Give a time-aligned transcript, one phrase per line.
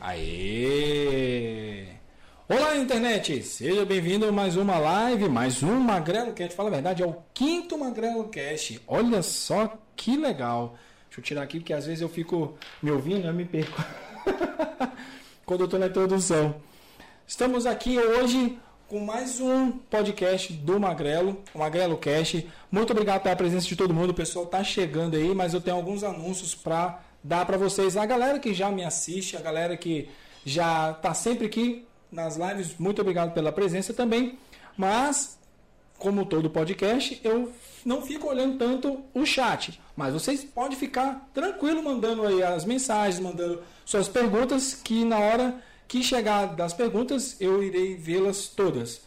[0.00, 1.88] Aê!
[2.48, 3.42] Olá, internet!
[3.42, 6.54] Seja bem-vindo a mais uma live, mais um Magrelo Cast.
[6.54, 8.80] Fala a verdade, é o quinto Magrelo Cast.
[8.86, 10.76] Olha só que legal.
[11.08, 13.82] Deixa eu tirar aqui, porque às vezes eu fico me ouvindo, eu me perco.
[15.44, 16.54] Quando eu estou na introdução.
[17.26, 22.48] Estamos aqui hoje com mais um podcast do Magrelo, o Magrelo Cast.
[22.70, 24.10] Muito obrigado pela presença de todo mundo.
[24.10, 27.96] O pessoal está chegando aí, mas eu tenho alguns anúncios para dar para vocês.
[27.96, 30.08] A galera que já me assiste, a galera que
[30.44, 34.38] já está sempre aqui nas lives, muito obrigado pela presença também.
[34.76, 35.38] Mas,
[35.98, 37.52] como todo podcast, eu
[37.84, 39.80] não fico olhando tanto o chat.
[39.96, 45.62] Mas vocês podem ficar tranquilo mandando aí as mensagens, mandando suas perguntas, que na hora
[45.86, 49.00] que chegar das perguntas eu irei vê-las todas.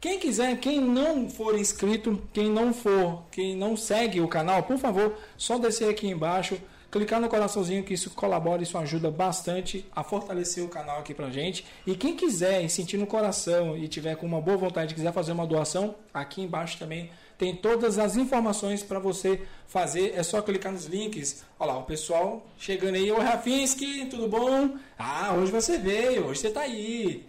[0.00, 4.76] Quem quiser, quem não for inscrito, quem não for, quem não segue o canal, por
[4.76, 6.58] favor, só descer aqui embaixo,
[6.92, 11.30] clicar no coraçãozinho que isso colabora, isso ajuda bastante a fortalecer o canal aqui pra
[11.30, 11.64] gente.
[11.86, 15.32] E quem quiser e sentir no coração e tiver com uma boa vontade, quiser fazer
[15.32, 20.12] uma doação, aqui embaixo também tem todas as informações para você fazer.
[20.14, 21.42] É só clicar nos links.
[21.58, 23.10] Olha lá, o pessoal chegando aí.
[23.10, 24.76] Oi, Rafinski, tudo bom?
[24.98, 27.26] Ah, hoje você veio, hoje você tá aí.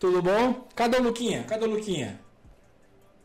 [0.00, 0.66] Tudo bom?
[0.74, 1.44] Cadê o Luquinha?
[1.44, 2.20] Cadê o Luquinha?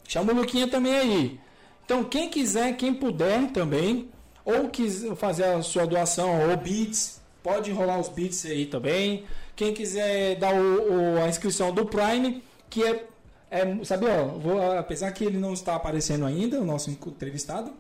[0.08, 1.40] Chama o Luquinha também aí.
[1.84, 4.08] Então, quem quiser, quem puder também,
[4.50, 9.24] ou quiser fazer a sua doação ou bits, pode enrolar os bits aí também.
[9.56, 13.06] Quem quiser dar o, o, a inscrição do Prime, que é,
[13.52, 17.72] é sabia, ó, vou, apesar que ele não está aparecendo ainda, o nosso entrevistado,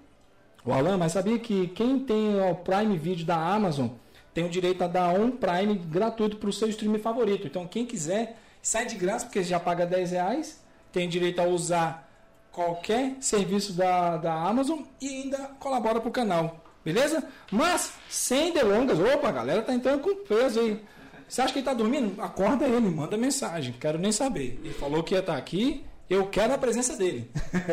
[0.65, 3.87] o Alan, mas sabia que quem tem o Prime Video da Amazon
[4.33, 7.47] tem o direito a dar um Prime gratuito para o seu stream favorito.
[7.47, 12.08] Então, quem quiser, sai de graça, porque já paga 10 reais, tem direito a usar
[12.51, 16.63] qualquer serviço da, da Amazon e ainda colabora para o canal.
[16.83, 17.23] Beleza?
[17.51, 20.81] Mas, sem delongas, opa, a galera tá entrando com peso aí.
[21.27, 22.19] Você acha que ele tá dormindo?
[22.21, 24.59] Acorda ele, manda mensagem, quero nem saber.
[24.63, 27.29] Ele falou que ia estar aqui, eu quero a presença dele.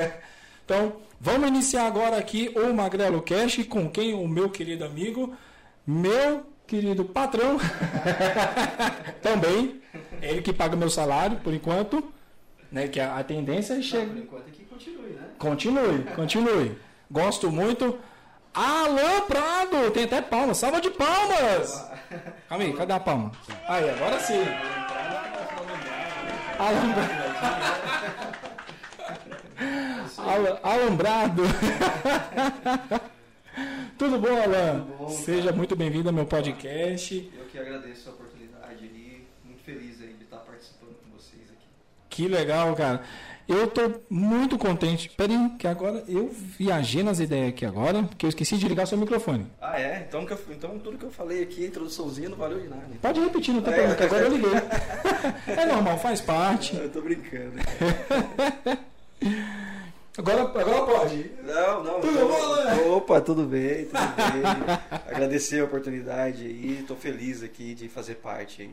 [0.64, 4.12] então, vamos iniciar agora aqui o Magrelo Cash com quem?
[4.12, 5.34] O meu querido amigo,
[5.86, 7.58] meu querido patrão,
[9.22, 9.80] também,
[10.20, 12.12] ele que paga meu salário por enquanto,
[12.70, 12.88] né?
[12.88, 14.06] Que a, a tendência é chegar.
[14.06, 15.28] Por enquanto é que continue, né?
[15.38, 16.78] Continue, continue.
[17.10, 17.98] Gosto muito.
[18.54, 21.84] Alan Prado, tem até palmas, salva de palmas!
[22.48, 23.30] Calma aí, cadê a palma?
[23.68, 24.42] Aí, agora sim.
[26.58, 26.94] Alam...
[30.62, 31.42] Alambrado.
[33.98, 34.80] Tudo bom, Alan?
[34.80, 37.30] Tudo bom, Seja muito bem-vindo ao meu podcast.
[37.38, 41.66] Eu que agradeço a oportunidade e muito feliz aí de estar participando com vocês aqui.
[42.08, 43.02] Que legal, cara.
[43.48, 45.08] Eu tô muito contente.
[45.16, 48.98] Peraí, que agora eu viajei nas ideias aqui agora, porque eu esqueci de ligar seu
[48.98, 49.46] microfone.
[49.60, 50.04] Ah, é?
[50.08, 52.82] Então, eu- então tudo que eu falei aqui, a introduçãozinha, não valeu de nada.
[53.00, 53.76] Pode repetir, não tem É.
[53.76, 54.50] problema, que agora eu liguei.
[55.56, 56.76] É normal, faz parte.
[56.76, 57.52] Eu tô brincando.
[60.18, 61.30] Agora, agora pode.
[61.44, 62.00] Não, não.
[62.00, 62.96] Tudo bom, Alan?
[62.96, 64.42] Opa, tudo bem, tudo bem.
[65.14, 68.70] Agradecer a oportunidade aí, tô feliz aqui de fazer parte aí.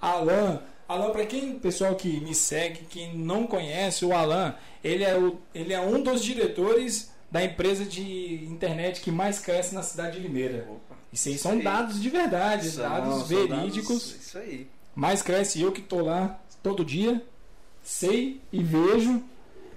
[0.00, 5.16] Alan, Alan, para quem pessoal que me segue, que não conhece o Alan, ele é,
[5.18, 10.16] o, ele é um dos diretores da empresa de internet que mais cresce na cidade
[10.18, 10.66] de Limeira.
[10.70, 10.94] Opa.
[11.12, 11.64] Isso aí são Isso aí.
[11.64, 13.88] dados de verdade, São- dados são verídicos.
[14.10, 14.66] dados- Isso aí.
[14.94, 17.22] Mais cresce eu que estou lá todo dia,
[17.82, 19.22] sei e vejo.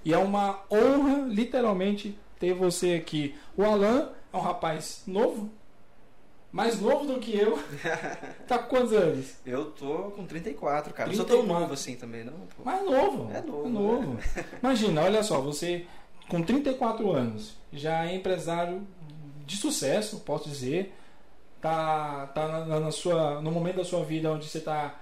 [0.04, 3.34] E é uma honra, literalmente, ter você aqui.
[3.56, 5.50] O Alan é um rapaz novo,
[6.50, 7.58] mais novo do que eu.
[8.46, 9.34] Tá com quantos anos?
[9.44, 11.08] Eu tô com 34, cara.
[11.08, 11.60] Não sou tão 34.
[11.60, 12.32] novo assim também, não.
[12.32, 12.64] pô.
[12.64, 13.30] Mais novo.
[13.34, 14.18] É novo, novo.
[14.62, 15.84] Imagina, olha só, você
[16.28, 18.86] com 34 anos, já é empresário
[19.46, 20.94] de sucesso, posso dizer.
[21.60, 24.94] Tá, tá na, na sua, no momento da sua vida onde você está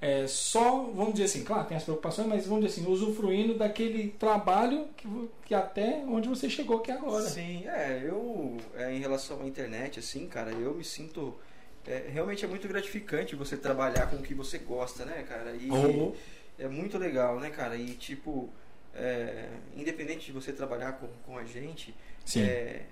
[0.00, 4.10] é, só, vamos dizer assim, claro, tem as preocupações, mas vamos dizer assim, usufruindo daquele
[4.10, 5.08] trabalho que,
[5.46, 7.22] que até onde você chegou aqui agora.
[7.28, 11.34] Sim, é, eu, é, em relação à internet, assim, cara, eu me sinto.
[11.86, 15.52] é, realmente é muito gratificante você trabalhar com o que você gosta, né, cara?
[15.56, 16.12] E Oh.
[16.58, 17.76] é muito legal, né, cara?
[17.76, 18.50] E, tipo,
[18.94, 21.94] é, independente de você trabalhar com, com a gente,
[22.24, 22.42] Sim.
[22.42, 22.82] é,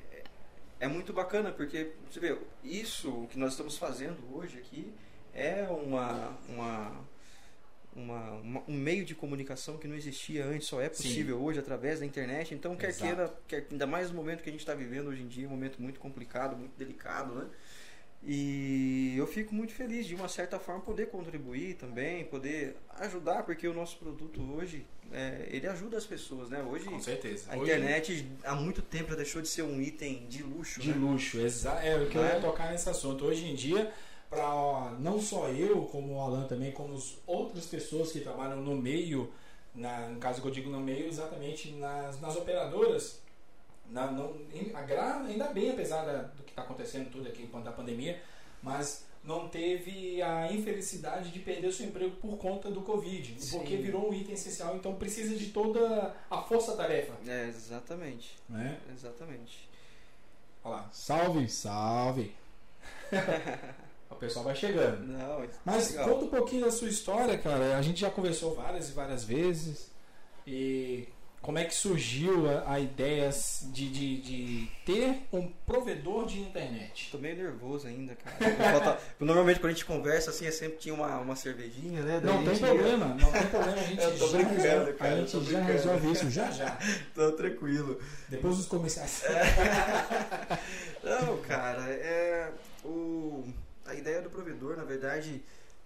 [0.80, 4.92] é muito bacana, porque, você vê, isso que nós estamos fazendo hoje aqui
[5.34, 7.04] é uma, uma,
[7.94, 11.02] uma- uma- um meio de comunicação que não existia antes, só é Sim.
[11.02, 12.54] possível hoje através da internet.
[12.54, 13.04] Então, quer Exato.
[13.04, 15.50] queira, quer, ainda mais no momento que a gente está vivendo hoje em dia, um
[15.50, 17.46] momento muito complicado, muito delicado, né?
[18.26, 23.68] E eu fico muito feliz de uma certa forma poder contribuir também, poder ajudar, porque
[23.68, 26.62] o nosso produto hoje é, ele ajuda as pessoas, né?
[26.62, 27.52] Hoje Com certeza.
[27.52, 30.88] a Hoje- internet há muito tempo já deixou de ser um item de luxo, De
[30.90, 30.96] né?
[30.96, 32.34] luxo, exa é eu Né?
[32.34, 33.26] ia tocar nesse assunto.
[33.26, 33.92] Hoje em dia,
[34.28, 38.76] para não só eu, como o Alan também, como as outras pessoas que trabalham no
[38.76, 39.32] meio,
[39.74, 43.20] na, no caso que eu digo no meio, exatamente nas, nas operadoras.
[43.90, 44.34] Na, não,
[44.74, 48.20] a ainda bem, apesar da, do que está acontecendo tudo aqui quanto à pandemia,
[48.62, 53.58] mas não teve a infelicidade de perder seu emprego por conta do Covid, Sim.
[53.58, 57.14] porque virou um item essencial, então precisa de toda a força-tarefa.
[57.26, 58.36] É, exatamente.
[58.48, 58.78] Né?
[58.92, 59.68] Exatamente.
[60.62, 62.34] Olha lá, salve, salve.
[64.14, 65.06] o pessoal vai chegando.
[65.06, 66.08] Não, Mas legal.
[66.08, 67.76] conta um pouquinho da sua história, cara.
[67.76, 69.90] A gente já conversou várias e várias vezes.
[70.46, 71.08] E
[71.40, 73.28] como é que surgiu a, a ideia
[73.64, 77.10] de, de, de ter um provedor de internet?
[77.12, 78.36] Tô meio nervoso ainda, cara.
[78.72, 82.20] Falta- Normalmente quando a gente conversa assim, é sempre tinha uma, uma cervejinha, né?
[82.22, 83.72] Daí Não tem problema, não tem problema.
[83.78, 85.66] A gente Eu tô já, brincando, cara, a gente já brincando.
[85.72, 86.78] resolve isso já já.
[87.14, 88.00] Tô tranquilo.
[88.28, 89.22] Depois dos comerciais.
[91.02, 92.50] Não, cara, é.
[92.84, 93.44] O,
[93.86, 95.42] a ideia do provedor, na verdade,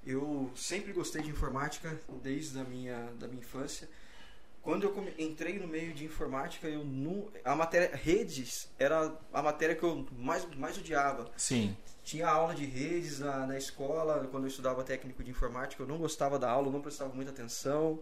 [0.06, 3.89] eu sempre gostei de informática desde a minha, da minha infância.
[4.62, 9.75] Quando eu entrei no meio de informática, eu não, a matéria redes era a matéria
[9.75, 11.31] que eu mais, mais odiava.
[11.37, 11.77] Sim.
[12.05, 15.99] Tinha aula de redes na, na escola, quando eu estudava técnico de informática, eu não
[15.99, 18.00] gostava da aula, não prestava muita atenção.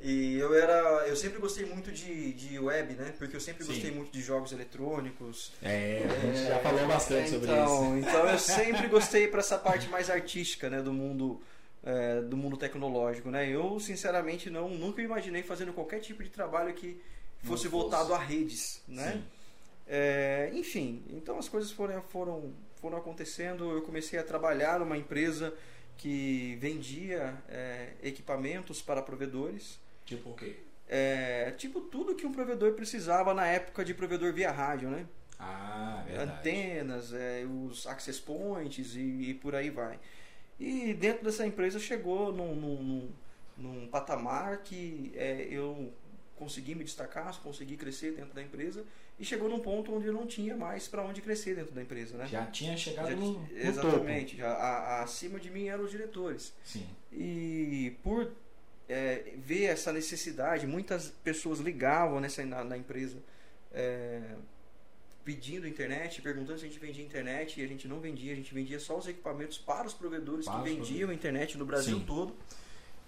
[0.00, 3.14] E eu era, eu sempre gostei muito de, de web, né?
[3.16, 3.72] Porque eu sempre Sim.
[3.72, 5.52] gostei muito de jogos eletrônicos.
[5.62, 8.08] É, a gente já falou bastante sobre então, isso.
[8.08, 11.40] Então eu sempre gostei para essa parte mais artística, né, do mundo
[11.84, 13.48] é, do mundo tecnológico, né?
[13.48, 17.00] Eu sinceramente não nunca imaginei fazendo qualquer tipo de trabalho que
[17.42, 17.68] fosse fosse.
[17.68, 19.22] voltado a redes, né?
[19.86, 23.70] É, enfim, então as coisas foram, foram, foram acontecendo.
[23.70, 25.54] Eu comecei a trabalhar numa empresa
[25.96, 29.78] que vendia é, equipamentos para provedores.
[30.04, 30.56] Tipo o quê?
[30.88, 35.06] É, tipo tudo que um provedor precisava na época de provedor via rádio, né?
[35.38, 36.30] Ah, verdade.
[36.30, 39.98] Antenas, é, os access points e, e por aí vai.
[40.60, 43.08] E dentro dessa empresa chegou num, num,
[43.56, 45.92] num- patamar que é, eu
[46.36, 48.84] consegui me destacar, consegui crescer dentro da empresa
[49.18, 52.16] e chegou num ponto onde eu não tinha mais para onde crescer dentro da empresa,
[52.16, 52.26] né?
[52.26, 53.56] Já tinha chegado Já- no, no topo.
[53.56, 56.52] exatamente, já, a- a- acima de mim eram os diretores.
[56.64, 56.86] Sim.
[57.12, 58.30] E por
[58.88, 63.18] é, ver essa necessidade, muitas pessoas ligavam nessa, na, na empresa
[63.72, 64.20] é,
[65.24, 68.52] pedindo internet, perguntando se a gente vendia internet e a gente não vendia, a gente
[68.52, 72.04] vendia só os equipamentos para os provedores Para que vendiam internet no Brasil Sim.
[72.04, 72.36] todo.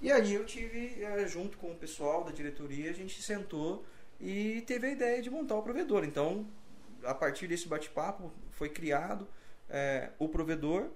[0.00, 3.84] E aí eu tive, é, junto com o pessoal da diretoria, a gente sentou
[4.20, 6.04] e teve a ideia de montar o provedor.
[6.04, 6.46] Então,
[7.04, 9.26] a partir desse bate-papo, foi criado
[9.68, 10.88] é, o provedor.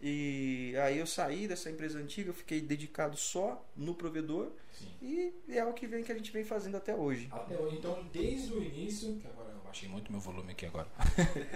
[0.00, 5.32] E aí eu saí dessa empresa antiga, eu fiquei dedicado só no provedor Sim.
[5.48, 7.28] e é o que vem que a gente vem fazendo até hoje.
[7.30, 10.88] Até hoje, então, desde o início, que agora eu baixei muito meu volume aqui agora.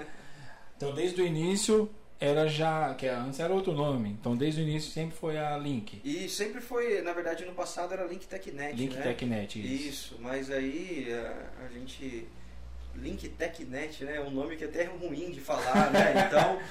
[0.77, 1.91] então, desde o início
[2.21, 4.11] era já, que antes era outro nome.
[4.11, 6.01] Então, desde o início sempre foi a Link.
[6.05, 9.03] E sempre foi, na verdade, no passado era Link TechNet, Link né?
[9.03, 9.89] TechNet, isso.
[9.89, 12.27] Isso, mas aí a, a gente
[12.97, 14.17] Link TechNet, né?
[14.17, 16.15] É um nome que é até ruim de falar, né?
[16.27, 16.63] Então, é,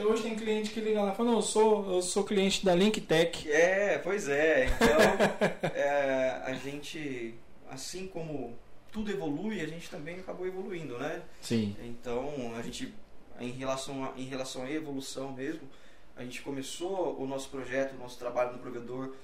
[0.00, 2.64] até hoje, tem cliente que liga lá e fala, não, eu sou, eu sou cliente
[2.64, 3.50] da Link Tech.
[3.50, 4.64] É, pois é.
[4.66, 7.34] Então, é, a gente,
[7.68, 8.58] assim como
[8.90, 11.20] tudo evolui, a gente também acabou evoluindo, né?
[11.42, 11.76] Sim.
[11.82, 12.94] Então, a gente,
[13.38, 15.68] em relação a, em relação à evolução mesmo,
[16.16, 19.14] a gente começou o nosso projeto, o nosso trabalho no provedor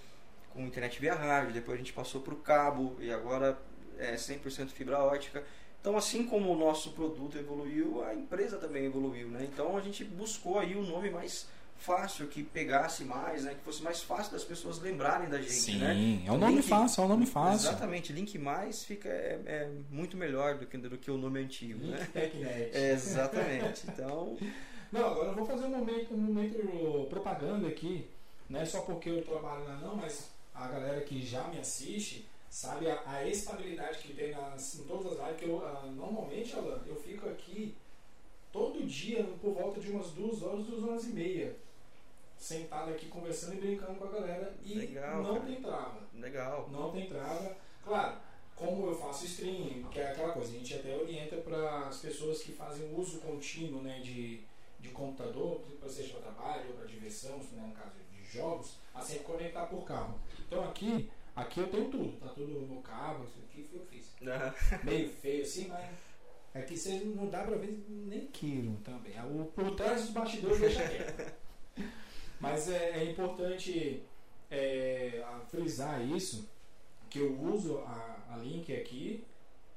[0.53, 3.59] com internet via rádio, depois a gente passou para o cabo e agora
[3.99, 5.43] é 100% fibra ótica.
[5.87, 9.49] Então, assim como o nosso produto evoluiu, a empresa também evoluiu, né?
[9.49, 11.47] Então, a gente buscou aí um nome mais
[11.78, 13.55] fácil, que pegasse mais, né?
[13.55, 16.25] Que fosse mais fácil das pessoas lembrarem da gente, Sim, né?
[16.26, 17.69] é um nome Link- fácil, é um nome fácil.
[17.69, 21.87] Exatamente, Link Mais fica é, é muito melhor do que, do que o nome antigo,
[21.87, 21.99] né?
[21.99, 22.71] Link TechNet.
[22.76, 23.87] É, exatamente.
[23.88, 24.37] Então,
[24.90, 28.09] Não, agora eu vou fazer um momento, um momento propaganda aqui.
[28.50, 32.26] Não é só porque eu trabalho lá não, mas a galera que já me assiste
[32.57, 35.41] sabe a, a estabilidade que tem nas, em todas as lives.
[35.41, 37.77] Que eu, ah, normalmente, Alan, eu fico aqui
[38.51, 41.55] todo dia por volta de umas duas horas, duas horas e meia.
[42.39, 44.55] Sentado aqui conversando e brincando com a galera.
[44.65, 45.47] E Legal, não cara.
[45.47, 46.01] tem trava.
[46.15, 46.69] legal.
[46.73, 47.57] Não tem trava.
[47.85, 48.17] Claro,
[48.55, 52.43] como eu faço stream, que é aquela coisa, a gente até orienta para as pessoas
[52.43, 54.41] que fazem uso contínuo né, de,
[54.81, 59.25] de computador, seja para trabalho ou para diversão, né, no caso de jogos, a sempre
[59.25, 60.19] conectar por cabo.
[60.47, 63.97] Então aqui, aqui eu tenho tudo, tá tudo no cabo, isso aqui foi o que
[63.97, 64.85] eu fiz.
[64.85, 65.95] Meio feio assim, mas
[66.55, 69.14] aqui você não dá para ver nem quilo também.
[69.21, 71.35] O, por trás dos bastidores deixa quieto.
[72.38, 74.02] Mas é, é importante
[74.50, 76.49] é, frisar isso,
[77.09, 79.25] que eu uso a, a Link aqui,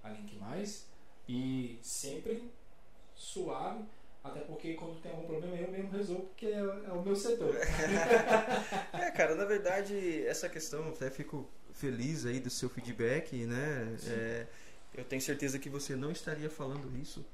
[0.03, 0.87] a Link Mais,
[1.27, 2.43] e sempre
[3.15, 3.83] suave,
[4.23, 7.55] Até porque quando tem algum problema eu mesmo resolvo, porque é, é o meu setor.
[8.93, 13.95] é, cara, na verdade, essa questão, até fico feliz aí do seu feedback, né?
[14.07, 14.47] É,
[14.93, 17.25] eu tenho certeza que você não estaria falando isso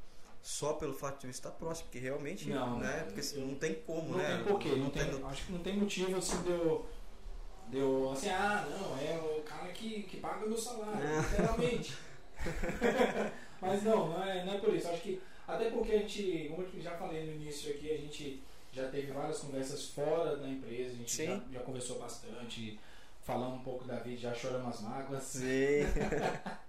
[0.44, 3.00] só pelo fato de eu estar próximo, porque realmente, Não, né?
[3.00, 4.36] é, Porque assim, eu- não tem como, Não né?
[4.36, 6.86] tem porquê, não tem, acho que não tem motivo assim de eu,
[7.70, 11.20] de eu, assim, ah, não, é o cara que, que paga o meu salário, É.
[11.22, 11.98] literalmente.
[13.60, 14.88] Mas não, não é, não é por isso.
[14.88, 18.44] Acho que, até porque a gente, como eu já falei no início aqui, a gente
[18.72, 22.80] já teve várias conversas fora da empresa, a gente já, já conversou bastante,
[23.24, 25.24] falando um pouco da vida, já choramos as mágoas.
[25.24, 25.84] Sim.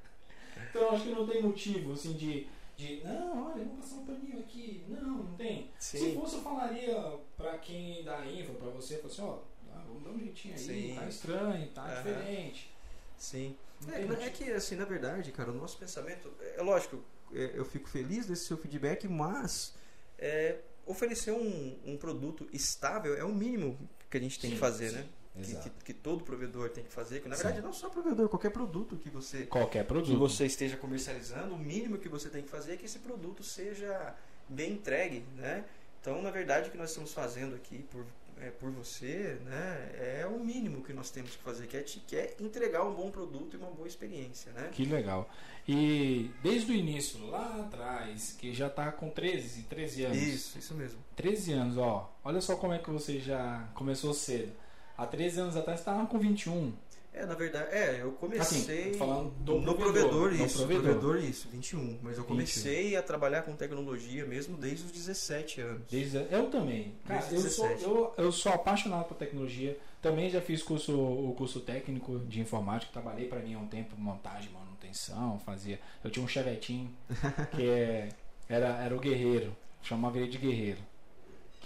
[0.71, 4.38] Então acho que não tem motivo assim de, de não, olha, vamos passar um paninho
[4.40, 4.85] aqui.
[4.88, 5.71] Não, não tem.
[5.78, 6.14] Se Sim.
[6.14, 9.38] fosse, eu falaria pra quem dá info, pra você, assim, ó,
[9.73, 10.95] ah, vamos dar um jeitinho aí, Sim.
[10.95, 11.97] tá estranho, tá Aham.
[11.97, 12.71] diferente.
[13.16, 13.56] Sim.
[13.88, 16.30] É, é que, assim, na verdade, cara, o nosso pensamento.
[16.56, 19.75] É lógico, é, eu fico feliz desse seu feedback, mas
[20.18, 23.78] é, oferecer um, um produto estável é o mínimo
[24.09, 25.06] que a gente tem Sim, que fazer, sim, né?
[25.42, 27.21] Que, que, que todo provedor tem que fazer.
[27.21, 27.42] Que, na Sim.
[27.42, 30.18] verdade, não só provedor, qualquer produto que você, Qualquer que produto.
[30.18, 34.14] você esteja comercializando, o mínimo que você tem que fazer é que esse produto seja
[34.49, 35.64] bem entregue, né?
[36.00, 38.06] Então, na verdade, o que nós estamos fazendo aqui por,
[38.40, 39.90] é, por você, né,
[40.21, 42.95] é o mínimo que nós temos que fazer, que é, te- que é entregar um
[42.95, 44.69] bom produto e uma boa experiência, né?
[44.73, 45.28] Que legal.
[45.69, 50.19] E desde o início, lá atrás, que já tá com 13, 13 anos.
[50.19, 50.99] Isso, isso mesmo.
[51.16, 52.14] 13 anos, ó.
[52.23, 54.52] Olha só como é que você já começou cedo.
[54.97, 56.73] Há 13 anos atrás você tava com 21.
[57.16, 60.82] É, na verdade, é, eu comecei Assim, falando do no provedor, provedor, do isso, provedor.
[60.82, 65.82] provedor isso, 21, mas eu comecei a trabalhar com tecnologia mesmo desde os 17 anos.
[65.90, 66.92] Desde, eu também.
[67.06, 67.85] Cara, eu Desde sou, 17.
[67.90, 69.78] eu, eu sou apaixonado por tecnologia.
[70.02, 72.92] Também já fiz curso, o curso técnico de informática.
[72.92, 75.80] Trabalhei para mim há um tempo, montagem, manutenção, fazia.
[76.04, 76.94] Eu tinha um chevetinho
[77.56, 78.11] que é-
[78.46, 79.56] era, era o guerreiro.
[79.82, 80.80] Chamava ele de guerreiro.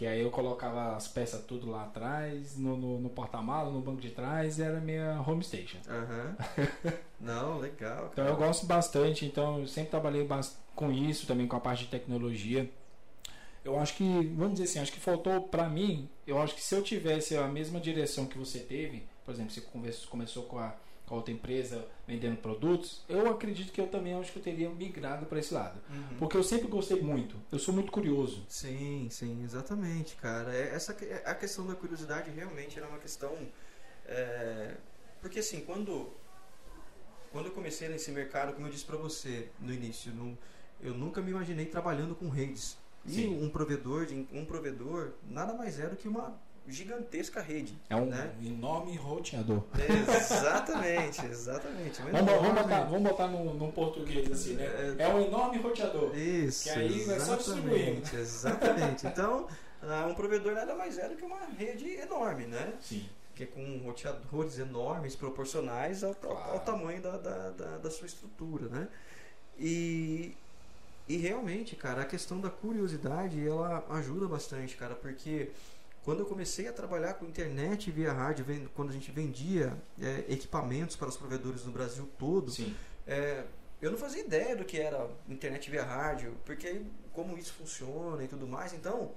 [0.01, 4.01] Que aí eu colocava as peças tudo lá atrás, no, no, no porta-malas, no banco
[4.01, 5.77] de trás, e era minha home station.
[5.87, 6.37] Aham.
[7.21, 8.09] Não, legal.
[8.11, 10.27] Então eu gosto bastante, então eu sempre trabalhei
[10.75, 12.71] com isso também, com a parte de tecnologia.
[13.63, 16.75] Eu acho que, vamos dizer assim, acho que faltou pra mim, eu acho que se
[16.75, 20.75] eu tivesse a mesma direção que você teve, por exemplo, você conversa- começou com a,
[21.07, 24.71] com a outra empresa vendendo produtos, eu acredito que eu também acho que eu teria
[24.71, 25.81] migrado para esse lado.
[25.91, 26.17] Uhum.
[26.19, 28.45] Porque eu sempre gostei muito, eu sou muito curioso.
[28.49, 30.55] Sim, sim, exatamente, cara.
[30.55, 30.93] É, Essa
[31.25, 33.37] a questão da curiosidade realmente era uma questão.
[34.07, 34.77] é,
[35.21, 36.11] porque assim, quando
[37.33, 40.37] quando eu comecei nesse mercado, como eu disse pra você no início, não-
[40.81, 42.77] eu nunca me imaginei trabalhando com redes.
[43.07, 43.43] E Sim.
[43.45, 46.37] um provedor, de- um provedor nada mais é do que uma
[46.69, 47.75] gigantesca rede.
[47.89, 48.33] É um Né?
[48.45, 49.63] enorme roteador.
[49.79, 52.01] Exatamente, exatamente.
[52.03, 54.67] Uma Vamos, vamos enorme- botar, vamos botar no, no português assim, né?
[54.99, 56.17] É um enorme roteador.
[56.17, 58.03] Isso, Que aí vai só distribuindo.
[58.17, 59.07] exatamente.
[59.07, 59.49] Então,
[59.83, 62.73] ah, um provedor nada mais é do que uma rede enorme, né?
[62.81, 63.09] Sim.
[63.35, 66.53] Que é com roteadores enormes, proporcionais ao, ao- Claro.
[66.53, 68.89] ao tamanho da, da, da, da sua estrutura, né?
[69.59, 70.37] E,
[71.09, 75.51] e realmente, cara, a questão da curiosidade, ela ajuda bastante, cara, porque
[76.05, 80.97] quando eu comecei a trabalhar com internet via rádio, quando a gente vendia é, equipamentos
[80.97, 82.53] para os provedores no Brasil todo,
[83.07, 83.45] é,
[83.83, 88.29] eu não fazia ideia do que era internet via rádio, porque como isso funciona e
[88.29, 88.73] tudo mais.
[88.73, 89.13] Então,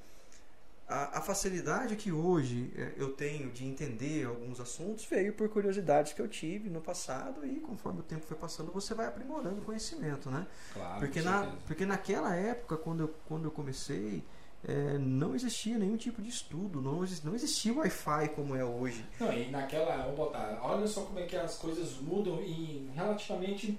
[0.88, 6.14] a, a facilidade que hoje é, eu tenho de entender alguns assuntos veio por curiosidades
[6.14, 9.64] que eu tive no passado e conforme o tempo foi passando você vai aprimorando o
[9.64, 10.46] conhecimento, né?
[10.74, 11.00] Claro.
[11.00, 14.24] porque, na, porque naquela época, quando eu, quando eu comecei,
[14.68, 19.06] é, não existia nenhum tipo de estudo, não, exis- não existia Wi-Fi como é hoje.
[19.20, 23.78] Não, e naquela, vou botar, olha só como é que as coisas mudam em relativamente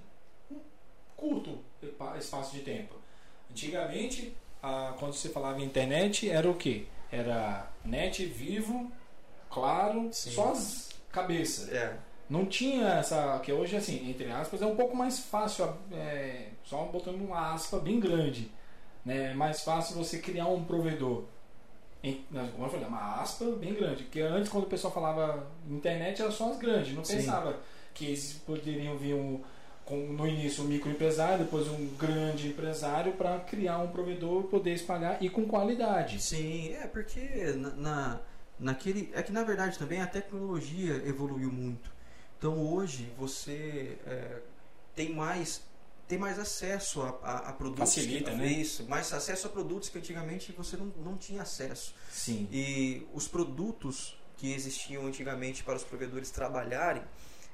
[1.16, 1.58] curto
[2.18, 2.94] espaço de tempo.
[3.50, 6.86] Antigamente, ah, quando se falava em internet, era o quê?
[7.10, 8.90] Era net, vivo,
[9.50, 10.30] claro, Sim.
[10.32, 11.68] só as cabeças.
[11.72, 11.96] É,
[12.28, 16.84] Não tinha essa, que hoje, assim, entre aspas, é um pouco mais fácil, é, só
[16.86, 18.50] botando uma aspa bem grande.
[19.04, 19.32] Né?
[19.32, 21.24] É mais fácil você criar um provedor.
[22.02, 24.04] Em, não, como eu falei, uma aspa bem grande.
[24.04, 26.94] Porque antes, quando o pessoal falava internet, era só as grandes.
[26.94, 27.16] Não Sim.
[27.16, 27.58] pensava
[27.94, 29.40] que eles poderiam vir um,
[29.84, 35.22] com, no início um microempresário, depois um grande empresário para criar um provedor, poder espalhar
[35.22, 36.22] e com qualidade.
[36.22, 37.20] Sim, é porque
[37.56, 38.20] na, na-
[38.58, 41.90] naquele é que na verdade também a tecnologia evoluiu muito.
[42.38, 44.38] Então hoje você é,
[44.94, 45.62] tem mais
[46.06, 48.46] tem mais acesso a, a, a produtos Facilita, que, né?
[48.46, 51.94] isso, mais acesso a produtos que antigamente você não, não tinha acesso.
[52.10, 52.48] Sim.
[52.52, 57.02] E os produtos que existiam antigamente para os provedores trabalharem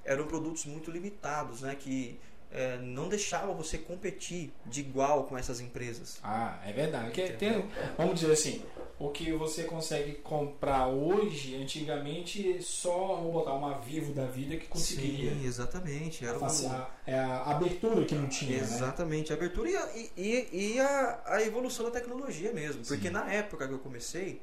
[0.05, 1.75] eram produtos muito limitados, né?
[1.75, 2.19] Que
[2.53, 6.19] é, não deixava você competir de igual com essas empresas.
[6.23, 7.05] Ah, é verdade.
[7.07, 7.65] Porque tem,
[7.97, 8.63] vamos dizer assim,
[8.99, 14.67] o que você consegue comprar hoje, antigamente, só vou botar uma Vivo da vida que
[14.67, 15.31] conseguiria.
[15.33, 16.25] Sim, exatamente.
[16.25, 18.63] Era A, um- face- a- é a abertura que não tinha, né?
[18.63, 22.85] Exatamente, a abertura e, a, e- e a, a evolução da tecnologia mesmo.
[22.85, 23.15] Porque Sim.
[23.15, 24.43] na época que eu comecei,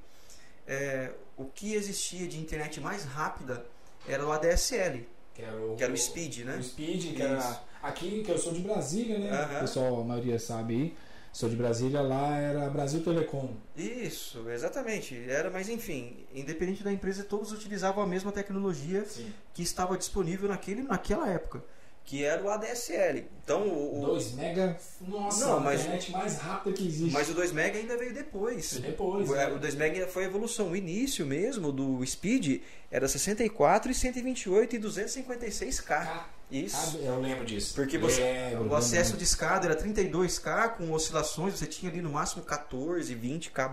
[0.66, 3.66] é, o que existia de internet mais rápida
[4.08, 6.58] era o ADSL, Que era o, que era o Speed, né?
[6.58, 7.22] O Speed, que Isso.
[7.24, 9.30] era aqui, que eu sou de Brasília, né?
[9.32, 9.58] Aham.
[9.58, 10.96] O pessoal, a maioria sabe aí.
[11.34, 13.50] Sou de Brasília, lá era Brasil Telecom.
[13.76, 15.16] Isso, exatamente.
[15.30, 19.32] Era, mas enfim, independente da empresa, todos utilizavam a mesma tecnologia Sim.
[19.54, 21.64] que estava disponível naquele, naquela época,
[22.04, 23.26] que era o ADSL.
[23.44, 27.14] Então, o, o- 2 mega, nossa, Não, a mas- internet mais rápida que existe.
[27.14, 28.72] mas o 2 mega ainda veio depois.
[28.72, 29.48] E depois, O, né?
[29.50, 30.72] o 2 mega foi a evolução.
[30.72, 35.84] O início mesmo do Speed era 64 e 128 e 256K.
[35.84, 36.98] Ca- Isso.
[37.04, 37.74] Eu lembro disso.
[37.76, 39.18] Porque você, Lembro, o acesso lembro.
[39.18, 43.72] de escada era 32K com oscilações, você tinha ali no máximo 14, 20K.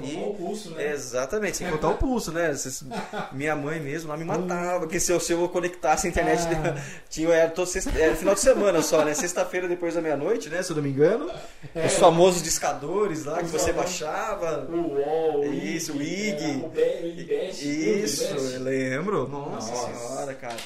[0.00, 0.24] Sem e...
[0.24, 0.90] o pulso, né?
[0.92, 2.52] Exatamente, sem contar o pulso, né?
[3.32, 6.82] Minha mãe mesmo lá me matava, porque se eu, se eu conectasse a internet, Ah.
[7.08, 9.14] tinha, era, todo sexta, era final de semana só, né?
[9.14, 10.62] Sexta-feira depois da meia-noite, né?
[10.64, 11.30] Se eu não me engano.
[11.74, 11.86] É.
[11.86, 14.66] Os famosos discadores lá que você baixava.
[14.68, 16.60] O UOL, Isso, o IG.
[16.62, 19.28] é, o Be- o Isso, eu lembro.
[19.28, 19.94] Nossa, Nossa.
[20.08, 20.56] senhora, cara.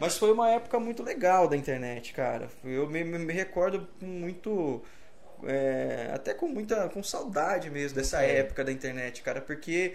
[0.00, 2.48] Mas foi uma época muito legal da internet, cara.
[2.64, 4.82] Eu me, me- me recordo muito.
[5.44, 6.88] é, até com muita.
[6.88, 8.38] com saudade mesmo dessa É.
[8.40, 9.94] época da internet, cara, porque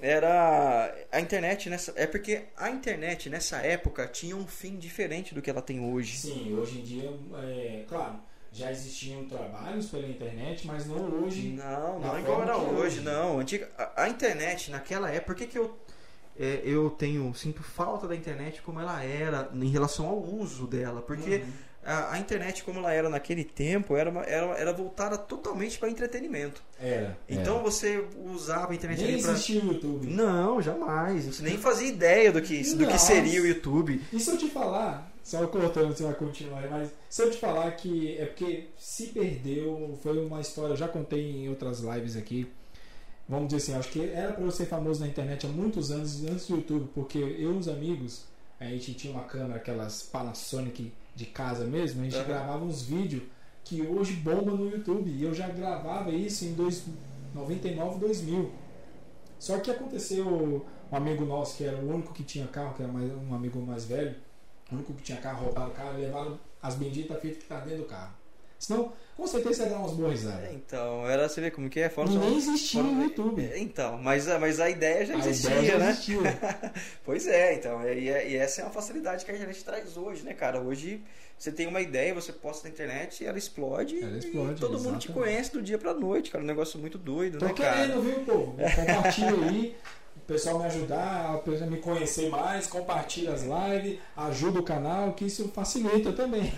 [0.00, 0.94] era.
[1.10, 1.92] A internet nessa.
[1.96, 6.16] É porque a internet nessa época tinha um fim diferente do que ela tem hoje.
[6.18, 7.10] Sim, hoje em dia,
[7.42, 8.20] é, claro,
[8.52, 11.48] já existiam trabalhos pela internet, mas não hoje.
[11.48, 13.00] Não, não igual forma era é hoje, hoje.
[13.00, 13.38] não.
[13.40, 15.76] Antiga, a, a internet naquela época, por que, que eu,
[16.38, 21.02] é, eu tenho, sinto falta da internet como ela era em relação ao uso dela?
[21.02, 21.52] Porque Uhum.
[21.84, 25.88] a, a internet como ela era naquele tempo era, uma- era, era voltada totalmente para
[25.90, 26.62] entretenimento.
[26.80, 27.16] Era.
[27.28, 27.62] Então era.
[27.64, 29.32] você usava a internet nem pra...
[29.32, 30.06] existia o YouTube.
[30.06, 31.24] Não, jamais.
[31.24, 33.06] Gente nem fazia ideia do que, do que Nossa.
[33.06, 34.00] seria o YouTube.
[34.12, 37.70] E se eu te falar, só cortando, você vai continuar, mas se eu te falar
[37.72, 42.46] que é porque se perdeu, foi uma história, eu já contei em outras lives aqui.
[43.28, 46.24] Vamos dizer assim, acho que era para eu ser famoso na internet há muitos anos
[46.24, 48.24] antes do YouTube, porque eu e os amigos,
[48.58, 52.24] a gente tinha uma câmera, aquelas Panasonic de casa mesmo, a gente Aham.
[52.26, 53.22] gravava uns vídeos
[53.64, 55.10] que hoje bomba no YouTube.
[55.10, 56.84] E eu já gravava isso em dois-
[57.34, 58.50] 99, 2000.
[59.38, 62.90] Só que aconteceu, um amigo nosso que era o único que tinha carro, que era
[62.90, 64.16] mais- um amigo mais velho,
[64.72, 67.82] o único que tinha carro, roubaram o carro levaram as benditas fitas que tá dentro
[67.82, 68.14] do carro.
[68.58, 70.52] Senão, com certeza ia dar umas boas risadas.
[70.52, 71.88] Então, era, você vê como que é?
[71.88, 73.42] Foram E nem existia foram- no YouTube.
[73.44, 75.90] É, Então, mas, a- mas a ideia já A existia, ideia já né?
[75.90, 76.18] existia.
[77.04, 80.34] Pois é, então, e, e essa é uma facilidade que a internet traz hoje, né,
[80.34, 80.60] cara?
[80.60, 81.00] Hoje
[81.38, 84.72] você tem uma ideia, você posta na internet e ela explode, Ela e explode, todo
[84.72, 85.12] mundo te exatamente.
[85.12, 86.42] conhece do dia pra noite, cara.
[86.42, 87.76] Um negócio muito doido, Tô né, cara?
[87.86, 88.56] querendo, viu, povo?
[88.74, 89.76] Compartilha aí.
[90.28, 95.48] Pessoal me ajudar, a me conhecer mais, compartilha as lives, ajuda o canal, que isso
[95.48, 96.52] facilita também.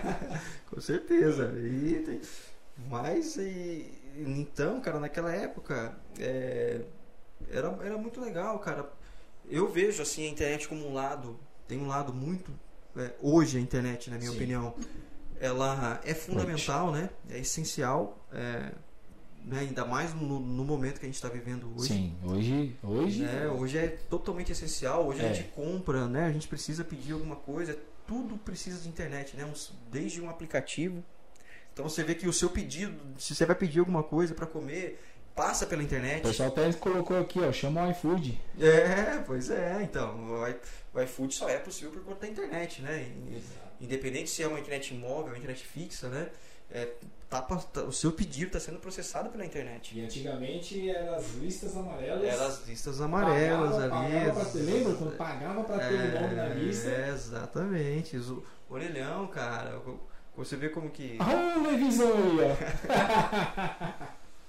[0.70, 1.52] Com certeza.
[1.54, 2.18] E
[2.88, 3.92] Mas, e...
[4.16, 6.80] então, cara, naquela época, é,
[7.50, 8.90] era, era muito legal, cara.
[9.50, 11.38] Eu vejo, assim, a internet como um lado,
[11.68, 12.50] tem um lado muito...
[12.96, 14.36] é, hoje a internet, na minha Sim.
[14.36, 14.74] opinião,
[15.38, 17.10] ela é fundamental, né?
[17.28, 18.72] É essencial, é,
[19.44, 19.60] né?
[19.60, 21.88] ainda mais no, no momento que a gente está vivendo hoje.
[21.92, 22.76] Sim, hoje.
[22.82, 23.22] Hoje.
[23.22, 23.48] né?
[23.48, 25.06] Hoje é totalmente essencial.
[25.06, 25.34] Hoje a É.
[25.34, 26.26] gente compra, né?
[26.26, 27.78] A gente precisa pedir alguma coisa.
[28.06, 29.50] Tudo precisa de internet, né?
[29.90, 31.02] Desde um aplicativo.
[31.72, 35.02] Então você vê que o seu pedido, se você vai pedir alguma coisa para comer,
[35.34, 36.22] passa pela O internet.
[36.22, 38.40] pessoal até colocou aqui, ó, chama o iFood.
[38.60, 39.82] É, pois é.
[39.82, 40.56] Então, o i-
[40.94, 43.10] o iFood só é possível por conta da internet, né?
[43.80, 46.28] Independente se é uma internet móvel, uma internet fixa, né?
[46.74, 46.88] É,
[47.30, 49.96] tá, tá- o seu pedido está sendo processado pela internet.
[49.96, 52.24] E antigamente eram as listas amarelas.
[52.24, 54.12] Eram as listas amarelas Pagava- ali.
[54.12, 56.88] pagava pra ter- lembra quando pagava pra ter o nome na lista?
[56.88, 58.16] É, exatamente.
[58.16, 59.80] O orelhão, cara.
[60.36, 61.16] Você vê como que.
[61.20, 61.54] Ah,
[62.02, 62.56] ó.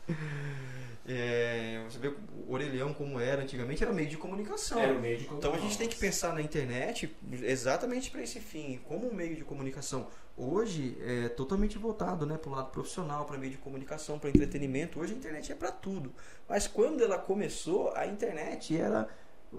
[1.07, 4.79] é, você vê o orelhão como era antigamente, era meio de comunicação.
[4.79, 8.39] Era o meio de Então a gente tem que pensar na internet exatamente para esse
[8.39, 10.07] fim, como um meio de comunicação.
[10.37, 14.99] Hoje é totalmente voltado né, para o lado profissional, para meio de comunicação, para entretenimento.
[14.99, 16.11] Hoje a internet é para tudo.
[16.47, 19.07] Mas quando ela começou, a internet era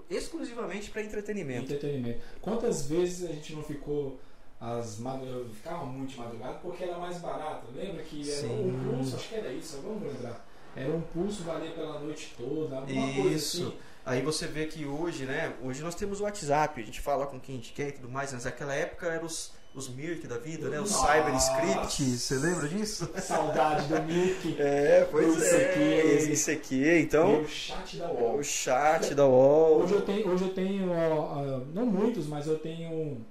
[0.09, 1.73] exclusivamente para entretenimento.
[1.73, 2.19] Entretenimento.
[2.41, 4.19] Quantas vezes a gente não ficou
[4.59, 7.67] as eu ficava muito de madrugada porque era mais barato.
[7.75, 8.69] Lembra que era Sim.
[8.69, 10.47] um pulso, acho que era isso, vamos lembrar.
[10.75, 13.67] Era um pulso valer pela noite toda, alguma coisa Isso.
[13.67, 13.77] assim.
[14.05, 15.53] Aí você vê que hoje, né?
[15.61, 18.09] Hoje nós temos o WhatsApp, a gente fala com quem a gente quer e tudo
[18.09, 20.79] mais, mas naquela época eram os, os Mirk da vida, né?
[20.79, 21.13] Os Nossa.
[21.13, 22.03] CyberScript.
[22.03, 23.09] Você lembra disso?
[23.21, 24.55] Saudade do Mickey.
[24.59, 25.65] É, pois Isso é.
[25.65, 26.31] aqui.
[26.31, 26.99] Isso aqui.
[26.99, 28.37] Então, o chat da UOL.
[28.37, 29.83] o chat da UOL.
[29.83, 33.23] Hoje eu tenho, hoje eu tenho ó, não muitos, mas eu tenho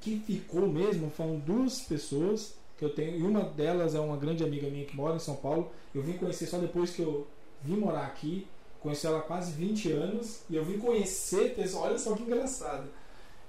[0.00, 4.42] que ficou mesmo, foram duas pessoas que eu tenho, e uma delas é uma grande
[4.42, 5.70] amiga minha que mora em São Paulo.
[5.94, 7.26] Eu vim conhecer só depois que eu
[7.62, 8.46] vim morar aqui,
[8.80, 12.88] conheci ela há quase 20 anos, e eu vim conhecer, pessoal, olha só que engraçado.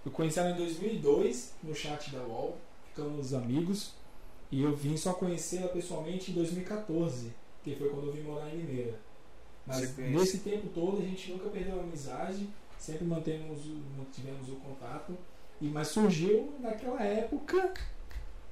[0.05, 2.57] Eu conheci ela em 2002 no chat da UOL,
[2.89, 3.93] ficamos amigos,
[4.51, 7.31] e eu vim só conhecer ela pessoalmente em 2014,
[7.63, 8.99] que foi quando eu vim morar em Limeira.
[9.65, 13.59] Mas nesse tempo todo a gente nunca perdeu a amizade, sempre mantemos,
[13.97, 15.15] mantivemos o contato.
[15.61, 17.71] E, mas surgiu naquela época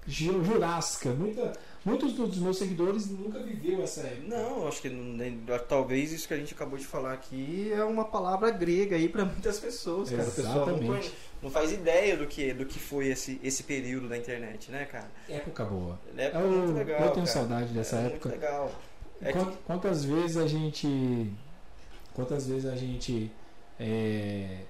[0.06, 1.10] ju- jurássica.
[1.10, 4.28] Muita, muitos dos meus seguidores nunca viveu essa época.
[4.28, 8.06] Não, acho que nem- talvez isso que a gente acabou de falar aqui é uma
[8.06, 10.30] palavra grega aí para muitas pessoas, cara.
[10.68, 11.14] Exatamente.
[11.42, 15.10] Não faz ideia do que, do que foi esse, esse período da internet, né, cara?
[15.28, 16.00] Época boa.
[16.18, 17.00] É Eu, muito legal.
[17.00, 17.28] eu tenho cara.
[17.28, 18.30] saudade dessa é época.
[18.30, 18.72] Muito legal.
[19.22, 21.32] É Quan- que- Quantas vezes a gente.
[22.14, 23.32] Quantas vezes a gente.
[23.80, 24.64] é,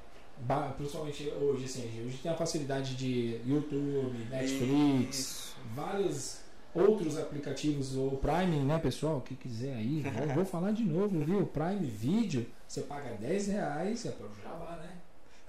[0.77, 5.55] principalmente hoje, assim, hoje tem a facilidade de YouTube, Netflix, Isso.
[5.75, 6.39] vários
[6.73, 9.21] outros aplicativos, o Prime, né, pessoal?
[9.21, 10.03] Que quiser aí,
[10.35, 11.45] vou, falar de novo, viu?
[11.47, 14.99] Prime Video, você paga 10 reais, é para o Jabá, né?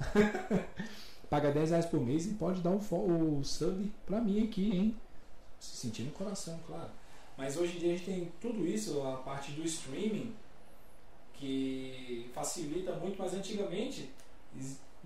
[1.31, 4.71] paga 10 reais por mês e pode dar o, fo- o sub pra mim aqui,
[4.77, 4.97] hein?
[5.61, 6.91] Se sentir no coração, claro.
[7.39, 10.35] Mas hoje em dia a gente tem tudo isso, a parte do streaming,
[11.35, 14.11] que facilita muito, mas antigamente,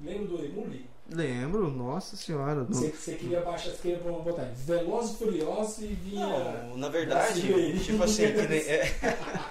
[0.03, 0.87] lembra do Emule?
[1.11, 2.65] Lembro, nossa senhora.
[2.65, 6.27] Você, você queria baixar, você queria botar Veloz e Furioso e vinha.
[6.65, 7.43] Não, na verdade,
[7.85, 8.95] tipo assim, que nem- é-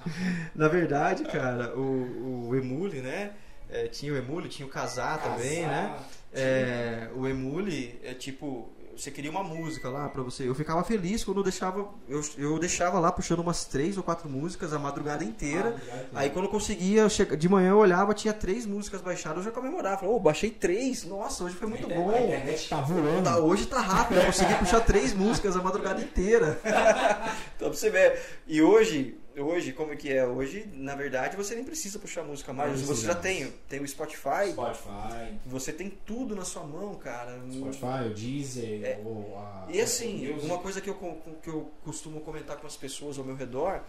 [0.54, 3.32] na verdade, cara, o, o Emule, né?
[3.72, 5.96] É, tinha o Emule, tinha o Casar também, né?
[6.32, 10.46] É, o Emule é tipo, você queria uma música lá pra você.
[10.46, 14.28] Eu ficava feliz quando eu deixava, eu, eu deixava lá puxando umas três ou quatro
[14.28, 15.74] músicas a madrugada inteira.
[15.90, 19.44] Ah, Aí quando eu conseguia, eu de manhã eu olhava, tinha três músicas baixadas, eu
[19.44, 19.96] já comemorava.
[19.98, 22.10] Falava, ô, baixei três, nossa, hoje foi muito a bom.
[22.10, 23.24] internet tá voando.
[23.24, 26.60] Tá, hoje tá rápido, eu consegui puxar três músicas a madrugada inteira.
[27.56, 28.20] então pra você ver.
[28.46, 30.26] E hoje, hoje, como é que é?
[30.26, 32.80] Hoje, na verdade, você nem precisa puxar música mais.
[32.82, 33.52] Você já tem.
[33.68, 37.40] Tem o Spotify, Spotify, você tem tudo na sua mão, cara.
[37.50, 39.00] Spotify, o Deezer, É.
[39.04, 39.66] ou a.
[39.70, 40.94] E assim, uma coisa que eu,
[41.42, 43.82] que eu costumo comentar com as pessoas ao meu redor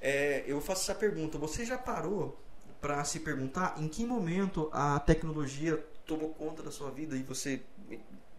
[0.00, 2.38] é, eu faço essa pergunta, você já parou
[2.80, 5.76] para se perguntar em que momento a tecnologia
[6.06, 7.60] tomou conta da sua vida e você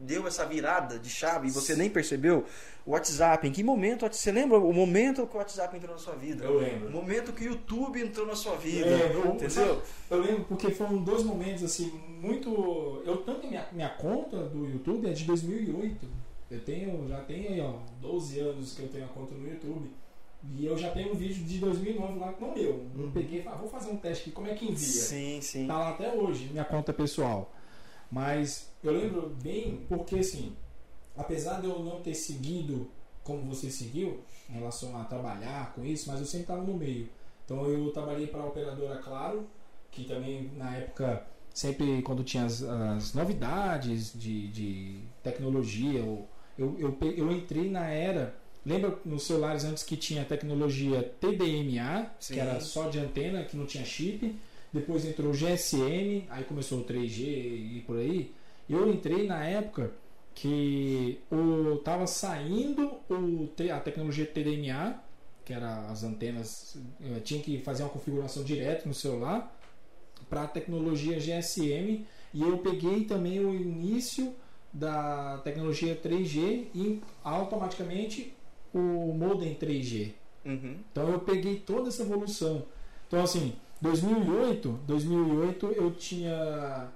[0.02, 2.46] deu essa virada de chave e você nem percebeu?
[2.86, 6.16] O WhatsApp, em que momento, você lembra o momento que o WhatsApp entrou na sua
[6.16, 6.44] vida?
[6.44, 6.90] Eu O lembro.
[6.90, 9.34] momento que o YouTube entrou na sua vida, Lembro.
[9.36, 9.82] entendeu?
[10.10, 13.02] Eu lembro porque foram dois momentos assim muito.
[13.06, 16.08] Eu tanto minha, minha conta do YouTube é de 2008.
[16.50, 19.90] Eu tenho, já tenho aí, ó, 12 anos que eu tenho a conta no YouTube.
[20.44, 22.64] E eu já tenho um vídeo de 2009 lá com o meu.
[22.98, 23.12] Eu Uhum.
[23.12, 24.76] peguei e falei, ah, vou fazer um teste aqui, como é que envia?
[24.78, 25.68] Sim, sim.
[25.68, 27.54] Tá lá até hoje, minha conta pessoal.
[28.12, 30.56] Mas eu lembro bem porque assim,
[31.16, 32.90] apesar de eu não ter seguido
[33.24, 37.08] como você seguiu em relação a trabalhar com isso, mas eu sempre estava no meio.
[37.46, 39.48] Então eu trabalhei para a operadora Claro,
[39.92, 46.78] que também na época sempre quando tinha as, as novidades de, de tecnologia, eu, eu,
[46.80, 48.36] eu, eu entrei na era.
[48.66, 52.36] Lembra nos celulares antes que tinha a tecnologia TDMA, Sim.
[52.36, 54.36] que era só de antena, que não tinha chip.
[54.72, 58.32] Depois entrou o GSM, aí começou o 3G e por aí.
[58.72, 59.92] Eu entrei na época
[60.34, 65.04] que o tava saindo o, a tecnologia TDMA,
[65.44, 69.54] que era as antenas, eh, tinha que fazer uma configuração direto no celular,
[70.30, 72.06] para a tecnologia GSM.
[72.34, 74.34] E eu peguei também o início
[74.72, 78.34] da tecnologia 3G e automaticamente
[78.74, 80.14] o modem 3G.
[80.46, 80.78] Uhum.
[80.92, 82.64] Então eu peguei toda essa evolução.
[83.08, 86.90] Então assim, 2008, 2008 eu tinha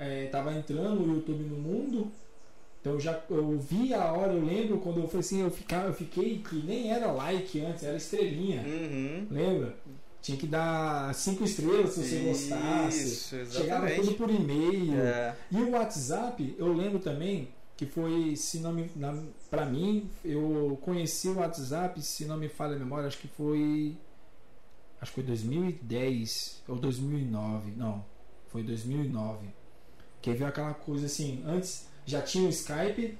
[0.00, 2.10] é, tava entrando o YouTube no mundo.
[2.80, 5.88] Então eu já eu vi a hora, eu lembro quando eu falei assim, eu ficava,
[5.88, 8.62] eu fiquei que nem era like antes, era estrelinha.
[8.62, 9.26] Uhum.
[9.30, 9.76] Lembra?
[10.22, 13.04] Tinha que dar cinco estrelas se você gostasse.
[13.04, 14.00] Isso, Chegava exatamente.
[14.00, 14.98] tudo por e-mail.
[14.98, 15.36] É.
[15.50, 20.78] E o WhatsApp, eu lembro também que foi, se não me, na, pra mim, eu
[20.82, 23.96] conheci o WhatsApp, se não me falha a memória, acho que foi.
[25.00, 27.72] Acho que foi 2010 ou 2009.
[27.76, 28.04] Não,
[28.48, 29.59] foi 2009.
[30.20, 33.16] Que veio aquela coisa assim, antes já tinha o Skype,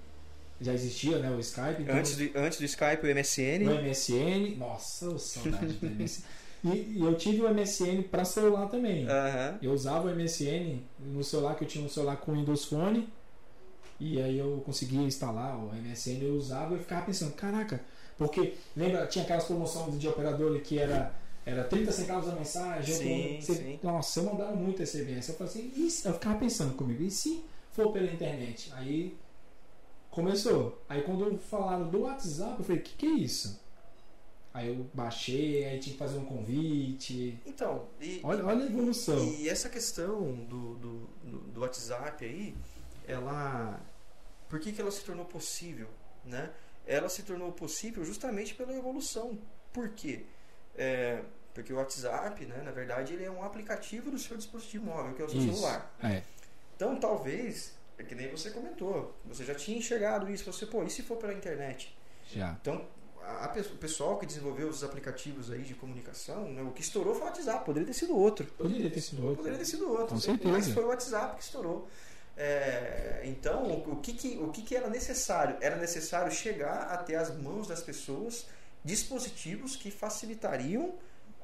[0.61, 1.83] já existia né, o Skype.
[1.83, 3.65] então- Antes, do, antes do Skype, o MSN.
[3.65, 4.57] no MSN.
[4.59, 6.25] Nossa, saudade do MSN.
[6.63, 9.07] E, e eu tive o MSN para celular também.
[9.63, 13.09] Eu usava o MSN no celular, que eu tinha um celular com Windows Phone.
[13.99, 17.81] E aí eu conseguia instalar o MSN, eu usava e ficava pensando, caraca,
[18.17, 21.15] porque lembra, tinha aquelas promoções de operador que era,
[21.51, 25.29] era 30 centavos a mensagem, Sim, eu, você, nossa, eu mandava muito SMS.
[25.29, 28.73] Eu falei assim, se, eu ficava pensando comigo, e se for pela internet?
[28.75, 29.17] Aí
[30.11, 30.81] começou.
[30.89, 33.61] Aí quando falaram do WhatsApp, eu falei, o que, que é isso?
[34.53, 37.39] Aí eu baixei, aí tinha que fazer um convite.
[37.47, 39.25] Então, e, Olha, olha a evolução.
[39.35, 42.55] E essa questão do, do, do, do WhatsApp aí,
[43.07, 43.81] ela.
[44.49, 45.89] Por que, que ela se tornou possível?
[46.25, 46.51] Né?
[46.85, 49.39] Ela se tornou possível justamente pela evolução.
[49.73, 50.25] Por quê?
[50.75, 51.23] É,
[51.55, 55.23] porque o WhatsApp, né, na verdade, ele é um aplicativo do seu dispositivo móvel, que
[55.23, 55.55] é o seu Isso.
[55.55, 55.95] celular.
[56.03, 56.23] É,
[56.77, 60.91] Então, talvez, é que nem você comentou, você já tinha enxergado isso, você, pô, e
[60.91, 61.97] se for pela internet?
[62.33, 62.57] já.
[62.61, 62.87] Então,
[63.23, 67.15] a, a o pessoal que desenvolveu os aplicativos aí de comunicação, né, o que estourou
[67.15, 68.47] foi o WhatsApp, poderia ter sido outro.
[68.57, 69.37] Poderia ter sido outro.
[69.37, 70.07] Poderia ter sido outro.
[70.15, 70.53] Com certeza.
[70.53, 71.89] Mas foi o WhatsApp que estourou.
[72.37, 75.57] É, então, o, o que, que, o que, que era necessário?
[75.61, 78.47] Era necessário chegar até as mãos das pessoas
[78.83, 80.95] dispositivos que facilitariam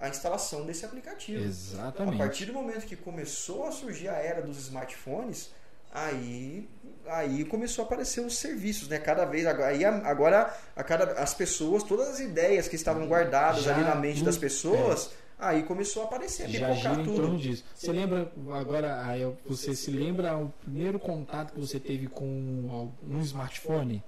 [0.00, 1.42] a instalação desse aplicativo.
[1.42, 2.18] A Exatamente.
[2.18, 5.50] partir do momento que começou a surgir a era dos smartphones,
[5.92, 6.68] aí,
[7.06, 8.98] aí começou a aparecer os serviços, né?
[8.98, 13.06] Cada vez agora, aí a- agora a cada, as pessoas, todas as ideias que estavam
[13.06, 17.04] guardadas Já ali na mente das pessoas, aí começou a aparecer, a Já gira em
[17.04, 17.16] tudo.
[17.22, 17.64] torno disso.
[17.74, 18.98] Você lembra agora,
[19.46, 24.02] você se lembra o primeiro contato que você teve com um smartphone?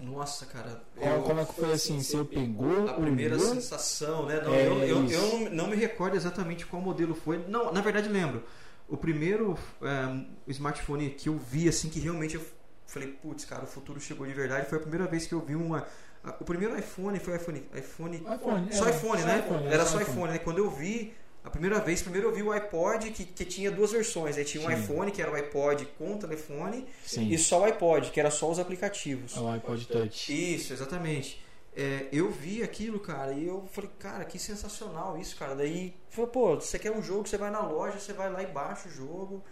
[0.00, 0.82] Nossa, cara.
[0.96, 2.00] Qual, eu- como é que foi assim?
[2.02, 3.54] Você pegou, a primeira olhou?
[3.54, 4.40] sensação, né?
[4.42, 7.38] Não, É, eu, eu, eu não, não me recordo exatamente qual modelo foi.
[7.48, 8.42] Não, na verdade lembro.
[8.88, 12.42] O primeiro é, smartphone que eu vi, assim, que realmente eu
[12.86, 14.68] falei, putz, cara, o futuro chegou de verdade.
[14.68, 15.86] Foi a primeira vez que eu vi uma.
[16.22, 17.66] a- O primeiro iPhone foi iPhone.
[17.74, 19.38] iPhone iPhone, só é, iPhone, só né?
[19.38, 20.38] iPhone, Era só iPhone, né?
[20.38, 21.14] Quando eu vi.
[21.44, 24.38] A primeira vez, primeiro eu vi o iPod que, que tinha duas versões.
[24.38, 24.82] Aí tinha um Sim.
[24.82, 28.50] iPhone, que era o iPod com telefone, Sim, e só o iPod, que era só
[28.50, 29.36] os aplicativos.
[29.36, 30.54] é o iPod Touch.
[30.54, 31.44] Isso, exatamente.
[31.76, 35.54] É, eu vi aquilo, cara, e eu falei, cara, que sensacional isso, cara.
[35.54, 38.46] Daí, falei, pô, você quer um jogo, você vai na loja, você vai lá e
[38.46, 39.44] baixa o jogo.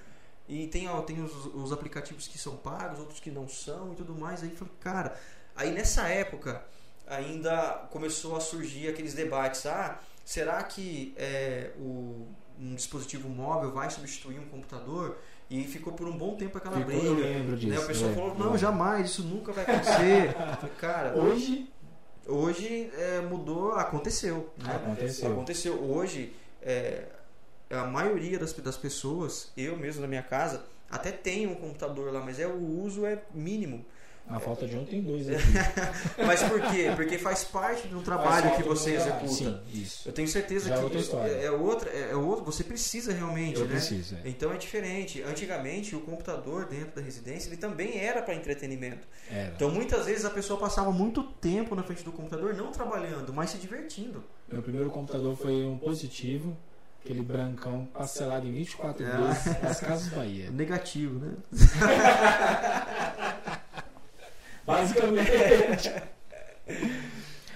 [0.49, 3.97] E tem, ó, tem os, os aplicativos que são pagos, outros que não são e
[3.97, 4.43] tudo mais.
[4.43, 5.21] Aí falei, cara,
[5.55, 6.65] aí nessa época
[7.07, 9.67] ainda começou a surgir aqueles debates.
[9.67, 12.27] Ah, será que é, o,
[12.59, 15.19] um dispositivo móvel vai substituir um computador?
[15.51, 17.07] E ficou por um bom tempo aquela Ficou- briga.
[17.07, 17.57] eu lembro Né?
[17.59, 17.83] disso.
[17.83, 18.15] O pessoal é.
[18.15, 20.35] falou, não, jamais, isso nunca vai acontecer.
[20.81, 21.69] Cara, Hoje
[22.27, 24.51] hoje é, mudou, aconteceu.
[24.57, 24.75] Né?
[24.75, 25.33] aconteceu.
[25.33, 25.75] Aconteceu.
[25.83, 27.05] Hoje, é,
[27.71, 32.21] a maioria das, das pessoas, eu mesmo na minha casa, até tem um computador lá,
[32.21, 33.85] mas é, o uso é mínimo.
[34.29, 35.43] A falta de um tem dois aqui.
[36.25, 36.91] Mas por quê?
[36.97, 39.29] Porque faz parte do trabalho Faz que você de executa.
[39.29, 40.09] Sim, isso.
[40.09, 41.31] Eu tenho certeza Já é que outra história.
[41.33, 43.73] é, é outra, é, é outro, você precisa realmente, Eu né?
[43.73, 44.21] preciso, é.
[44.29, 45.23] Então é diferente.
[45.23, 49.07] Antigamente, o computador dentro da residência, ele também era para entretenimento.
[49.31, 49.53] Era.
[49.55, 53.51] Então muitas vezes a pessoa passava muito tempo na frente do computador, não trabalhando, mas
[53.51, 54.25] se divertindo.
[54.51, 56.57] Meu primeiro computador foi um positivo,
[57.05, 59.17] aquele brancão parcelado em 24 Ah.
[59.33, 60.49] vezes nas Casas Bahia.
[60.53, 61.35] Negativo, né?
[64.65, 65.93] Basicamente.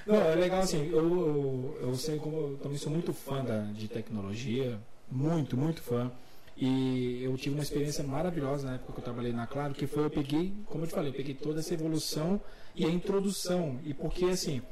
[0.07, 3.62] Não, é legal assim, eu, eu, eu sei como eu também sou muito fã da,
[3.73, 4.79] de tecnologia,
[5.11, 6.12] muito, muito fã.
[6.57, 10.05] E eu tive uma experiência maravilhosa na época que eu trabalhei na Claro, que foi
[10.05, 12.40] eu peguei, como eu te falei, eu peguei toda essa evolução
[12.75, 13.79] e a introdução.
[13.85, 14.62] E porque assim,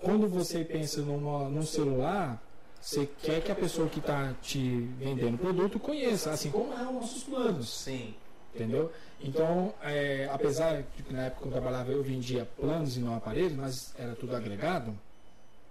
[0.00, 2.40] quando você pensa numa, num celular,
[2.80, 6.86] você quer que a pessoa que está te vendendo o produto conheça, assim como é
[6.86, 8.14] os nossos planos Sim.
[8.58, 8.90] Entendeu?
[9.20, 13.16] Então, é, apesar de que na época que eu trabalhava eu vendia planos e não
[13.16, 14.96] aparelhos, mas era tudo agregado,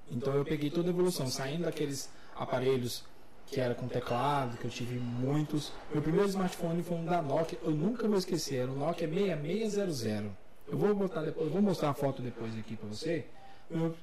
[0.10, 3.04] então eu peguei toda a evolução, saindo daqueles aparelhos
[3.46, 5.72] que era com teclado, que eu tive muitos.
[5.94, 10.32] Meu primeiro smartphone foi um da Nokia, eu nunca vou esquecer, era um Nokia 6600.
[10.70, 13.26] Eu vou botar depois, vou mostrar a foto depois aqui para você,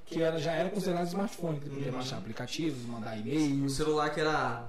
[0.07, 3.75] que era, já era considerado smartphone, que podia baixar aplicativos, mandar O e-mails.
[3.75, 4.65] celular que era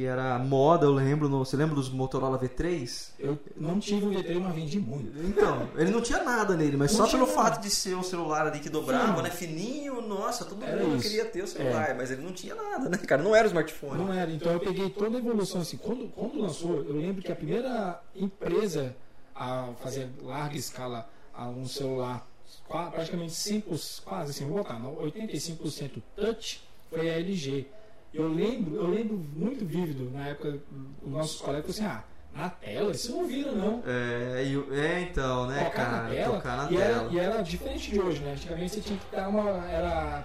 [0.00, 3.10] que era moda, eu lembro, no, você lembra dos Motorola V3?
[3.18, 5.12] Eu não tive um V3, mas vendi muito.
[5.26, 7.32] Então, ele não tinha nada nele, mas Não só pelo nada.
[7.34, 9.22] fato de ser um celular ali que dobrava, Sim.
[9.22, 9.30] né?
[9.30, 11.02] Fininho, nossa, todo Era mundo isso.
[11.02, 13.22] queria ter o celular, mas ele não tinha nada, né, cara?
[13.22, 13.98] Não era o smartphone.
[14.02, 14.30] Não era.
[14.30, 15.76] Então eu peguei toda a evolução assim.
[15.76, 18.96] Quando, quando lançou, eu lembro que a primeira empresa
[19.34, 22.26] a fazer larga escala a um celular
[22.68, 27.66] praticamente 100%, quase assim, vou botar, não, 85% touch foi a LG.
[28.12, 30.58] Eu lembro, eu lembro muito vívido na época
[31.02, 33.82] os nossos colegas falaram assim, ah, na tela, isso não vira não.
[33.86, 34.42] É,
[34.72, 36.02] é, então, né, tocar cara?
[36.02, 36.36] na tela.
[36.36, 36.84] Tocar na e, tela.
[36.84, 38.32] Era, e era diferente de hoje, né?
[38.32, 39.66] Antigamente você tinha que dar uma.
[39.68, 40.24] Era.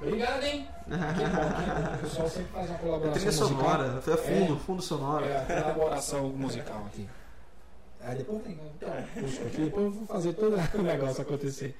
[0.00, 0.66] Obrigado, hein?
[1.94, 3.48] O pessoal sempre faz uma É colaboração trilha musical.
[3.48, 5.24] sonora, foi fundo, fundo sonoro.
[5.24, 7.08] É, a colaboração musical aqui.
[8.00, 11.76] Aí depois tem então, aqui, depois eu vou fazer todo o negócio acontecer.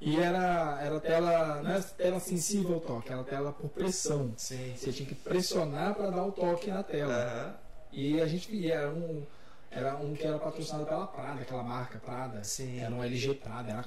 [0.00, 4.32] E era, era tela, não era tela sensível ao toque, era tela por pressão.
[4.36, 4.72] Sim.
[4.74, 7.12] Você tinha que pressionar para dar o toque na tela.
[7.12, 7.54] Aham.
[7.92, 9.22] E a gente e era um
[9.70, 12.42] era um que era patrocinado pela Prada, aquela marca Prada.
[12.42, 12.80] Sim.
[12.80, 13.84] Era um LG Prada, era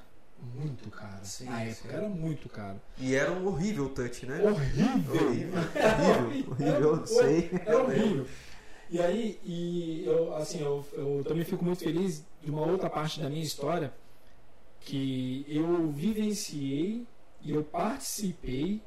[0.55, 1.19] muito caro.
[1.23, 1.95] Sim, Na época sim.
[1.95, 2.79] era muito caro.
[2.97, 4.39] E era um horrível touch, né?
[4.43, 5.15] Horrível.
[5.15, 5.59] Horrível.
[6.25, 6.51] Horrível.
[6.51, 7.49] Horrível, eu sei.
[7.65, 8.27] Era horrível.
[8.89, 13.19] E aí, e eu, assim, eu, eu também fico muito feliz de uma outra parte
[13.19, 13.91] da minha história
[14.85, 17.05] que eu vivenciei
[17.41, 18.81] e eu participei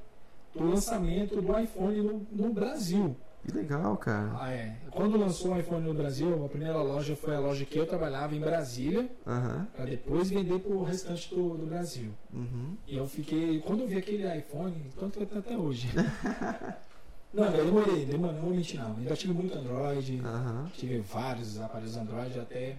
[0.55, 3.17] do lançamento do iPhone no, no Brasil.
[3.45, 4.37] Que legal, cara.
[4.41, 4.77] Ah, é.
[4.91, 8.35] Quando lançou o iPhone no Brasil, a primeira loja foi a loja que eu trabalhava
[8.35, 9.69] em Brasília, Aham.
[9.75, 12.11] para depois vender para o restante do, do Brasil.
[12.35, 12.77] Uhum.
[12.89, 15.89] E eu fiquei, quando eu vi aquele iPhone, tanto que até hoje.
[17.33, 18.97] não, eu demorei, demorei, não vou mentir não.
[18.97, 20.69] Ainda tive muito Android, Aham.
[20.75, 22.77] tive vários aparelhos Android até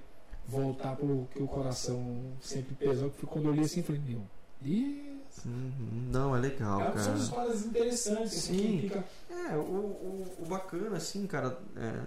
[0.48, 4.22] voltar pro que o coração sempre pesou, que foi quando eu li assim, falei, meu
[4.62, 5.46] Deus.
[5.46, 6.10] Uhum.
[6.12, 7.00] Não, é legal, É, cara.
[7.00, 8.82] são histórias interessantes, assim, Sim.
[8.82, 9.04] fica.
[9.30, 12.02] É, o, o, o bacana, assim, cara, é,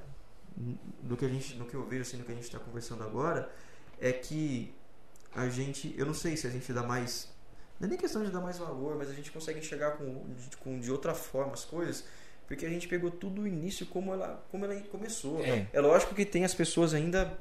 [1.02, 3.02] do que a gente, do que eu vejo, assim, do que a gente está conversando
[3.04, 3.50] agora,
[4.00, 4.74] é que
[5.34, 7.28] a gente, eu não sei se a gente dá mais,
[7.78, 10.56] não é nem questão de dar mais valor, mas a gente consegue enxergar com, de,
[10.56, 12.04] com, de outra forma as coisas,
[12.48, 15.40] porque a gente pegou tudo o início como ela, como ela começou.
[15.40, 15.68] É.
[15.72, 17.38] é lógico que tem as pessoas ainda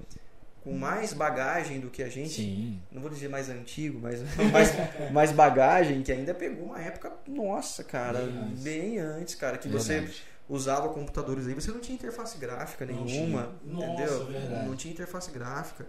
[0.63, 2.79] com mais bagagem do que a gente, Sim.
[2.91, 7.83] não vou dizer mais antigo, mas mais, mais bagagem, que ainda pegou uma época, nossa,
[7.83, 8.63] cara, Bem antes.
[8.63, 10.23] bem antes, cara, que você Verdade.
[10.49, 13.55] usava computadores aí, você não tinha interface gráfica Não nenhuma.
[13.65, 14.25] Nossa, entendeu?
[14.25, 14.67] verdade.
[14.67, 15.85] Não tinha interface gráfica.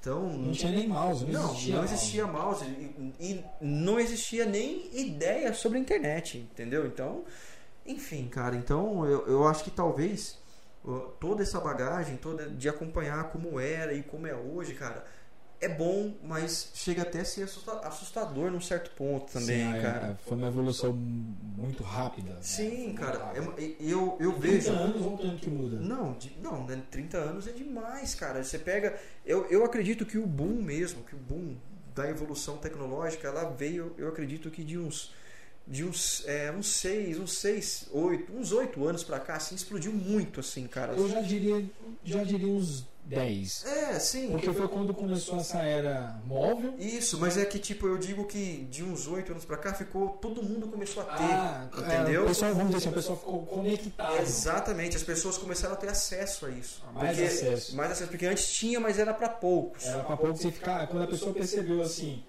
[0.00, 1.72] Então, Não tinha nem mouse, não, não, existia.
[1.74, 1.94] não mouse.
[1.94, 6.86] existia mouse e, e não existia nem ideia sobre a internet, entendeu?
[6.86, 7.24] Então,
[7.86, 10.38] enfim, cara, então eu, eu acho que talvez
[11.20, 15.04] toda essa bagagem, toda de acompanhar como era e como é hoje, cara,
[15.60, 19.80] é bom, mas chega até a ser assusta- assustador num certo ponto também, Sim, é,
[19.80, 20.06] cara.
[20.08, 22.32] é, Foi uma evolução muito rápida.
[22.34, 22.38] né?
[22.42, 24.72] Sim, muito cara, é- eu, eu 30 vejo.
[24.72, 25.76] anos ou tanto que muda.
[25.78, 28.44] Não, de- não, né, 30 anos é demais, cara.
[28.44, 28.98] Você pega.
[29.24, 31.56] Eu, eu acredito que o boom mesmo, que o boom
[31.94, 35.14] da evolução tecnológica, ela veio, eu acredito que de uns.
[35.66, 39.92] De uns, é, uns seis, uns seis, oito, uns oito anos pra cá, assim, explodiu
[39.92, 40.92] muito, assim, cara.
[40.92, 41.64] Eu já diria,
[42.04, 43.64] já diria uns 10.
[43.66, 44.30] É, sim.
[44.30, 46.74] Porque foi quando começou essa era móvel.
[46.78, 50.08] Isso, mas é que, tipo, eu digo que de uns oito anos pra cá ficou.
[50.20, 51.22] Todo mundo começou a ter.
[51.22, 52.24] Ah, é, entendeu?
[52.24, 54.20] o pessoal, vamos dizer assim, o pessoal ficou conectado.
[54.22, 56.82] Exatamente, as pessoas começaram a ter acesso a isso.
[56.94, 57.76] Mais Porque- acesso.
[57.76, 59.84] Mais acesso, porque antes tinha, mas era pra poucos.
[59.84, 60.86] Era pra pouco você ficar.
[60.88, 62.22] Quando a pessoa percebeu assim,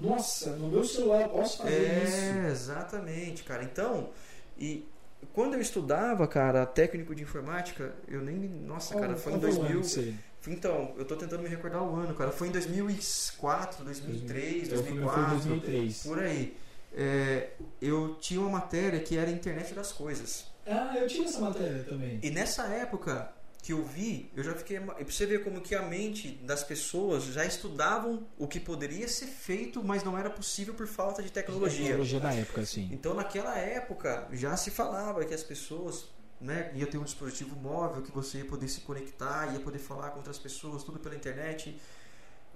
[0.00, 2.16] nossa, no meu celular eu posso fazer isso.
[2.16, 3.62] É, exatamente, cara.
[3.64, 4.10] Então,
[4.58, 4.86] e
[5.32, 8.36] quando eu estudava, cara, técnico de informática, eu nem.
[8.36, 9.70] Nossa, cara, foi em qual o 2000.
[9.70, 10.14] ano que você-
[10.46, 12.30] Então, eu tô tentando me recordar o ano, cara.
[12.30, 16.02] Foi em 2004, 2003, Eu fui- eu fui em 2004, 2003.
[16.04, 16.56] por aí.
[16.96, 17.50] É,
[17.82, 20.46] eu tinha uma matéria que era Internet das Coisas.
[20.66, 22.18] Ah, eu tinha essa matéria também.
[22.22, 23.30] E nessa época
[23.68, 24.78] que eu vi, eu já fiquei.
[24.98, 29.26] e você ver como que a mente das pessoas já estudavam o que poderia ser
[29.26, 31.84] feito, mas não era possível por falta de tecnologia.
[31.88, 32.88] Tecnologia da época, sim.
[32.90, 36.06] Então, naquela época, já se falava que as pessoas
[36.40, 40.12] né, ia ter um dispositivo móvel que você ia poder se conectar, ia poder falar
[40.12, 41.78] com outras pessoas, tudo pela internet.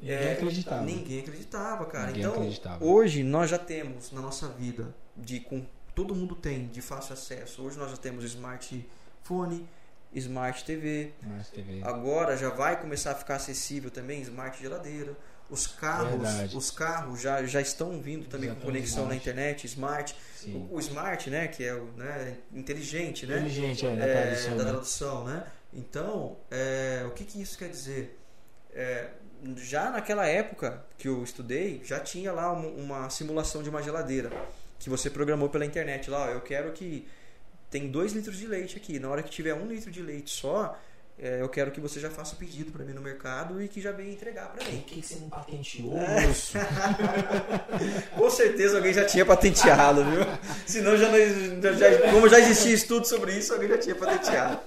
[0.00, 0.82] Ninguém É, acreditava.
[0.82, 2.06] Ninguém acreditava, cara.
[2.06, 2.82] Ninguém então, acreditava.
[2.82, 7.62] hoje nós já temos na nossa vida, de com todo mundo tem de fácil acesso.
[7.62, 9.68] Hoje nós já temos smartphone,
[10.14, 11.12] smart TV.
[11.22, 11.80] Mas TV.
[11.82, 15.16] Agora já vai começar a ficar acessível também smart geladeira.
[15.50, 16.56] Os carros, Verdade.
[16.56, 19.28] os carros já, já estão vindo também Já com conexão na smart.
[19.28, 20.16] internet, smart.
[20.46, 23.36] O, o smart, né, que é o né, inteligente, né?
[23.36, 24.56] Inteligente, é, da É, tradução.
[24.56, 24.70] da né?
[24.70, 25.46] tradução, né?
[25.74, 28.18] Então, é, o que, que isso quer dizer?
[28.72, 29.08] É,
[29.56, 34.30] já naquela época que eu estudei, já tinha lá uma, uma simulação de uma geladeira
[34.78, 36.08] que você programou pela internet.
[36.08, 37.06] Lá, ó, eu quero que
[37.72, 39.00] tem 2 litros de leite aqui.
[39.00, 40.78] Na hora que tiver um litro de leite só,
[41.18, 43.80] é, eu quero que você já faça o pedido para mim no mercado e que
[43.80, 44.80] já venha entregar para Por mim.
[44.86, 46.26] que você não patenteou É.
[46.30, 46.52] isso?
[48.16, 50.20] Com certeza alguém já tinha patenteado, viu?
[50.66, 54.60] Senão já, não- já- já- como já existia estudo sobre isso, alguém já tinha patenteado.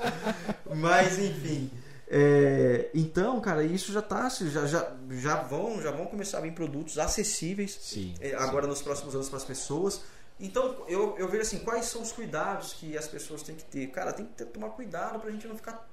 [0.75, 1.69] Mas enfim.
[2.09, 4.29] é, então, cara, isso já tá.
[4.29, 8.13] Já, já, já, vão, já vão começar a vir produtos acessíveis Sim.
[8.21, 10.01] é, agora nos próximos anos para as pessoas.
[10.39, 13.87] Então, eu, eu vejo assim, quais são os cuidados que as pessoas têm que ter?
[13.87, 15.87] Cara, tem que ter- tomar cuidado pra gente não ficar.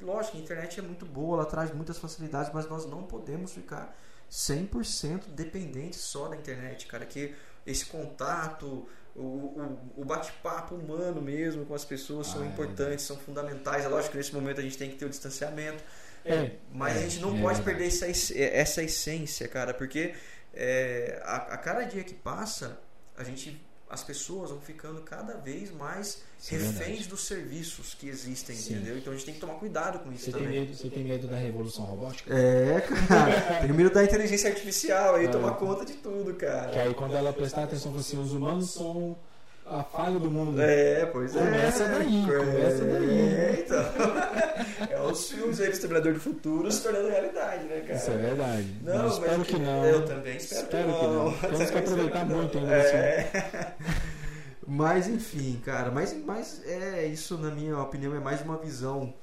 [0.00, 3.96] Lógico, a internet é muito boa, ela traz muitas facilidades, mas nós não podemos ficar
[4.30, 7.06] 100% dependentes só da internet, cara.
[7.06, 7.34] Que
[7.66, 13.06] esse contato, o, o, o bate-papo humano mesmo com as pessoas são Ah, é importantes,
[13.06, 13.84] são fundamentais.
[13.84, 15.82] É lógico que nesse momento a gente tem que ter o distanciamento,
[16.24, 17.64] É, Mas é, a gente não é pode verdade.
[17.64, 20.14] perder essa, es- essa essência, cara, porque
[20.52, 22.78] é, a, a cada dia que passa,
[23.16, 27.08] a gente, as pessoas vão ficando cada vez mais Isso é reféns verdade.
[27.08, 28.74] dos serviços que existem, Sim.
[28.74, 28.98] entendeu?
[28.98, 30.60] Então a gente tem que tomar cuidado com isso Você tem, também.
[30.60, 32.34] medo, você tem medo da revolução robótica?
[32.34, 33.60] É, cara.
[33.62, 35.28] Tem medo da inteligência artificial aí, É.
[35.28, 36.70] tomar conta de tudo, cara.
[36.72, 39.16] Que aí quando ela prestar atenção assim, os humanos são
[39.68, 40.60] a falha do mundo.
[40.60, 41.40] É, pois é.
[41.40, 43.10] Começa daí, começa daí.
[43.10, 43.84] É, então.
[44.90, 47.94] É os filmes aí do Exterminador do Futuro se tornando realidade, né, cara?
[47.94, 48.76] Isso é verdade.
[48.82, 49.84] Não, mas espero que não.
[49.84, 51.24] Eu também espero, Espero que que não.
[51.24, 51.32] não.
[51.38, 52.62] Temos que aproveitar que muito não.
[52.64, 53.76] ainda nesse É.
[54.68, 59.14] Mas enfim, cara, mas, mas é isso, na minha opinião, é mais uma visão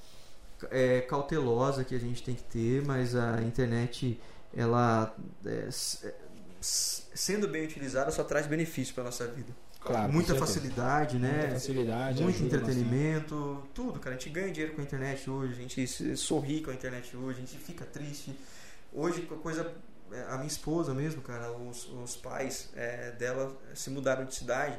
[0.71, 4.17] é, cautelosa que a gente tem que ter, mas a internet,
[4.55, 5.13] ela
[5.45, 6.13] é, é,
[6.61, 9.53] sendo bem utilizada, só traz benefício para nossa vida.
[9.85, 11.31] Claro, Muita facilidade, né?
[11.39, 12.23] Muita facilidade.
[12.23, 14.15] Muito entretenimento, tudo, cara.
[14.15, 17.37] A gente ganha dinheiro com a internet hoje, a gente sorri com a internet hoje,
[17.37, 18.33] a gente fica triste.
[18.93, 19.73] Hoje, co- coisa.
[20.11, 24.77] é, A minha esposa mesmo, cara, os, os pais é, dela se mudaram de cidade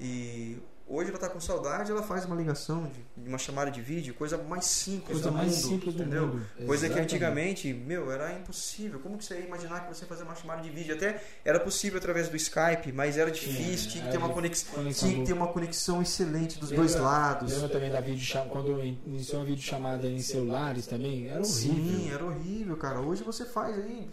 [0.00, 0.58] e
[0.94, 4.12] hoje ela tá com saudade, ela faz uma ligação, de, de uma chamada de vídeo,
[4.14, 6.26] coisa mais simples Coisa do mais mundo, simples do entendeu?
[6.26, 6.46] mundo.
[6.66, 9.00] Coisa que antigamente, meu, era impossível.
[9.00, 10.94] Como que você ia imaginar que você fazer uma chamada de vídeo?
[10.94, 15.08] Até era possível através do Skype, mas era difícil, tinha que ter uma conexão, conexão
[15.08, 17.52] tinha que ter uma conexão excelente dos Lembra- dois lados.
[17.54, 21.28] Lembra também da videochamada, quando iniciou a videochamada em celulares também?
[21.28, 21.44] Era horrível.
[21.44, 23.00] Sim, era horrível, cara.
[23.00, 24.10] Hoje você faz aí.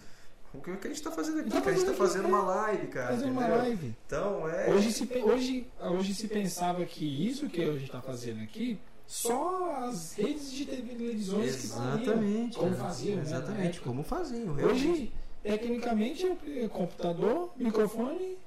[0.53, 1.49] O que o que a gente tá fazendo aqui?
[1.49, 3.07] Tá que a gente tá fazendo fazendo uma live, cara.
[3.15, 3.95] Fazer uma live.
[4.07, 4.69] Então é.
[4.71, 9.75] Hoje se, hoje, hoje se pensava que isso que a gente está fazendo aqui, só
[9.85, 11.93] as redes de televisões que fariam.
[11.99, 12.57] Exatamente.
[12.57, 14.55] Como faziam, né, Exatamente, como faziam.
[14.55, 14.87] realmente.
[14.87, 16.25] Hoje, tecnicamente,
[16.57, 18.37] é computador, microfone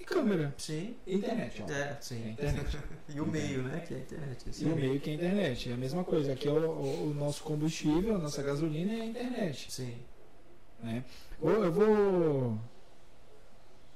[0.00, 0.54] e câmera.
[0.58, 0.94] Sim.
[1.06, 1.72] E internet, ó.
[1.72, 2.30] É, É sim.
[2.30, 2.78] internet.
[3.14, 3.80] E o meio, né?
[3.80, 4.44] Que é a internet.
[4.60, 5.70] E o meio que é a internet.
[5.70, 6.32] É a mesma coisa.
[6.34, 9.72] Aqui é o, o- o nosso combustível, a nossa gasolina é a internet.
[9.72, 9.94] Sim.
[10.82, 11.02] Né?
[11.42, 12.58] Eu vou.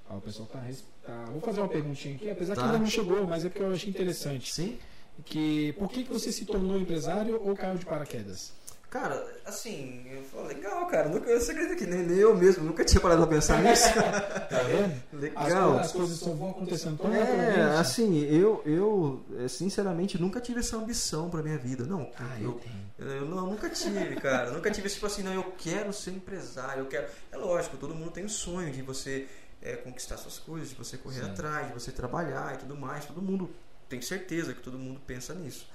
[0.08, 0.60] Ah, o pessoal tá,
[1.04, 2.66] tá- Vou fazer uma perguntinha aqui, apesar que Tá.
[2.66, 4.52] ainda não chegou, mas é porque eu achei interessante.
[4.52, 4.78] Sim.
[5.24, 8.52] Que, por que, que você se tornou empresário ou caiu de paraquedas?
[8.92, 11.08] Cara, assim, eu falei, legal, cara.
[11.08, 13.88] Nunca, você acredita que nem, nem eu mesmo nunca tinha parado pra pensar nisso?
[13.94, 15.02] Tá vendo?
[15.14, 15.70] As, legal.
[15.70, 20.60] coisas- as coisas só vão acontecendo tão É, assim, eu, eu é, sinceramente nunca tive
[20.60, 21.86] essa ambição pra minha vida.
[21.86, 23.12] Não, Ah, eu, eu tenho.
[23.18, 24.50] Eu não, nunca tive, cara.
[24.50, 27.06] nunca tive tipo assim, não, eu quero ser empresário, eu quero.
[27.32, 29.26] É lógico, todo mundo tem o sonho de você
[29.62, 31.30] é, conquistar suas coisas, de você correr Sim.
[31.30, 33.06] atrás, de você trabalhar e tudo mais.
[33.06, 33.48] Todo mundo
[33.88, 35.66] tem certeza que todo mundo pensa nisso.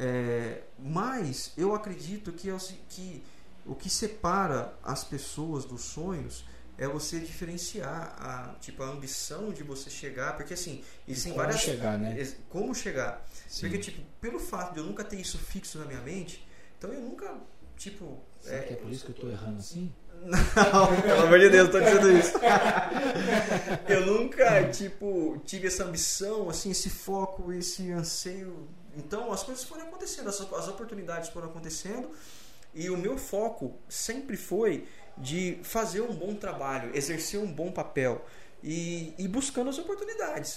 [0.00, 2.56] É, mas eu acredito que, é
[2.88, 3.22] que
[3.66, 6.44] o que separa as pessoas dos sonhos
[6.78, 11.60] é você diferenciar a tipo a ambição de você chegar, porque assim existem Como várias
[11.60, 12.32] chegar, né?
[12.48, 13.26] como chegar.
[13.48, 13.62] Sim.
[13.62, 16.46] Porque, tipo, pelo fato de eu nunca ter isso fixo na minha mente,
[16.78, 17.36] então eu nunca,
[17.76, 18.22] tipo.
[18.40, 19.92] Será que é por isso que eu tô errando assim?
[20.24, 22.32] Não, pelo amor de Deus, eu tô dizendo isso.
[23.88, 28.68] eu nunca, tipo, tive essa ambição, assim, esse foco, esse anseio.
[28.98, 32.10] Então as coisas foram acontecendo, as, as oportunidades foram acontecendo,
[32.74, 34.72] e o meu foco sempre foi
[35.16, 38.24] de fazer um bom trabalho, exercer um bom papel
[38.62, 40.50] e, e buscando as oportunidades.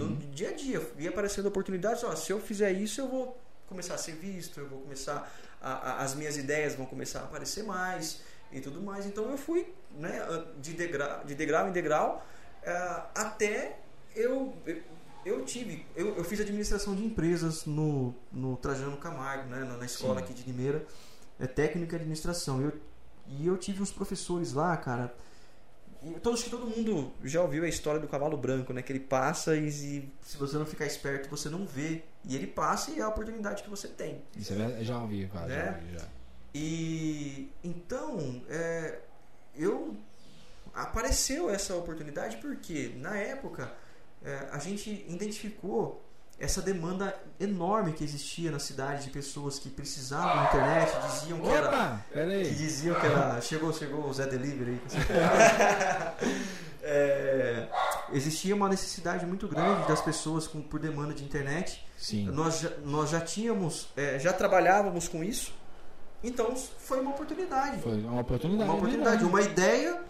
[0.00, 0.16] No Uhum.
[0.32, 3.24] dia a dia, ia aparecendo oportunidades, ó, se eu fizer isso, eu vou
[3.68, 5.18] começar a ser visto, eu vou começar
[5.60, 9.04] a, a- as minhas ideias vão começar a aparecer mais e tudo mais.
[9.06, 9.60] Então eu fui,
[9.98, 10.20] né,
[10.58, 12.24] de degrau, de degrau em degrau,
[12.62, 13.78] eh, até
[14.14, 14.82] eu, eu
[15.26, 19.84] eu tive, eu, eu fiz administração de empresas no, no Trajano Camargo, né, na, na
[19.84, 20.24] escola Sim.
[20.24, 20.86] aqui de Limeira,
[21.38, 22.62] é técnica de administração.
[22.62, 22.72] Eu,
[23.26, 25.12] e eu tive uns professores lá, cara.
[26.22, 28.80] Todos que todo mundo já ouviu a história do cavalo branco, né?
[28.80, 32.04] Que ele passa e, e se você não ficar esperto, você não vê.
[32.24, 34.22] E ele passa e é a oportunidade que você tem.
[34.36, 35.80] Isso é verdade, já ouvi, cara, já Né?
[35.82, 36.08] ouvi, já.
[36.54, 39.00] E então é,
[39.56, 39.96] eu
[40.72, 43.72] apareceu essa oportunidade porque na época
[44.26, 46.02] é, a gente identificou
[46.38, 51.48] essa demanda enorme que existia na cidade de pessoas que precisavam da internet, diziam que
[51.48, 53.40] era Opa, que diziam que era.
[53.40, 54.80] Chegou, chegou o Zé Delivery aí.
[56.88, 57.66] É,
[58.12, 61.84] existia uma necessidade muito grande das pessoas com, por demanda de internet.
[61.98, 62.26] Sim.
[62.26, 65.52] Nós já, nós já tínhamos, é, já trabalhávamos com isso.
[66.22, 67.82] Então foi uma oportunidade.
[67.82, 68.70] Foi uma oportunidade.
[68.70, 69.24] Uma oportunidade, verdade.
[69.24, 70.00] uma ideia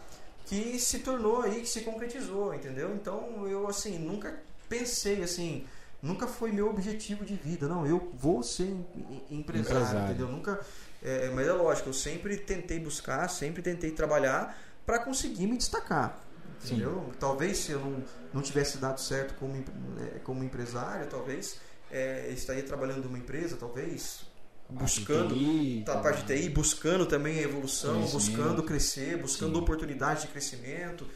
[0.46, 2.94] que se tornou aí, que se concretizou, entendeu?
[2.94, 4.34] Então eu assim, nunca
[4.68, 5.66] pensei assim,
[6.02, 8.86] nunca foi meu objetivo de vida, não, eu vou ser em-
[9.30, 10.04] em- empresário, Empresário.
[10.14, 10.28] entendeu?
[10.28, 10.60] Nunca,
[11.02, 16.20] é, mas é lógico, eu sempre tentei buscar, sempre tentei trabalhar para conseguir me destacar.
[16.60, 16.74] Sim.
[16.76, 17.12] Entendeu?
[17.20, 21.58] Talvez se eu não, não tivesse dado certo como, é, como empresário, talvez
[21.90, 24.25] é, estaria trabalhando numa empresa, talvez
[24.68, 29.60] buscando TI, tá, a parte de TI, buscando também a evolução, buscando crescer, buscando Sim.
[29.62, 31.06] oportunidades de crescimento.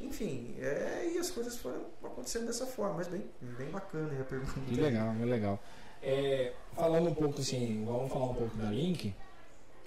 [0.00, 4.60] Enfim, é, e as coisas foram acontecendo dessa forma, mas bem, bem bacana a pergunta.
[4.68, 5.62] Que legal, que legal.
[6.00, 9.12] É, falando um pouco assim, vamos falar um pouco da Link.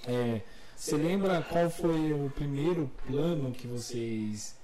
[0.05, 0.41] É,
[0.75, 4.57] você lembra qual foi o primeiro plano que vocês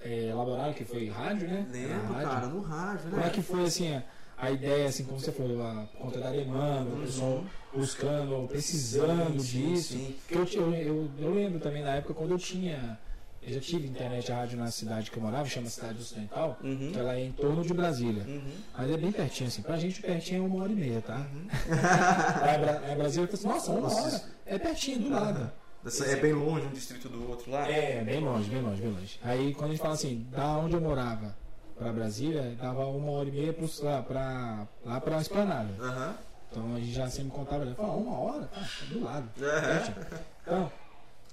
[0.00, 1.66] é, elaboraram, que foi rádio, né?
[1.70, 2.28] Lembro, rádio.
[2.28, 3.10] cara, no rádio, né?
[3.10, 4.02] Como é que foi assim
[4.44, 9.32] a, ideia, assim, como você falou, a, por conta da demanda, o pessoal buscando, precisando
[9.34, 9.40] Uhum.
[9.40, 9.92] Sim, disso?
[9.94, 10.16] sim.
[10.30, 12.98] Eu, eu, eu, eu lembro também na época quando eu tinha.
[13.46, 16.92] Eu já tive internet rádio na cidade que eu morava, chama Cidade Ocidental, Uhum.
[16.92, 18.24] que ela é em torno de Brasília.
[18.26, 18.42] Uhum.
[18.78, 19.60] Mas é bem pertinho, assim.
[19.60, 21.26] Pra gente pertinho é uma hora e meia, tá?
[21.68, 24.22] Lá Bra- lá em Brasília, assim, nossa, uma hora.
[24.46, 25.52] É pertinho, do lado.
[25.84, 27.68] Essa- É bem longe um distrito do outro lá?
[27.70, 29.20] É, bem longe, bem longe, bem longe.
[29.22, 31.36] Aí quando a gente fala assim, da onde eu morava
[31.76, 35.74] pra Brasília, dava uma hora e meia pro, lá, pra, lá pra Esplanada.
[35.80, 36.16] Aham.
[36.50, 37.74] Então a gente já sempre contava, né?
[37.74, 38.50] Falava, uma hora?
[38.54, 39.28] Ah, tá do lado.
[39.36, 40.06] Pertinho.
[40.42, 40.72] Então,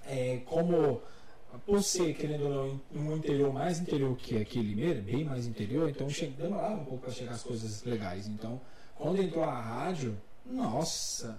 [0.08, 1.02] é, como
[1.66, 5.90] por ser, querendo ou não, um interior mais interior que aqui Limeira, bem mais interior,
[5.90, 8.28] então demorava um pouco para chegar as coisas legais.
[8.28, 8.60] Então,
[8.96, 11.38] quando entrou a rádio, nossa,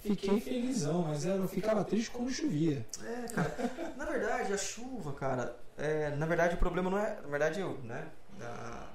[0.00, 2.86] fiquei felizão, mas eu ficava triste quando chovia.
[3.04, 3.54] É, cara.
[3.96, 7.20] Na verdade, a chuva, cara, é, na verdade o problema não é.
[7.22, 8.08] Na verdade, eu, né?
[8.40, 8.88] a-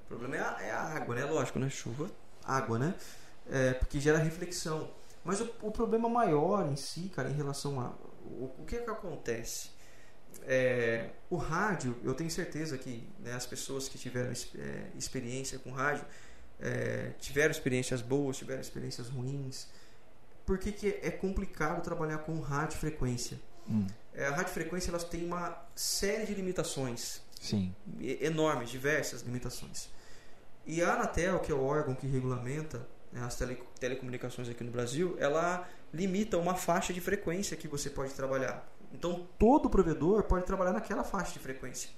[0.00, 1.24] o problema é a, é a água, né?
[1.24, 1.68] Lógico, né?
[1.68, 2.10] Chuva,
[2.44, 2.94] água, né?
[3.50, 4.90] É, porque gera reflexão.
[5.24, 7.88] Mas o, o problema maior em si, cara, em relação a.
[8.24, 9.70] O, o que é que acontece?
[10.46, 15.70] É, o rádio, eu tenho certeza que né, as pessoas que tiveram é, experiência com
[15.70, 16.04] rádio
[16.60, 19.68] é, tiveram experiências boas, tiveram experiências ruins.
[20.46, 23.40] Por que, que é complicado trabalhar com radiofrequência?
[23.68, 27.74] Hum, É, a radiofrequência elas tem uma série de limitações sim.
[28.00, 29.88] enormes, diversas limitações.
[30.66, 34.70] E a Anatel, que é o órgão que regulamenta né, as tele- telecomunicações aqui no
[34.70, 38.66] Brasil, ela limita uma faixa de frequência que você pode trabalhar.
[38.92, 41.90] Então, todo provedor pode trabalhar naquela faixa de frequência.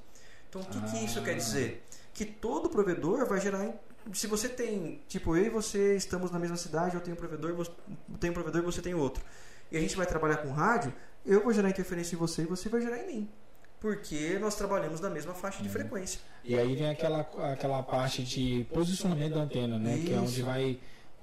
[0.48, 1.34] Então, o que, que isso quer Ah.
[1.34, 1.86] dizer?
[2.14, 3.68] Que todo provedor vai gerar.
[4.12, 7.54] Se você tem, tipo, eu e você estamos na mesma cidade, eu tenho um provedor,
[7.54, 7.70] você
[8.20, 9.24] tem um provedor e você tem outro.
[9.70, 10.92] E a gente vai trabalhar com rádio,
[11.24, 13.28] eu vou gerar interferência em você e você vai gerar em mim.
[13.80, 16.20] Porque nós trabalhamos na mesma faixa de frequência.
[16.44, 17.20] E aí vem aquela,
[17.52, 19.98] aquela parte de posicionamento da antena, né?
[19.98, 20.44] Que é onde Isso.
[20.44, 20.78] vai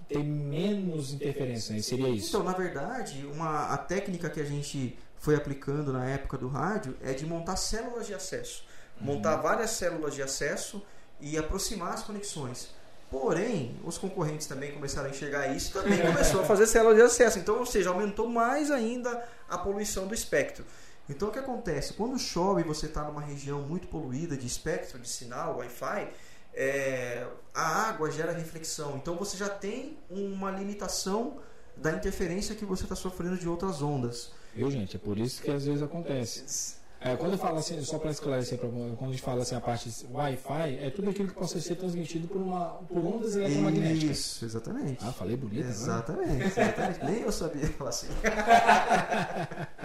[0.08, 1.82] ter menos interferência, né?
[1.82, 2.30] Seria isso.
[2.30, 6.96] Então, na verdade, uma, a técnica que a gente foi aplicando na época do rádio
[7.02, 8.66] é de montar células de acesso.
[9.00, 10.82] Montar várias células de acesso
[11.24, 12.70] e aproximar as conexões.
[13.10, 17.04] Porém, os concorrentes também começaram a enxergar isso e também começou a fazer células de
[17.04, 17.40] acesso.
[17.40, 20.66] Então, ou seja, aumentou mais ainda a poluição do espectro.
[21.08, 21.94] Então, o que acontece?
[21.94, 26.10] Quando chove e você está numa região muito poluída de espectro, de sinal, Wi-Fi,
[26.54, 28.98] é, a água gera reflexão.
[28.98, 31.40] Então, você já tem uma limitação
[31.78, 34.32] da interferência que você está sofrendo de outras ondas.
[34.56, 34.96] Viu, gente?
[34.96, 36.76] É por isso que às vezes acontece.
[37.06, 39.92] É, quando eu falo assim, só para esclarecer, quando a gente fala assim, a parte
[40.10, 44.18] Wi-Fi, é tudo aquilo que possa ser transmitido por, uma, por ondas eletromagnéticas.
[44.18, 45.04] Isso, exatamente.
[45.04, 45.60] Ah, falei bonito.
[45.62, 45.70] agora.
[45.72, 47.04] Exatamente, exatamente.
[47.06, 48.08] Nem eu sabia falar assim.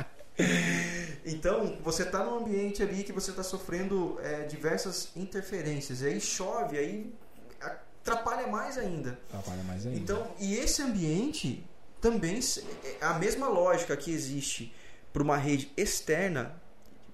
[1.27, 6.01] então, você está num ambiente ali que você está sofrendo é, diversas interferências.
[6.03, 7.13] E aí chove, aí
[7.61, 9.19] atrapalha mais ainda.
[9.29, 9.99] Atrapalha mais ainda.
[9.99, 11.65] Então, e esse ambiente
[12.01, 12.65] também se-
[13.01, 14.73] é a mesma lógica que existe
[15.13, 16.55] para uma rede externa,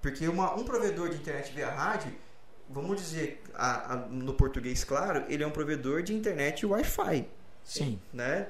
[0.05, 2.13] porque uma- um provedor de internet via rádio,
[2.69, 7.27] vamos dizer a- a- no português claro, ele é um provedor de internet Wi-Fi
[7.63, 7.99] Sim.
[8.13, 8.47] né?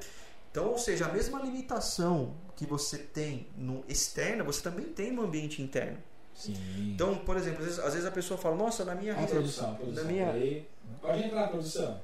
[0.52, 5.22] Então, ou seja, a mesma limitação que você tem no externo, você também tem no
[5.24, 5.98] ambiente interno.
[6.34, 6.56] Sim.
[6.94, 9.32] Então, por exemplo, às vezes, às vezes a pessoa fala, nossa, na minha a rede-
[9.32, 10.04] produção, a produção.
[10.04, 10.66] na minha
[11.02, 12.02] pode entrar, produção.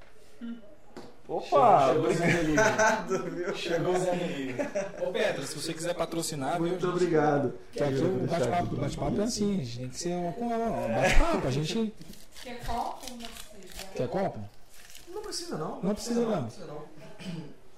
[1.32, 1.88] Opa!
[1.94, 3.56] Chegou meu.
[3.56, 4.12] Chegou o Zé.
[5.02, 6.90] Ô, Petro, se você quiser patrocinar, viu, Muito gente?
[6.94, 7.54] obrigado.
[7.72, 11.48] Que aqui o bate-papo bate-papo é assim, a gente tem que ser um um bate-papo.
[11.48, 11.94] A gente
[12.44, 13.06] Quer copo?
[13.12, 13.88] Não precisa.
[13.96, 14.40] quer copo?
[15.14, 15.82] Não precisa não.
[15.82, 16.44] Não precisa, não.
[16.44, 16.84] precisa não.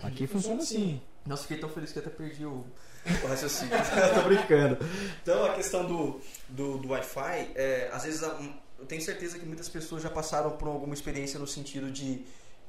[0.01, 0.99] Aqui funciona assim.
[1.26, 2.66] Nossa, fiquei tão feliz que até perdi o,
[3.24, 3.78] o raciocínio.
[4.16, 4.78] Tô brincando.
[5.22, 9.70] Então, a questão do, do, do Wi-Fi, é, às vezes eu tenho certeza que muitas
[9.70, 12.26] pessoas já passaram por alguma experiência no sentido de.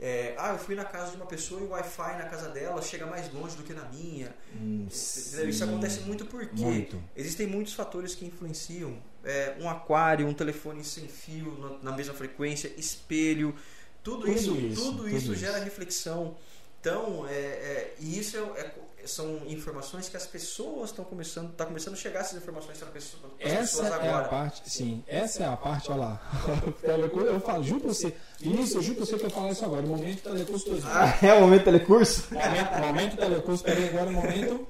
[0.07, 2.82] É, ah, eu fui na casa de uma pessoa e o Wi-Fi na casa dela
[2.82, 4.34] chega mais longe do que na minha.
[4.55, 4.86] Hum?
[4.90, 7.02] Isso acontece muito porque Muito.
[7.16, 8.98] existem muitos fatores que influenciam.
[9.24, 13.55] É, um aquário, um telefone sem fio na, na mesma frequência, espelho,
[14.02, 15.36] tudo, Tudo isso, isso, tudo tudo isso isso.
[15.36, 16.36] gera reflexão.
[16.78, 18.74] Então, é, é, e isso é, é-
[19.07, 23.22] são informações que as pessoas estão começando, tá começando a chegar essas informações para pessoas,
[23.38, 24.26] pras Essa pessoas é agora.
[24.26, 26.22] a parte, sim, essa é a parte, olha lá.
[26.82, 29.88] eu falo, juro você, Vinícius, eu juro pra você que eu falo isso agora, o
[29.88, 30.90] momento telecurso 2000.
[30.92, 32.34] Ah, é o momento telecurso?
[32.34, 34.68] Momento, momento telecurso, peraí, agora o momento.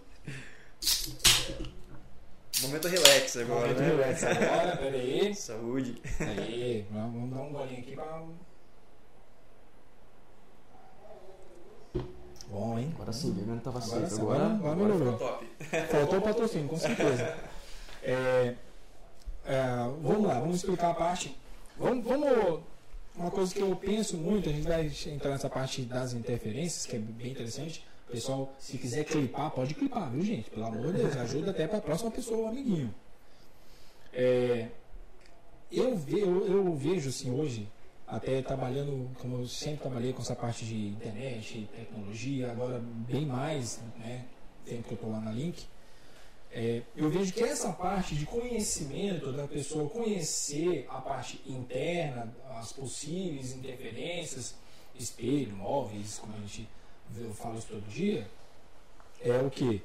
[2.63, 3.89] Momento relax agora, Momento né?
[3.89, 5.35] relax agora, peraí.
[5.37, 6.01] Saúde.
[6.21, 8.23] Aí, vamos dar um golinho aqui pra.
[12.55, 12.93] Bom, hein?
[12.95, 15.19] Agora sim, Bebendo tava Agora, agora, Agora, agora melhorou.
[15.19, 15.47] top.
[15.91, 17.37] Faltou patrocínio, com certeza.
[18.07, 18.55] É,
[19.47, 19.63] é,
[20.03, 21.35] vamos lá, vamos explicar a parte.
[21.79, 22.61] Vamos, vamos.
[23.17, 26.97] Uma coisa que eu penso muito, a gente vai entrar nessa parte das interferências, que
[26.97, 27.83] é bem interessante.
[28.11, 30.51] Pessoal, se quiser clipar, pode clipar, viu, gente?
[30.51, 32.95] Pelo amor de Deus, ajuda até para a próxima pessoa, o amiguinho.
[34.13, 34.69] É,
[35.73, 37.67] eu, ve, eu, eu vejo, assim, hoje,
[38.15, 43.81] até trabalhando, como eu sempre trabalhei com essa parte de internet, tecnologia, agora bem mais,
[43.99, 44.25] né?
[44.65, 45.67] Tempo que eu estou lá na Link.
[46.53, 52.73] É, eu vejo que essa parte de conhecimento da pessoa conhecer a parte interna, as
[52.73, 54.55] possíveis interferências,
[54.95, 56.69] espelho, móveis, como a gente
[57.35, 58.29] falo isso todo dia,
[59.21, 59.83] é o que?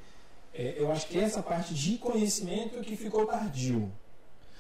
[0.54, 3.92] É, eu acho que essa parte de conhecimento que ficou tardio.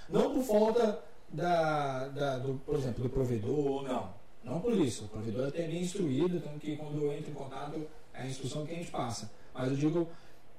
[0.09, 4.13] Não por falta da, da- do, por exemplo, do provedor, não.
[4.43, 5.05] Não por isso.
[5.05, 8.25] O provedor é até bem instruído, tanto que quando eu entro em contato é a
[8.25, 9.29] instrução que a gente passa.
[9.53, 10.07] Mas eu digo,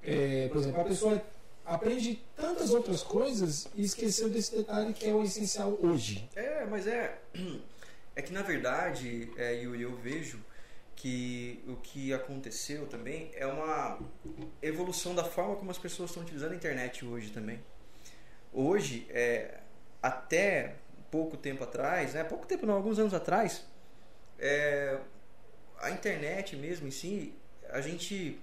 [0.02, 1.22] é, por exemplo, a pessoa
[1.64, 6.28] aprende tantas outras coisas e esqueceu desse detalhe que é o essencial hoje.
[6.36, 7.18] É, mas é.
[8.16, 10.40] É que na verdade, é, Yuri, eu vejo
[10.96, 13.98] que o que aconteceu também é uma
[14.60, 17.60] evolução da forma como as pessoas estão utilizando a internet hoje também.
[18.52, 19.60] Hoje, é,
[20.02, 20.74] até
[21.10, 23.64] pouco tempo atrás, né, pouco tempo não, alguns anos atrás,
[24.38, 24.98] é,
[25.80, 27.34] a internet mesmo em si,
[27.68, 28.40] a gente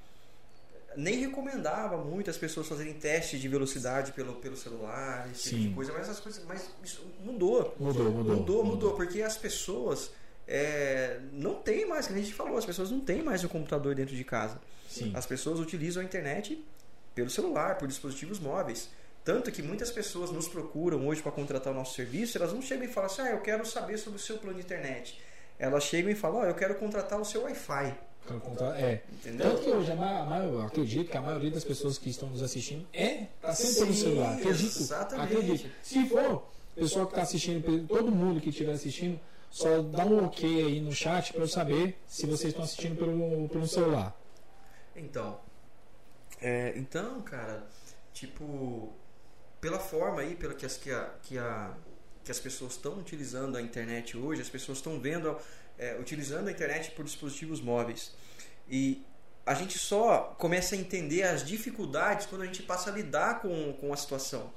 [0.96, 5.70] nem recomendava muito as pessoas fazerem testes de velocidade pelo, pelo celular, esse tipo Sim.
[5.70, 7.76] de coisa, mas as coisas, mas isso mudou.
[7.80, 8.36] Mudou, mudou.
[8.36, 10.12] Mudou, mudou, porque as pessoas
[10.48, 13.94] é, não tem mais, como a gente falou, as pessoas não têm mais o computador
[13.94, 14.60] dentro de casa.
[14.90, 15.12] Sim.
[15.14, 16.64] As pessoas utilizam a internet
[17.14, 18.90] pelo celular, por dispositivos móveis.
[19.28, 22.86] Tanto que muitas pessoas nos procuram hoje para contratar o nosso serviço, elas não chegam
[22.86, 25.20] e falam assim, ah, eu quero saber sobre o seu plano de internet.
[25.60, 27.94] Elas chegam e falam, ó, eu quero contratar o seu Wi-Fi.
[28.78, 29.02] É.
[29.12, 29.50] Entendeu?
[29.50, 32.10] Tanto que hoje, a ma- a ma- eu acredito que a maioria das pessoas que
[32.10, 34.34] estão nos assistindo é tá sempre pelo celular.
[34.38, 34.80] Acredito.
[34.80, 35.34] exatamente.
[35.34, 35.72] Acredito.
[35.84, 36.32] Se for,
[36.78, 39.20] o pessoal que está assistindo, todo mundo que estiver assistindo,
[39.52, 43.50] só dá um ok aí no chat para eu saber se vocês estão assistindo pelo,
[43.50, 44.18] pelo celular.
[44.96, 45.38] Então,
[46.42, 47.68] é, então, cara,
[48.14, 48.94] tipo,
[49.60, 51.74] pela forma aí, pela que as, que a, que a,
[52.24, 55.38] que as pessoas estão utilizando a internet hoje, as pessoas estão vendo,
[55.78, 58.14] é, utilizando a internet por dispositivos móveis.
[58.70, 59.06] E
[59.46, 63.74] a gente só começa a entender as dificuldades quando a gente passa a lidar com,
[63.74, 64.52] com a situação.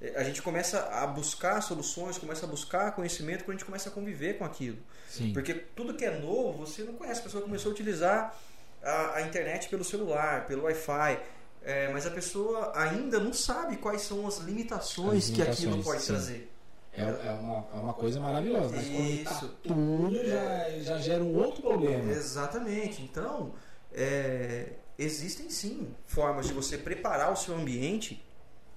[0.00, 3.88] É, A gente começa a buscar soluções, começa a buscar conhecimento quando a gente começa
[3.88, 4.78] a conviver com aquilo.
[5.08, 5.32] Sim.
[5.32, 7.20] Porque tudo que é novo, você não conhece.
[7.20, 8.36] A pessoa começou a utilizar
[8.82, 11.20] a, a internet pelo celular, pelo Wi-Fi.
[11.62, 15.84] É, mas a pessoa ainda não sabe quais são as limitações, As que aquilo limitações,
[15.84, 16.06] pode sim.
[16.06, 16.52] trazer.
[16.92, 18.74] É, é uma, é uma coisa maravilhosa.
[18.74, 19.48] Mas tá Isso.
[19.62, 22.10] tudo, já, já gera um outro problema.
[22.10, 23.02] Exatamente.
[23.02, 23.54] Então,
[23.92, 28.22] é, existem sim formas de você preparar o seu ambiente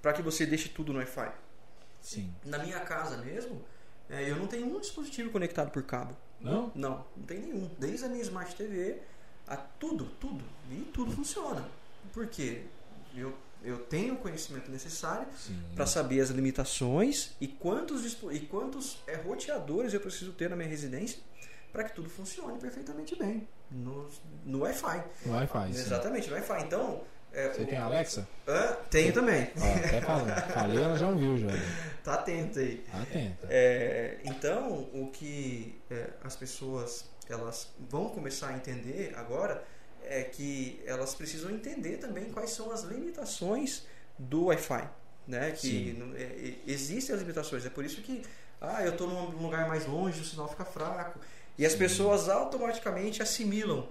[0.01, 1.31] para que você deixe tudo no Wi-Fi.
[2.01, 2.31] Sim.
[2.45, 3.63] Na minha casa mesmo,
[4.09, 6.15] é, eu não tenho um dispositivo conectado por cabo.
[6.39, 6.71] Não?
[6.75, 7.69] Não, não tem nenhum.
[7.79, 8.99] Desde a minha Smart TV,
[9.47, 10.43] a tudo, tudo.
[10.69, 11.65] E tudo funciona.
[12.11, 12.63] Por quê?
[13.16, 13.34] Eu,
[13.64, 15.28] eu tenho o conhecimento necessário
[15.76, 20.70] para saber as limitações e quantos, e quantos é, roteadores eu preciso ter na minha
[20.70, 21.20] residência
[21.72, 24.07] para que tudo funcione perfeitamente bem no,
[24.45, 25.03] no Wi-Fi.
[25.26, 25.70] No Wi-Fi.
[25.72, 26.61] Exatamente, no Wi-Fi.
[26.64, 27.01] Então,
[27.32, 28.28] é, Você tem a Alexa?
[28.47, 28.78] hã?
[28.91, 29.49] tenho também.
[29.59, 30.51] Ó, até falando.
[30.53, 31.47] Falei, ela já ouviu, já.
[32.03, 32.84] Tá atento aí.
[32.91, 33.47] Atenta.
[33.49, 39.64] É, então, o que é, as pessoas elas vão começar a entender agora
[40.06, 43.84] é que elas precisam entender também quais são as limitações
[44.18, 44.88] do Wi-Fi,
[45.28, 45.51] né?
[45.51, 47.66] Que é, existem as limitações.
[47.66, 48.22] É por isso que
[48.62, 51.20] ah, eu estou num lugar mais longe, o sinal fica fraco.
[51.58, 51.80] E as Sim.
[51.80, 53.88] pessoas automaticamente assimilam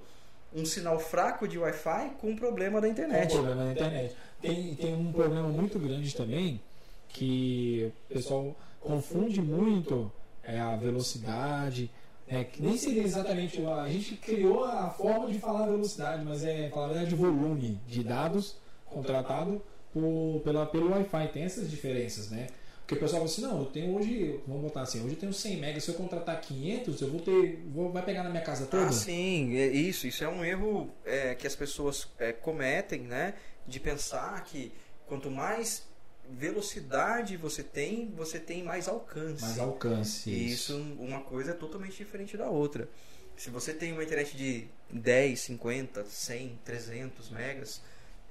[0.54, 3.32] um sinal fraco de Wi-Fi com um problema da É um internet.
[3.32, 4.16] problema na internet.
[4.40, 6.60] Tem, tem um problema muito grande também
[7.08, 10.10] que o pessoal confunde muito
[10.42, 11.90] é, a velocidade.
[12.26, 13.64] É, que nem seria exatamente.
[13.66, 18.56] A gente criou a forma de falar velocidade, mas é falar verdade volume de dados
[18.86, 19.62] contratado
[19.92, 21.28] por, pela, pelo Wi-Fi.
[21.32, 22.46] Tem essas diferenças, né?
[22.80, 25.32] Porque o pessoal fala assim, não, eu tenho hoje, vamos botar assim, hoje eu tenho
[25.32, 28.66] 100 megas, se eu contratar 500, eu vou ter, vou, vai pegar na minha casa
[28.66, 28.86] toda?
[28.86, 30.06] Ah, sim, é isso.
[30.06, 33.34] Isso é um erro é, que as pessoas é, cometem, né?
[33.66, 34.72] De pensar que
[35.06, 35.84] quanto mais
[36.30, 39.42] velocidade você tem, você tem mais alcance.
[39.42, 40.30] Mais alcance.
[40.30, 42.88] E isso, uma coisa é totalmente diferente da outra.
[43.36, 47.80] Se você tem uma internet de 10, 50, 100, 300 megas,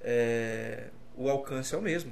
[0.01, 2.11] é, o alcance é o mesmo.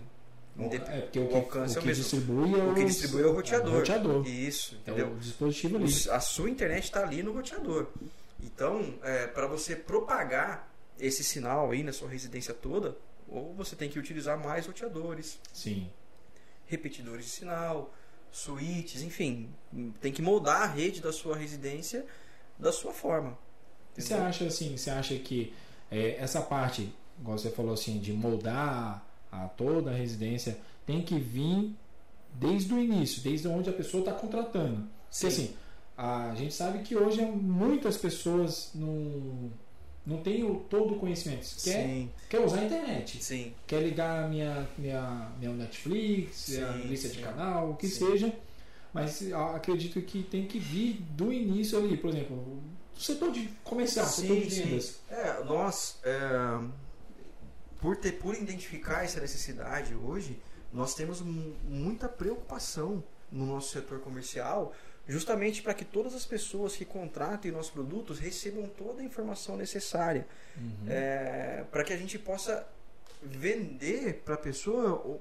[0.60, 2.04] É, porque o o que, alcance o é o mesmo.
[2.04, 3.70] distribui é o, O que distribui é o roteador.
[3.72, 4.28] é o roteador.
[4.28, 5.14] Isso, É entendeu?
[5.14, 5.86] o dispositivo ali.
[6.12, 7.88] A sua internet está ali no roteador.
[8.44, 8.96] Então,
[9.34, 10.70] para você propagar
[11.00, 12.98] esse sinal aí na sua residência toda,
[13.32, 15.90] ou você tem que utilizar mais roteadores, Sim.
[16.66, 17.94] repetidores de sinal,
[18.32, 19.50] switches, enfim,
[20.02, 22.06] tem que moldar a rede da sua residência
[22.58, 23.38] da sua forma.
[23.98, 24.30] E Você entendeu?
[24.30, 25.54] acha assim, você acha que
[25.90, 31.18] é, essa parte, igual você falou assim, de moldar a toda a residência, tem que
[31.20, 31.76] vir
[32.34, 34.88] desde o início, desde onde a pessoa está contratando.
[35.10, 35.56] Porque assim,
[35.98, 39.52] a gente sabe que hoje muitas pessoas não,
[40.10, 41.41] não têm o, todo o conhecimento.
[41.64, 43.24] Quer, Sim, quer usar a internet.
[43.24, 47.88] sim, Quer ligar a minha, minha, minha Netflix, a Sim, lista de canal, o que
[47.88, 48.34] seja.
[48.91, 52.60] Mas eu acredito que tem que vir do início ali, por exemplo,
[52.95, 54.64] do setor de comercial, setor Sim, de sim.
[54.64, 54.99] vendas.
[55.10, 56.60] É, nós, é,
[57.80, 60.39] por, ter, por identificar essa necessidade hoje,
[60.74, 64.74] nós temos mu- muita preocupação no nosso setor comercial,
[65.10, 70.26] justamente para que todas as pessoas que contratem nossos produtos recebam toda a informação necessária,
[70.57, 70.86] Uhum.
[71.72, 72.66] para que a gente possa
[73.22, 75.20] vender para a pessoa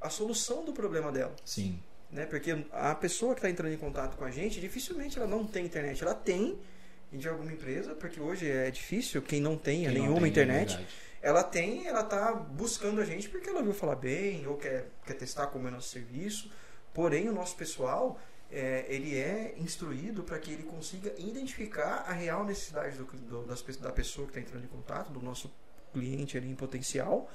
[0.00, 1.78] a solução do problema dela Sim.
[2.10, 2.24] né?
[2.26, 5.64] Porque a pessoa que está entrando em contato com a gente, dificilmente ela não tem
[5.66, 6.02] internet.
[6.02, 6.58] Ela tem
[7.12, 10.30] de alguma empresa, porque hoje é difícil quem não tenha Quem não nenhuma tem, é
[10.30, 10.68] internet.
[10.76, 10.88] verdade.
[11.22, 15.14] ela tem, ela tá buscando a gente porque ela ouviu falar bem ou quer, quer
[15.14, 16.50] testar como é nosso serviço.
[16.94, 18.18] Porém, o nosso pessoal
[18.50, 23.62] é, ele é instruído para que ele consiga identificar a real necessidade do, do- das
[23.76, 25.52] da pessoa que está entrando em contato, do nosso
[25.92, 27.30] cliente ali em potencial,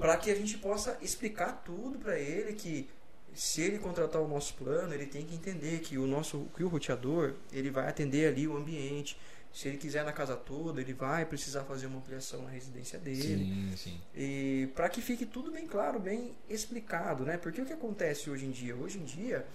[0.00, 2.88] para que a gente possa explicar tudo para ele que
[3.34, 6.68] se ele contratar o nosso plano, ele tem que entender que o nosso que o
[6.68, 9.18] roteador, ele vai atender ali o ambiente.
[9.54, 13.44] Se ele quiser na casa toda, ele vai precisar fazer uma ampliação na residência dele.
[13.44, 14.00] Sim, sim.
[14.14, 17.36] E para que fique tudo bem claro, bem explicado, né?
[17.36, 18.74] Porque o que acontece hoje em dia?
[18.74, 19.46] Hoje em dia,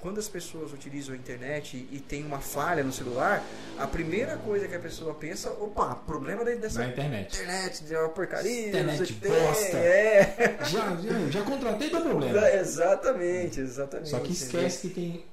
[0.00, 3.44] quando as pessoas utilizam a internet e tem uma falha no celular,
[3.78, 7.34] a primeira coisa que a pessoa pensa, opa, problema dessa Na internet.
[7.34, 9.64] internet, é uma porcaria, Internet bosta.
[9.70, 9.80] tem.
[9.80, 10.58] É.
[10.68, 12.48] Já, já, já contratei do problema.
[12.50, 14.08] exatamente, exatamente.
[14.10, 14.46] Só que entendeu?
[14.46, 15.24] esquece que tem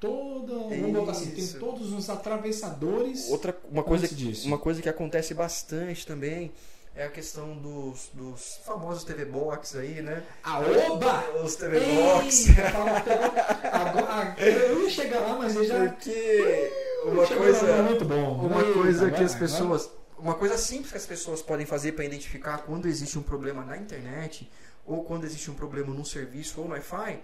[0.00, 0.52] toda.
[0.54, 3.28] Vamos botar assim, tem todos os atravessadores.
[3.30, 4.08] Outra uma coisa,
[4.44, 6.52] uma coisa que acontece bastante também
[6.94, 10.22] é a questão dos, dos famosos TV Box aí, né?
[10.44, 11.24] A oba!
[11.42, 12.48] Os TV Box.
[12.50, 15.88] Eita, fala, pegou- agora- eu ia chegar lá, mas ele já.
[15.88, 16.70] Porque
[17.04, 18.46] uma chegou lá, coisa, muito bom.
[18.46, 21.92] uma Eita, coisa que agora- as pessoas, uma coisa simples que as pessoas podem fazer
[21.92, 24.50] para identificar quando existe um problema na internet
[24.86, 27.20] ou quando existe um problema num serviço ou no Wi-Fi,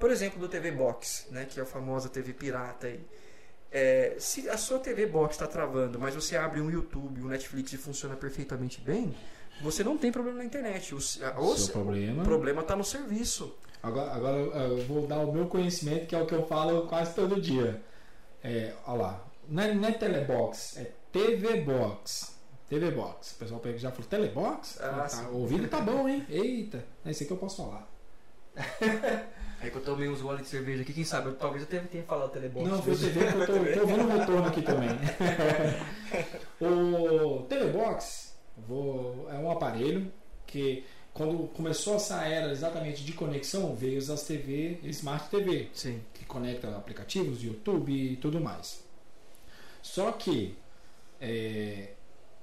[0.00, 3.00] por exemplo, do TV Box, né, que é a famosa TV pirata aí.
[3.72, 7.72] É, se a sua TV Box está travando, mas você abre um YouTube, um Netflix
[7.72, 9.14] e funciona perfeitamente bem,
[9.62, 10.94] você não tem problema na internet.
[10.94, 12.22] O, o, Seu problema.
[12.22, 13.54] o problema está no serviço.
[13.82, 17.14] Agora, agora eu vou dar o meu conhecimento, que é o que eu falo quase
[17.14, 17.80] todo dia.
[18.44, 22.36] É, olha lá, não é, não é telebox, é TV Box.
[22.68, 23.32] TV Box.
[23.34, 24.78] O pessoal pega- já falou, telebox?
[24.80, 26.24] Ah, tá, o ouvido tá bom, hein?
[26.28, 27.88] Eita, é isso aí que eu posso falar.
[29.62, 31.82] Aí que eu tomei uns goles de cerveja aqui, quem sabe, eu, talvez eu tenha,
[31.84, 32.68] tenha falado Telebox.
[32.68, 34.88] Não, foi TV que eu tô, tô vendo o retorno aqui também.
[36.60, 40.12] o Telebox vou, é um aparelho
[40.46, 40.84] que
[41.14, 46.00] quando começou essa era exatamente de conexão, veio as TV, Smart TV, Sim.
[46.14, 48.82] que conecta aplicativos, YouTube e tudo mais.
[49.82, 50.56] Só que
[51.20, 51.90] é,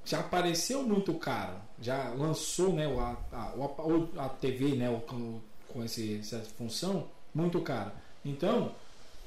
[0.06, 5.42] já apareceu muito caro, já lançou né, o- a, a, o- a TV né, o-
[5.74, 7.92] com, esse, essa função muito caro.
[8.24, 8.74] Então,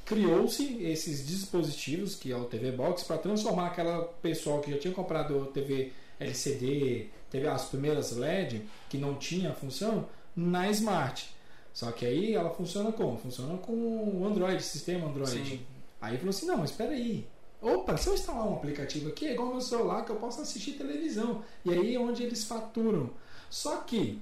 [0.05, 4.95] criou-se esses dispositivos, que é o TV Box, para transformar aquela pessoa que já tinha
[4.95, 11.34] comprado TV LCD, TV as primeiras LED, que não tinha a função, na Smart.
[11.72, 13.18] Só que aí ela funciona como?
[13.18, 15.49] Funciona com o Android, sistema Android.
[15.49, 15.61] Sim.
[16.01, 17.26] Aí falou assim, não, mas espera aí.
[17.61, 20.72] Opa, se eu instalar um aplicativo aqui, é igual meu celular que eu posso assistir
[20.72, 21.43] televisão.
[21.64, 23.11] E aí é onde eles faturam.
[23.49, 24.20] Só que,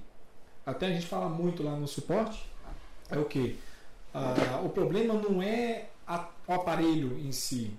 [0.65, 2.43] até a gente fala muito lá no suporte,
[3.09, 3.57] é o que?
[4.65, 7.71] o problema não é a- o aparelho em si.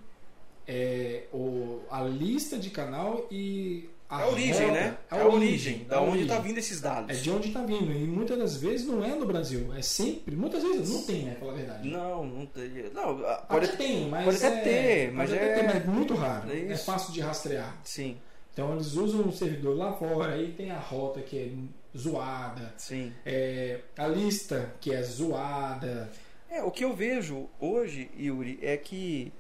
[0.67, 4.97] É o, a lista de canal e a É a origem, rota, né?
[5.11, 6.29] a É a origem, da a onde origem.
[6.29, 7.11] está vindo esses dados.
[7.19, 7.91] É de onde está vindo.
[7.93, 9.73] E muitas das vezes não é no Brasil.
[9.75, 10.37] É sempre.
[10.37, 11.37] Muitas vezes não tem, né?
[11.41, 11.89] Falar a verdade.
[11.89, 12.69] Não, não tem.
[12.95, 14.25] Não, ah, pode Até tem, mas.
[14.25, 16.51] pode até é, ter, mas pode é- ter, mas muito raro.
[16.53, 17.77] é É, fácil de rastrear.
[17.83, 18.17] Sim,
[18.53, 21.51] Então eles usam um servidor lá fora, aí tem a rota que é
[21.97, 23.13] zoada, sim.
[23.25, 26.11] é, a lista que é zoada.
[26.49, 29.33] É, o que eu vejo hoje, Yuri, é que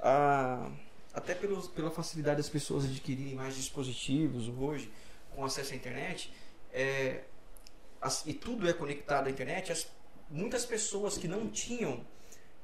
[0.00, 0.70] a,
[1.14, 4.90] até pelos, pela facilidade das pessoas adquirirem mais dispositivos hoje
[5.34, 6.32] com acesso à internet,
[6.72, 7.22] é,
[8.00, 9.86] as- e tudo é conectado à internet, as,
[10.28, 12.04] muitas pessoas que não tinham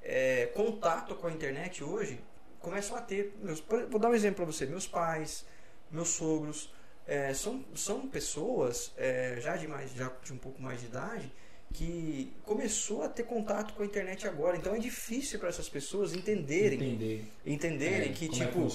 [0.03, 2.21] é, contato com a internet hoje
[2.61, 3.37] começam a ter.
[3.43, 5.45] Meus- vou dar um exemplo para você: meus pais,
[5.91, 6.73] meus sogros,
[7.07, 11.31] é, são, são pessoas é, já de mais já de um pouco mais de idade
[11.73, 14.57] que começou a ter contato com a internet agora.
[14.57, 17.25] Então é difícil para essas pessoas entenderem, Entender.
[17.45, 18.69] Entenderem é, que é tipo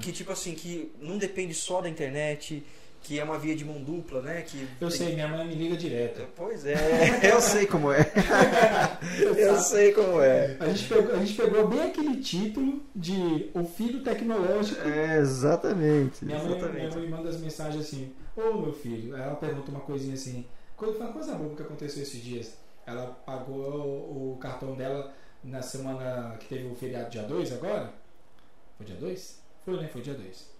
[0.00, 2.62] que tipo assim que não depende só da internet,
[3.06, 4.42] que é uma via de mão dupla, né?
[4.42, 6.26] Que Eu tem- sei, minha mãe me liga direto.
[6.34, 6.74] Pois é,
[7.32, 8.00] eu sei como é.
[9.38, 10.56] eu sei como é.
[10.58, 14.80] A gente, pegou, a gente pegou bem aquele título de O Filho Tecnológico.
[14.88, 16.24] É, exatamente.
[16.24, 19.70] Minha mãe, minha mãe me manda as mensagens assim: Ô meu filho, aí ela pergunta
[19.70, 20.44] uma coisinha assim.
[20.80, 22.54] Uma coisa boa que aconteceu esses dias.
[22.84, 25.12] Ela pagou o, o cartão dela
[25.44, 27.92] na semana que teve o feriado dia 2 agora.
[28.76, 29.40] Foi dia 2?
[29.64, 29.88] Foi, né?
[29.92, 30.55] Foi dia 2.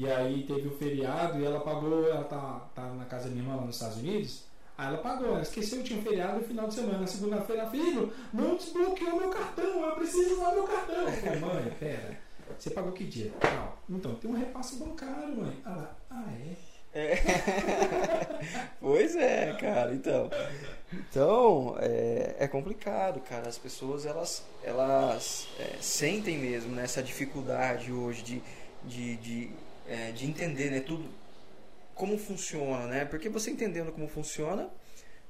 [0.00, 3.44] E aí teve o feriado e ela pagou, ela tá, tá na casa da minha
[3.44, 4.44] irmã lá nos Estados Unidos.
[4.78, 7.00] Aí ela pagou, ela esqueceu que tinha um feriado no final de semana.
[7.00, 11.02] Na segunda-feira, filho, não desbloqueou meu cartão, eu preciso usar meu cartão.
[11.02, 12.18] Eu falei, mãe, pera,
[12.58, 13.30] você pagou que dia?
[13.40, 13.76] Tal.
[13.90, 15.60] Então, tem um repasse bancário, mãe.
[15.66, 16.56] Ela, ah, é?
[18.80, 19.92] Pois é, cara.
[19.92, 20.30] Então,
[20.94, 23.50] então é, é complicado, cara.
[23.50, 28.42] As pessoas elas, elas é, sentem mesmo né, essa dificuldade hoje de,
[28.82, 29.50] de, de,
[29.90, 31.04] é, de entender, né, tudo
[31.94, 33.04] como funciona, né?
[33.04, 34.70] Porque você entendendo como funciona,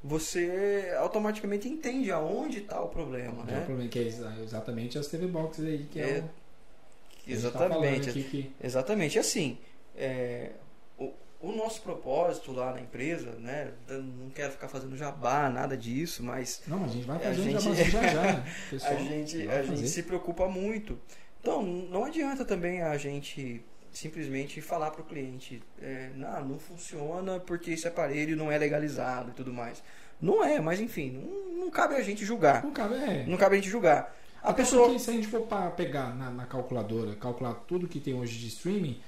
[0.04, 3.64] você automaticamente entende aonde está o problema, Que é o né?
[3.66, 8.11] problema, que é exa- exatamente as TV Boxes aí, que é, É, o tá Exatamente.
[8.11, 9.58] aqui que- Exatamente, assim,
[9.96, 10.50] é,
[10.98, 16.22] o, o nosso propósito lá na empresa, né, não quero ficar fazendo jabá, nada disso,
[16.22, 18.44] mas Não, a gente vai fazer um gente- jabazinho já já.
[18.70, 20.98] Pessoal, a gente, a gente se preocupa muito.
[21.40, 23.62] Então, não adianta também a gente
[23.93, 29.30] simplesmente falar para o cliente, é, não, não funciona porque esse aparelho não é legalizado
[29.30, 29.82] e tudo mais.
[30.20, 32.62] Não é, mas enfim, não, não cabe a gente julgar.
[32.62, 33.24] Não cabe, é.
[33.26, 34.14] Não cabe a gente julgar.
[34.43, 34.84] A Até pessoa...
[34.84, 38.49] porque se a gente for pegar na, na calculadora, calcular tudo que tem hoje de
[38.49, 39.01] streaming,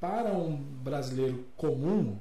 [0.00, 2.18] para um brasileiro comum,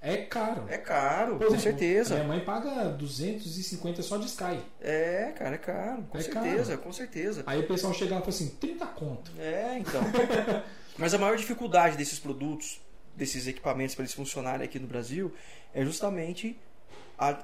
[0.00, 0.64] é caro.
[0.68, 2.14] É caro, com certeza.
[2.14, 4.60] Minha mãe paga 250 só de Sky.
[4.80, 7.42] É, cara, é caro, com É certeza, com certeza.
[7.46, 9.32] Aí o pessoal chega e fala assim, 30 conto.
[9.38, 10.00] É, então.
[10.98, 12.80] Mas a maior dificuldade desses produtos,
[13.14, 15.32] desses equipamentos para eles funcionarem aqui no Brasil,
[15.72, 16.56] é justamente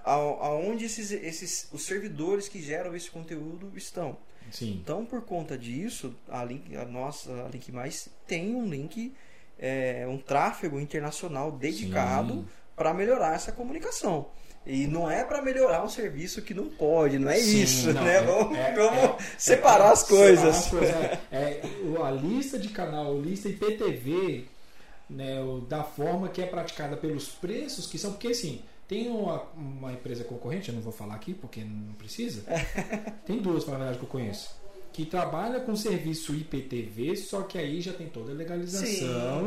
[0.05, 4.17] aonde esses, esses, os servidores que geram esse conteúdo estão.
[4.51, 4.79] Sim.
[4.83, 9.13] Então, por conta disso, a, link, a nossa a Link Mais tem um link,
[9.59, 12.47] é, um tráfego internacional dedicado Sim.
[12.77, 14.27] Para melhorar essa comunicação.
[14.67, 18.03] E não é para melhorar um serviço que não pode, não é Sim, isso, não,
[18.03, 18.17] né?
[18.17, 20.57] é- vamos é- vamos é- separar as coisas.
[20.57, 21.21] Separar as coisas, é.
[21.31, 21.63] É,
[22.03, 24.47] a lista de canal, a lista IPTV,
[25.11, 25.37] né,
[25.69, 30.25] da forma que é praticada pelos preços que são, porque assim, tem uma, uma empresa
[30.25, 32.43] concorrente, eu não vou falar aqui porque não precisa,
[33.27, 34.57] tem duas, na verdade, que eu conheço,
[34.95, 38.87] que trabalha com serviço IPTV, só que aí já tem toda a legalização.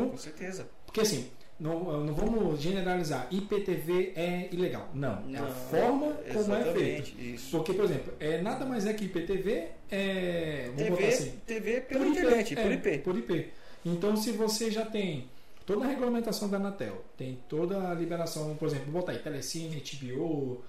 [0.04, 0.68] Sim, com certeza.
[0.86, 1.28] Porque assim,
[1.58, 4.88] não, não vamos generalizar, IPTV é ilegal.
[4.94, 7.20] Não, é a Não, forma como é feito.
[7.20, 7.50] Isso.
[7.50, 10.70] Porque, por exemplo, é, nada mais é que IPTV é.
[10.76, 12.98] TV, assim, TV pela por IP, internet, é, por IP.
[12.98, 13.52] Por IP.
[13.84, 15.28] Então, se você já tem
[15.66, 19.82] toda a regulamentação da Anatel, tem toda a liberação, por exemplo, vou botar aí Telecine,
[19.82, 20.62] HBO,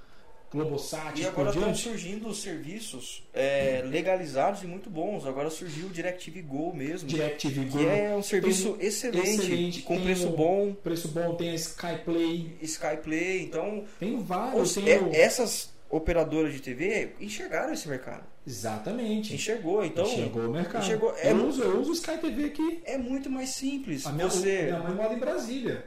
[0.52, 5.26] Globosat E e agora estão surgindo serviços é, legalizados e muito bons.
[5.26, 10.02] Agora surgiu o DirecTV Go mesmo, DirecTV que é um serviço tem- excelente, excelente, com
[10.02, 13.44] preço o- bom, Preço bom, tem a SkyPlay, SkyPlay.
[13.44, 14.70] Então, tem vários.
[14.78, 18.24] os- tem é- o- essas operadoras de TV enxergaram esse mercado.
[18.46, 19.34] Exatamente.
[19.34, 20.84] Enxergou, então Enxergou o mercado.
[20.84, 21.14] enxergou.
[21.18, 22.82] É eu, uso, eu uso o SkyTV aqui.
[22.86, 24.06] é muito mais simples.
[24.06, 25.86] A minha, Você minha mãe mora em Brasília.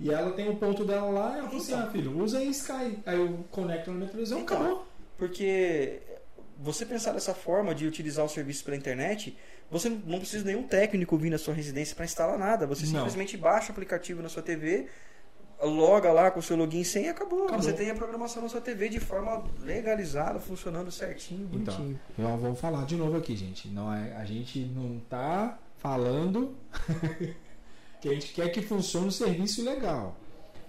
[0.00, 1.86] E ela tem um ponto dela lá e ela falou assim: Então.
[1.86, 2.98] ah, filho, usa aí Sky.
[3.06, 4.56] Aí eu conecto na minha televisão Então.
[4.56, 4.86] acabou.
[5.16, 6.00] Porque
[6.58, 9.36] você pensar dessa forma de utilizar o serviço pela internet,
[9.70, 12.66] você não precisa de nenhum técnico vir na sua residência para instalar nada.
[12.66, 12.92] Você Não.
[12.92, 14.86] simplesmente baixa o aplicativo na sua TV,
[15.62, 17.44] loga lá com o seu login e senha e acabou.
[17.44, 17.62] Acabou.
[17.62, 22.00] Você tem a programação na sua TV de forma legalizada, funcionando certinho, Então, bonitinho.
[22.18, 23.68] eu vou falar de novo aqui, gente.
[23.68, 26.54] Não é, a gente não tá falando
[28.04, 30.14] que a gente quer que funcione o serviço legal.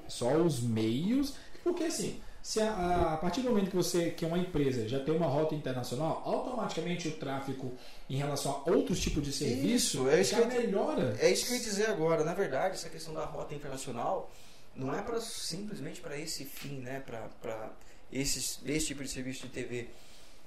[0.07, 1.33] Só os meios,
[1.65, 5.13] porque assim, se a, a partir do momento que você, que uma empresa já tem
[5.13, 7.73] uma rota internacional, automaticamente o tráfego
[8.09, 11.17] em relação a outros tipos de serviço Isso, é isso já que eu- melhora.
[11.19, 12.23] É isso que eu ia dizer agora.
[12.23, 14.31] Na verdade, essa questão da rota internacional
[14.73, 17.03] não é para simplesmente para esse fim, né?
[17.05, 17.69] Para
[18.13, 19.89] esse, esse tipo de serviço de TV.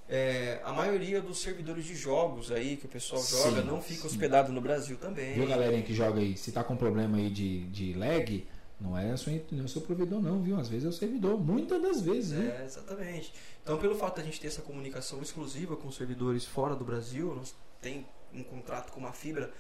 [0.09, 4.01] É, a maioria dos servidores de jogos aí que o pessoal joga Sim, não fica
[4.03, 4.07] sim.
[4.07, 5.35] hospedado no Brasil também.
[5.35, 6.37] Viu, galerinha que joga aí?
[6.37, 8.47] Se tá com problema aí de, de lag,
[8.81, 10.59] não é, só, não é o seu provedor, não, viu?
[10.59, 11.39] Às vezes é o servidor.
[11.39, 12.51] Muitas das vezes, viu?
[12.51, 13.35] É, exatamente.
[13.63, 17.35] Então, pelo fato de a gente ter essa comunicação exclusiva com servidores fora do Brasil,
[17.35, 19.53] nós tem um contrato com uma fibra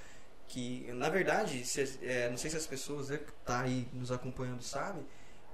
[0.46, 4.10] que, na verdade, se- é, não sei se as pessoas né, que tá aí nos
[4.10, 5.04] acompanhando sabem,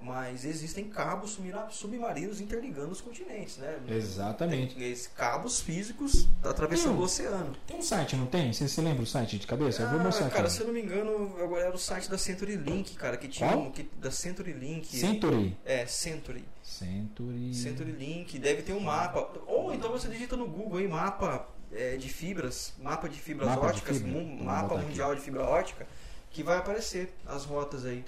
[0.02, 1.38] mas existem cabos
[1.70, 3.78] submarinos interligando os continentes, né?
[3.88, 4.74] Exatamente.
[4.74, 7.56] Tem esses cabos físicos atravessando o oceano.
[7.66, 8.52] Tem um site, não tem?
[8.52, 9.82] Você se lembra o site de cabeça?
[9.82, 10.52] eu vou mostrar Ah, cara, aqui.
[10.52, 13.48] se eu não me engano, agora era o site da Century Link, cara, que tinha
[13.48, 13.62] Qual?
[13.62, 14.94] um, que, da Century Link.
[14.94, 15.56] Century.
[15.64, 16.44] É, Century.
[16.62, 17.54] Century.
[17.54, 19.30] Century Link, deve ter um mapa.
[19.46, 23.62] Ou então você digita no Google aí mapa é, de fibras, mapa de fibras Mapa
[23.68, 24.12] de óticas, fibra?
[24.12, 24.88] mu- Vou mapa botar aqui.
[24.88, 25.86] mundial de fibra ótica,
[26.30, 28.04] que vai aparecer as rotas aí.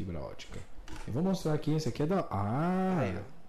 [0.00, 0.58] Fibra ótica.
[1.06, 2.20] Eu vou mostrar aqui, esse aqui é da.
[2.30, 3.02] Ah!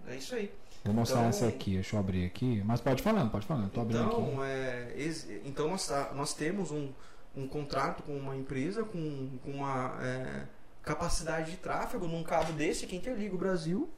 [0.06, 0.52] Ó, é isso aí.
[0.84, 2.62] Vou mostrar Então- essa aqui, deixa eu abrir aqui.
[2.66, 3.70] Mas pode falando, pode falando.
[3.70, 4.20] Tô abrindo aqui.
[4.20, 6.90] Então, é, ex- então nós, tá- nós temos um,
[7.34, 10.42] um contrato com uma empresa com, com uma é,
[10.82, 13.88] capacidade de tráfego num cabo desse que interliga o Brasil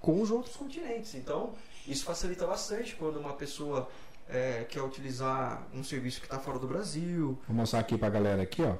[0.00, 1.14] com os outros continentes.
[1.14, 1.52] Então,
[1.86, 3.88] isso facilita bastante quando uma pessoa
[4.28, 7.38] é, quer utilizar um serviço que está fora do Brasil.
[7.46, 8.74] Vou mostrar aqui pra galera aqui, ó.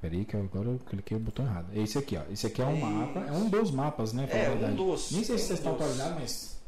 [0.00, 1.66] Peraí, que eu- agora eu cliquei o botão errado.
[1.74, 2.22] Esse aqui, ó.
[2.32, 2.86] Esse aqui é um Isso.
[2.86, 3.20] mapa.
[3.20, 4.26] É um dos mapas, né?
[4.30, 4.74] É, um verdade.
[4.76, 5.10] dos.
[5.12, 5.82] Nem sei se um vocês estão dos.
[5.82, 6.60] atualizados, mas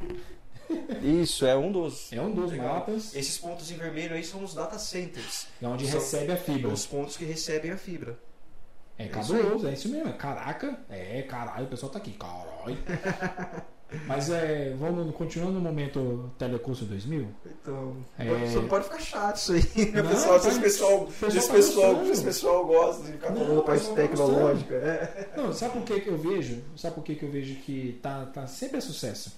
[1.02, 2.12] Isso, é um dos.
[2.12, 2.74] é um dos Legal.
[2.74, 3.14] mapas.
[3.14, 5.48] Esses pontos em vermelho aí são os data centers.
[5.60, 6.68] É onde São- recebe a fibra.
[6.72, 8.18] Os pontos que recebem a fibra.
[8.98, 10.12] É isso cabuloso, é isso mesmo.
[10.14, 12.12] Caraca, é caralho, o pessoal tá aqui.
[12.12, 12.78] Caralho.
[14.06, 17.28] Mas é, vamos continuando no momento Telecurso 2000.
[17.46, 18.24] Então, É.
[18.26, 19.90] pode- só pode ficar chato isso aí.
[19.92, 23.62] né, Não, pessoal, se esse pessoal, pessoal tá pessoal, esse pessoal gosta de ficar falando
[23.62, 24.74] parte tá tecnológica.
[24.74, 25.30] É.
[25.36, 26.62] Não, sabe por que, que eu vejo?
[26.76, 29.32] Sabe por que, que eu vejo que tá, tá sempre é sucesso?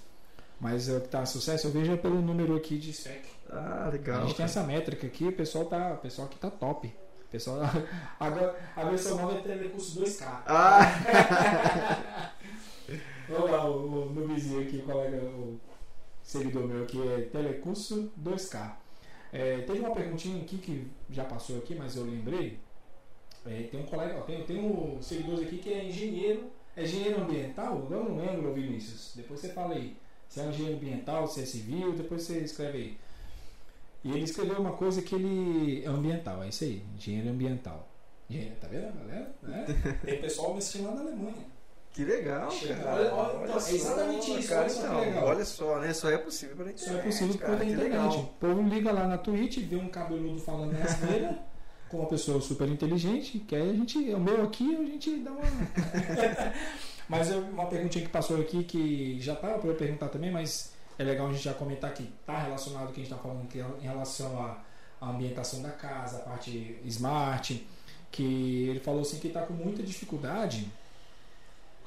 [0.59, 3.21] Mas o que tá sucesso eu vejo é pelo número aqui de spec.
[3.51, 4.21] Ah, a legal.
[4.21, 6.87] gente tem essa métrica aqui, o pessoal tá, o pessoal aqui tá top.
[6.87, 7.59] O pessoal,
[8.19, 10.25] agora a versão nova é Telecurso 2K.
[10.47, 12.31] Ah,
[13.27, 15.59] Vamos lá, o, o noobzinho aqui, o colega, o
[16.23, 18.75] seguidor meu aqui é Telecurso 2K.
[19.33, 22.59] É, teve uma perguntinha aqui que já passou aqui, mas eu lembrei.
[23.45, 26.45] É, tem um colega, ó, tem, tem um seguidor aqui que é engenheiro,
[26.75, 27.87] é engenheiro ambiental?
[27.89, 29.13] Eu não lembro, Vinícius.
[29.15, 29.95] Depois você fala aí.
[30.29, 32.97] Se é engenheiro ambiental, se é civil, depois você escreve aí.
[34.03, 37.87] E ele escreveu uma coisa que ele é ambiental, é isso aí, engenheiro ambiental.
[38.29, 39.35] Engenheiro, tá vendo, galera?
[39.41, 39.65] Né?
[40.05, 41.54] Tem pessoal me lá na Alemanha.
[41.95, 42.93] Que legal, cara.
[42.93, 45.25] olha- olha, então, só, é exatamente isso, Cara, olha então, legal.
[45.27, 45.93] olha só, né?
[45.93, 46.91] Só é possível pela internet.
[46.93, 47.89] Só é possível cara, pela internet.
[47.91, 48.19] legal.
[48.19, 51.39] O povo liga lá na Twitch, vê um cabeludo falando na asneira,
[51.89, 55.31] com uma pessoa super inteligente, que aí a gente, o meu aqui, a gente dá
[55.31, 55.41] uma.
[57.07, 60.73] mas eu- uma perguntinha que passou aqui que já estava para eu perguntar também, mas
[60.97, 63.47] é legal a gente já comentar que está relacionado ao que a gente está falando
[63.53, 64.57] é em relação à,
[64.99, 67.65] à ambientação da casa, a parte smart,
[68.11, 70.67] que ele falou assim que está com muita dificuldade.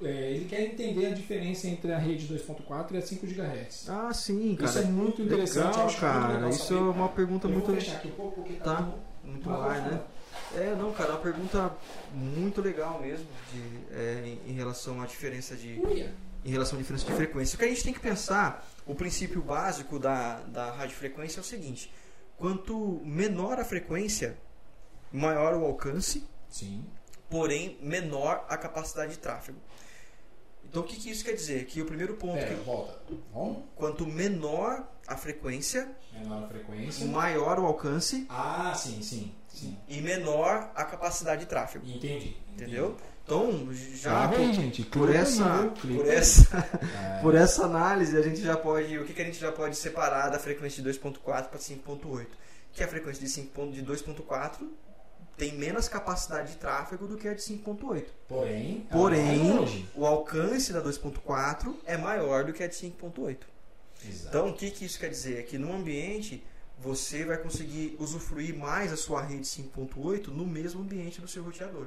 [0.03, 3.89] É, ele quer entender a diferença entre a rede 2.4 e a 5 GHz.
[3.89, 4.69] Ah, sim, cara.
[4.71, 5.67] Isso é muito interessante.
[5.67, 6.33] Legal, muito cara.
[6.35, 6.81] legal Isso é saber.
[6.91, 7.67] uma pergunta Eu muito.
[7.67, 8.77] vou fechar aqui um pouco porque Tá.
[8.77, 8.95] tá,
[9.25, 10.01] Muito ar, pode né?
[10.57, 11.77] É, não, cara, é uma pergunta
[12.15, 15.79] muito legal mesmo de, é, em, em relação à diferença de.
[15.85, 16.13] Uia.
[16.45, 17.57] Em relação à diferença de frequência.
[17.57, 21.45] O que a gente tem que pensar, o princípio básico da, da radiofrequência é o
[21.45, 21.93] seguinte:
[22.39, 24.39] quanto menor a frequência,
[25.13, 26.85] maior o alcance, Sim.
[27.29, 29.59] porém menor a capacidade de tráfego.
[30.69, 31.64] Então o que, que isso quer dizer?
[31.66, 33.01] Que o primeiro ponto, Pera, que, volta.
[33.75, 37.07] Quanto menor a frequência, Menor a frequência.
[37.07, 39.33] maior o alcance Ah, sim, sim.
[39.49, 39.77] sim.
[39.89, 41.87] e menor a capacidade de tráfego.
[41.89, 42.37] Entendi.
[42.53, 42.97] Entendeu?
[43.25, 44.83] Então, já aí, gente.
[44.85, 47.21] por essa, aí, por essa, É.
[47.23, 50.31] por essa análise, a gente já pode, o que, que a gente já pode separar
[50.31, 52.27] da frequência de 2.4 para 5.8?
[52.73, 53.71] Que a frequência de 5.
[53.71, 54.66] de 2.4
[55.39, 58.05] tem menos capacidade de tráfego do que a de 5.8.
[58.28, 59.89] Porém, Porém, longe.
[59.95, 63.36] o alcance da 2.4 é maior do que a de 5.8.
[64.07, 64.28] Exato.
[64.28, 65.39] Então, o que, que isso quer dizer?
[65.39, 66.45] É que no ambiente
[66.78, 71.86] você vai conseguir usufruir mais a sua rede 5.8 no mesmo ambiente do seu roteador.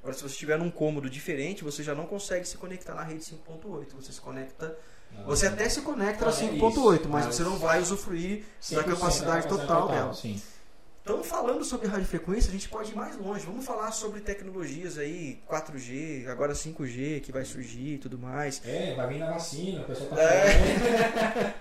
[0.00, 3.24] Agora, se você estiver num cômodo diferente, você já não consegue se conectar na rede
[3.24, 3.94] 5.8.
[3.96, 4.76] Você se conecta.
[5.12, 7.80] Não, Você até se conecta na Ah, é 5.8, isso, mas mas você não vai
[7.80, 10.14] usufruir 100% da capacidade total dela.
[10.14, 10.40] Sim.
[11.06, 13.46] Então, falando sobre radiofrequência, a gente pode ir mais longe.
[13.46, 18.60] Vamos falar sobre tecnologias aí, 4G, agora 5G, que vai surgir e tudo mais.
[18.66, 21.54] É, vai vir na vacina, o pessoal tá É.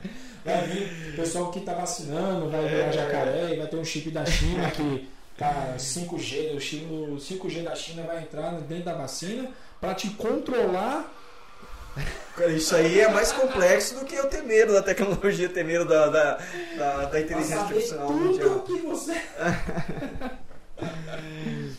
[0.43, 2.91] Vai vir o pessoal que tá vacinando, vai virar É.
[2.91, 7.61] jacaré e vai ter um chip da China que tá 5G, o chip- o 5G
[7.61, 11.13] da China vai entrar dentro da vacina para te controlar.
[12.55, 16.07] Isso aí é mais complexo do que eu ter medo da tecnologia, ter medo da,
[16.09, 16.37] da,
[16.77, 18.59] da, da inteligência saber artificial mundial.
[18.59, 19.21] tudo que você.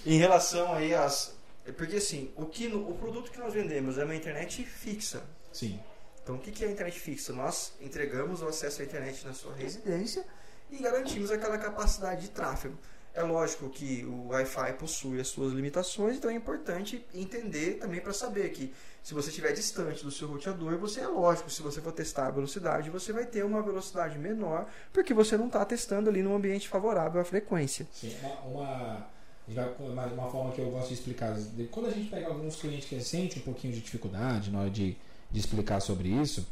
[0.07, 1.35] Em relação aí às.
[1.77, 5.23] Porque assim, o, que, no- o produto que nós vendemos é uma internet fixa.
[5.53, 5.81] Sim.
[6.23, 7.33] Então, o que que é a internet fixa?
[7.33, 10.25] Nós entregamos o acesso à internet na sua residência
[10.71, 12.77] e garantimos aquela capacidade de tráfego.
[13.15, 18.13] É lógico que o Wi-Fi possui as suas limitações, então é importante entender também para
[18.13, 18.75] saber que
[19.07, 22.31] se você estiver distante do seu roteador, você é lógico, se você for testar a
[22.33, 26.69] velocidade, você vai ter uma velocidade menor, porque você não está testando ali num ambiente
[26.69, 27.87] favorável à frequência.
[27.93, 28.13] Sim,
[28.45, 29.07] uma,
[29.47, 31.37] uma, uma, forma que eu gosto de explicar.
[31.71, 34.97] Quando a gente pega alguns clientes que sentem um pouquinho de dificuldade na hora de,
[35.31, 36.45] de explicar sobre isso,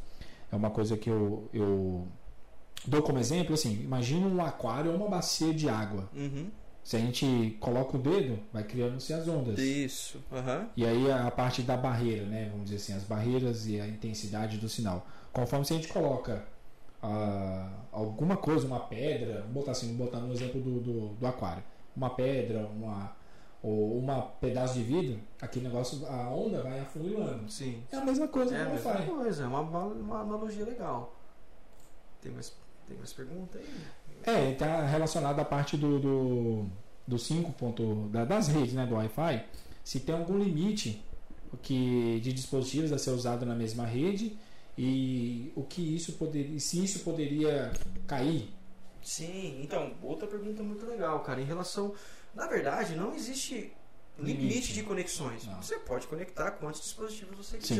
[0.52, 2.06] é uma coisa que eu, eu
[2.86, 6.08] dou como exemplo, assim, imagina um aquário ou uma bacia de água.
[6.14, 6.52] Uhum.
[6.84, 9.58] Se a gente coloca o dedo, vai criando-se as ondas.
[9.58, 10.22] Isso.
[10.30, 10.68] Aham.
[10.76, 12.50] E aí a parte da barreira, né?
[12.50, 15.06] Vamos dizer assim, as barreiras e a intensidade do sinal.
[15.32, 16.44] Conforme se a gente coloca
[17.02, 21.26] ah, alguma coisa, uma pedra, vamos botar assim, vamos botar no exemplo do, do, do
[21.26, 21.64] aquário,
[21.96, 23.16] uma pedra, uma
[23.62, 27.50] ou uma pedaço de vidro, aquele negócio, a onda vai afunilando.
[27.50, 27.82] Sim.
[27.90, 31.16] É a mesma coisa É a mesma coisa, é uma, uma, uma analogia legal.
[32.20, 32.54] Tem mais,
[32.86, 33.66] tem mais pergunta aí?
[34.26, 36.66] É, está relacionado à parte do, do,
[37.06, 39.44] do 5 ponto, da- das redes, né, do Wi-Fi,
[39.84, 41.02] se tem algum limite
[41.62, 44.36] que, de dispositivos a ser usado na mesma rede
[44.78, 47.70] e o que isso poderia, se isso poderia
[48.06, 48.48] cair.
[49.02, 51.40] Sim, então, outra pergunta muito legal, cara.
[51.40, 51.94] Em relação.
[52.34, 53.70] Na verdade, não existe
[54.18, 54.72] limite, Limite.
[54.72, 55.44] de conexões.
[55.44, 55.62] Não.
[55.62, 57.74] Você pode conectar quantos dispositivos você Sim.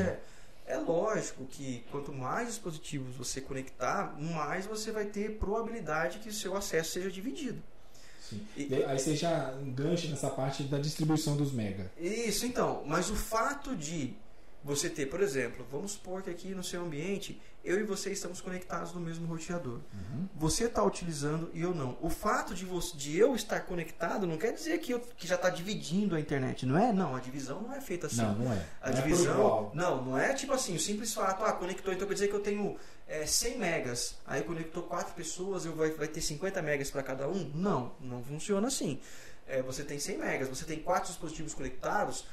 [0.67, 6.33] É lógico que quanto mais dispositivos você conectar, mais você vai ter probabilidade que o
[6.33, 7.63] seu acesso seja dividido.
[8.57, 11.93] E- Aí você já engancha nessa parte da distribuição dos mega.
[12.01, 12.83] Isso, então.
[12.87, 14.15] Mas o fato de
[14.65, 18.41] você ter, por exemplo, vamos supor que aqui no seu ambiente, eu e você estamos
[18.41, 19.81] conectados no mesmo roteador.
[19.93, 20.29] Uhum.
[20.37, 21.97] Você está utilizando e eu não.
[22.01, 25.35] O fato de, você, de eu estar conectado não quer dizer que, eu, que já
[25.37, 26.93] está dividindo a internet, não é?
[26.93, 28.23] Não, a divisão não é feita assim.
[28.23, 28.67] Não, não é.
[28.83, 29.33] A Não é divisão.
[29.35, 29.73] igual.
[29.75, 32.41] não, não é tipo assim, o simples fato, ah, conectou, então quer dizer que eu
[32.41, 32.77] tenho
[33.09, 34.17] é, 100 megas.
[34.27, 37.51] Aí conectou quatro pessoas, eu vai, vai ter 50 megas para cada um?
[37.55, 39.01] Não, não funciona assim.
[39.47, 42.27] É, você tem 100 megas, você tem quatro dispositivos conectados.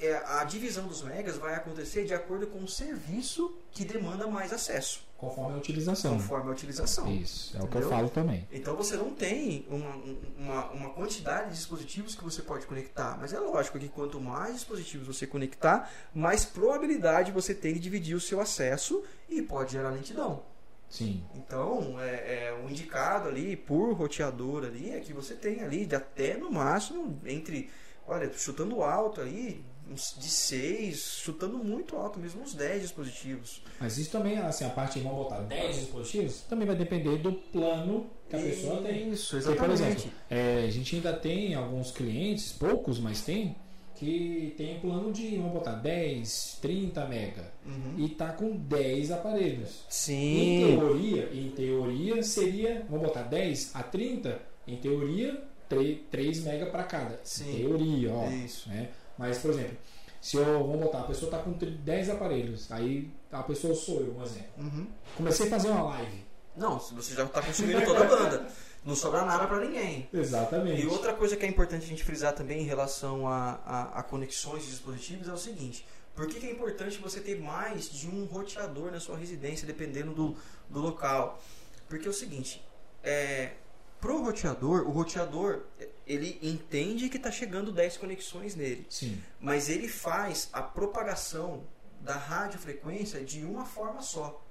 [0.00, 4.52] É, a divisão dos megas vai acontecer de acordo com o serviço que demanda mais
[4.52, 6.12] acesso, Conforme a utilização.
[6.14, 7.10] conforme a utilização.
[7.10, 7.88] Isso, é o que eu Entendeu?
[7.90, 8.46] falo também.
[8.52, 9.94] Então você não tem uma,
[10.36, 13.16] uma, uma quantidade de dispositivos que você pode conectar.
[13.18, 18.14] Mas é lógico que quanto mais dispositivos você conectar, mais probabilidade você tem de dividir
[18.14, 20.42] o seu acesso e pode gerar lentidão.
[20.88, 21.24] Sim.
[21.34, 25.96] Então, é, é, o indicado ali por roteador ali é que você tem ali de
[25.96, 27.70] até no máximo entre,
[28.06, 33.62] olha, chutando alto aí, uns de 6, chutando muito alto mesmo, uns 10 dispositivos.
[33.80, 37.32] Mas isso também, assim, a parte de vamos botar 10 dispositivos, também vai depender do
[37.32, 39.10] plano que a pessoa tem.
[39.10, 39.82] Isso, Porque, por exatamente.
[39.82, 43.54] exemplo, é, a gente ainda tem alguns clientes, poucos, mas tem,
[43.94, 47.52] que tem plano de, vamos botar 10, 30 mega.
[47.64, 47.94] Uhum.
[48.04, 49.84] E tá com 10 aparelhos.
[49.86, 50.76] Em Sim.
[50.78, 56.84] teoria, em teoria seria, vamos botar 10 a 30, em teoria 3, 3 mega para
[56.84, 57.20] cada.
[57.22, 57.50] Sim.
[57.50, 58.28] Em teoria, ó.
[58.30, 58.68] Isso.
[58.68, 58.88] Né?
[59.18, 59.76] Mas, por exemplo,
[60.20, 64.16] se eu, vamos botar, a pessoa tá com 10 aparelhos, aí a pessoa sou eu,
[64.16, 64.50] um exemplo.
[64.58, 64.86] Uhum.
[65.16, 66.26] Comecei a fazer uma live.
[66.56, 68.46] Não, se você já está consumindo toda a banda.
[68.84, 70.08] Não sobra nada para ninguém.
[70.12, 70.82] Exatamente.
[70.82, 74.02] E outra coisa que é importante a gente frisar também em relação a, a, a
[74.02, 75.84] conexões de dispositivos é o seguinte:
[76.14, 80.14] por que, que é importante você ter mais de um roteador na sua residência, dependendo
[80.14, 80.36] do,
[80.70, 81.42] do local?
[81.88, 82.64] Porque é o seguinte:
[83.02, 83.52] é,
[84.00, 85.62] pro roteador, o roteador
[86.06, 89.20] ele entende que está chegando 10 conexões nele, Sim.
[89.40, 91.64] mas ele faz a propagação
[92.00, 94.42] da radiofrequência de uma forma só.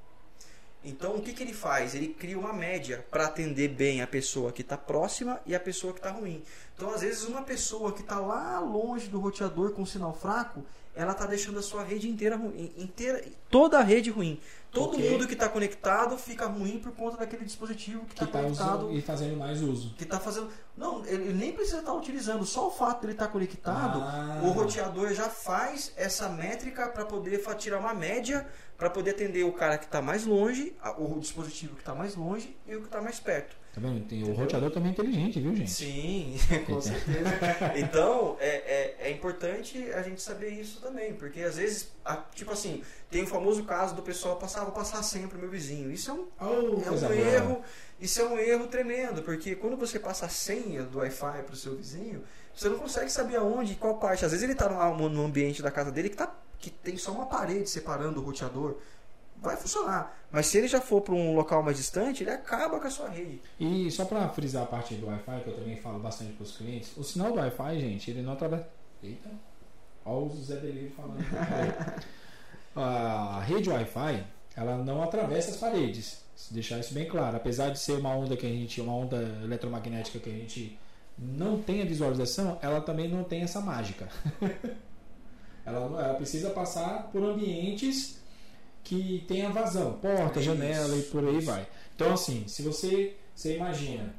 [0.84, 1.96] Então, o que, que ele faz?
[1.96, 5.92] Ele cria uma média para atender bem a pessoa que está próxima e a pessoa
[5.94, 6.44] que está ruim.
[6.76, 10.64] Então, às vezes, uma pessoa que está lá longe do roteador com sinal fraco,
[10.96, 14.40] ela está deixando a sua rede inteira ruim, inteira, toda a rede ruim.
[14.72, 18.84] Todo mundo que está conectado fica ruim por conta daquele dispositivo que está tá conectado
[18.88, 19.94] usando e fazendo mais uso.
[19.96, 20.50] que está fazendo.
[20.76, 24.42] Não, ele nem precisa estar utilizando, só o fato de ele estar conectado, Ah.
[24.44, 28.46] o roteador já faz essa métrica para poder tirar uma média
[28.78, 32.58] para poder atender o cara que está mais longe, o dispositivo que está mais longe
[32.68, 33.56] e o que está mais perto.
[33.76, 34.08] Tá vendo?
[34.08, 35.70] Tem- o roteador também é inteligente, viu, gente?
[35.70, 37.26] Sim, com certeza.
[37.76, 42.52] Então, é, é, é importante a gente saber isso também, porque às vezes, a- tipo
[42.54, 42.82] assim,
[43.12, 45.92] tem o famoso caso do pessoal passar, vou passar sempre meu vizinho.
[45.92, 46.46] Isso é um, Oh,
[46.86, 47.14] é um boa.
[47.16, 47.62] erro,
[48.00, 51.58] isso é um erro tremendo, porque quando você passa a senha do Wi-Fi para o
[51.58, 52.24] seu vizinho,
[52.56, 54.24] você não consegue saber aonde, qual parte.
[54.24, 57.12] Às vezes ele está no, no ambiente da casa dele que, tá, que tem só
[57.12, 58.78] uma parede separando o roteador.
[59.46, 60.18] Vai funcionar.
[60.32, 63.10] Mas se ele já for para um local mais distante, ele acaba com a sua
[63.10, 63.42] rede.
[63.60, 66.58] E só para frisar a parte do Wi-Fi, que eu também falo bastante para os
[66.58, 68.68] clientes, o sinal do Wi-Fi, gente, ele não atravessa.
[69.04, 69.30] Eita!
[70.04, 71.20] Olha o Zé Delivery falando.
[72.76, 76.24] a rede Wi-Fi, ela não atravessa as paredes.
[76.52, 77.38] Deixar isso bem claro.
[77.38, 80.78] Apesar de ser uma onda que a gente, uma onda eletromagnética que a gente
[81.18, 84.10] não tem a visualização, ela também não tem essa mágica.
[85.66, 88.20] ela, ela precisa passar por ambientes
[88.86, 91.68] que tenha vazão, porta, Isso, janela e por aí vai.
[91.96, 94.14] Então, assim, se você, você imagina,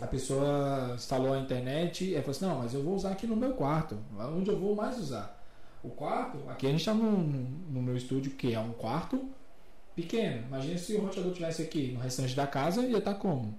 [0.00, 3.36] a pessoa instalou a internet e falou assim: Não, mas eu vou usar aqui no
[3.36, 5.42] meu quarto, onde eu vou mais usar.
[5.82, 9.28] O quarto, aqui a gente está no, no meu estúdio, que é um quarto
[9.94, 10.46] pequeno.
[10.46, 13.58] Imagina se o roteador tivesse aqui no restante da casa, ia estar como?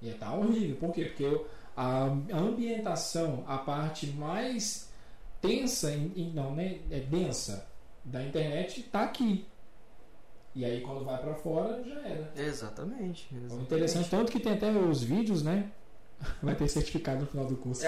[0.00, 0.76] Ia estar horrível.
[0.76, 1.04] Por quê?
[1.04, 1.44] Porque
[1.76, 4.88] a, a ambientação, a parte mais
[5.40, 5.94] tensa,
[6.34, 6.80] não, né?
[6.90, 7.67] É densa
[8.10, 9.46] da internet, está aqui.
[10.54, 12.32] E aí quando vai para fora, já era.
[12.36, 13.28] Exatamente.
[13.32, 15.70] É interessante, tanto que tem até os vídeos, né?
[16.42, 17.84] Vai ter certificado no final do curso.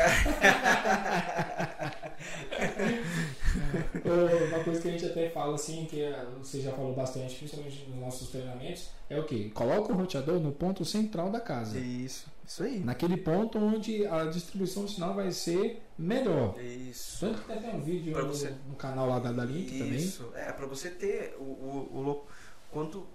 [4.05, 7.35] Ô, Uma coisa que a gente até fala assim, que é, você já falou bastante,
[7.35, 9.51] principalmente nos nossos treinamentos, é o que?
[9.51, 11.77] Coloca o roteador no ponto central da casa.
[11.77, 12.81] Isso, isso aí.
[12.81, 16.59] Naquele ponto onde a distribuição do sinal vai ser melhor.
[16.61, 17.21] Isso.
[17.21, 19.95] Tanto que tem um vídeo no, você- no canal lá da, da Link também.
[19.95, 20.31] Isso.
[20.35, 22.27] É, para você ter o, o, o
[22.73, 23.07] quanto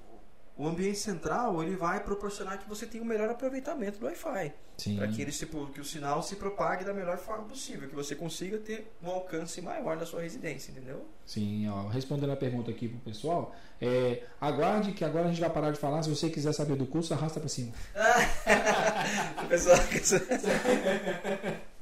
[0.57, 4.53] o ambiente central, ele vai proporcionar que você tenha o melhor aproveitamento do Wi-Fi.
[4.97, 8.13] Para que, ele se, que o sinal se propague da melhor forma possível, que você
[8.13, 11.05] consiga ter um alcance maior da sua residência, entendeu?
[11.25, 15.49] Sim, ó, respondendo a pergunta aqui pro pessoal, é, aguarde que agora a gente vai
[15.49, 16.03] parar de falar.
[16.03, 17.71] Se você quiser saber do curso, arrasta pra cima.
[19.43, 19.77] O pessoal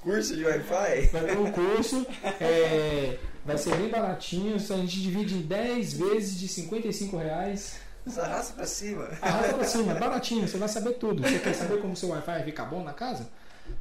[0.00, 1.08] Curso de Wi-Fi?
[1.12, 2.06] Vai ter um curso,
[2.40, 7.89] é, vai ser bem baratinho, a gente divide em 10 vezes de 55 reais.
[8.18, 9.08] Arrasta pra cima.
[9.22, 11.22] Arrasta pra cima, baratinho, você vai saber tudo.
[11.22, 13.28] Você quer saber como seu Wi-Fi fica bom na casa?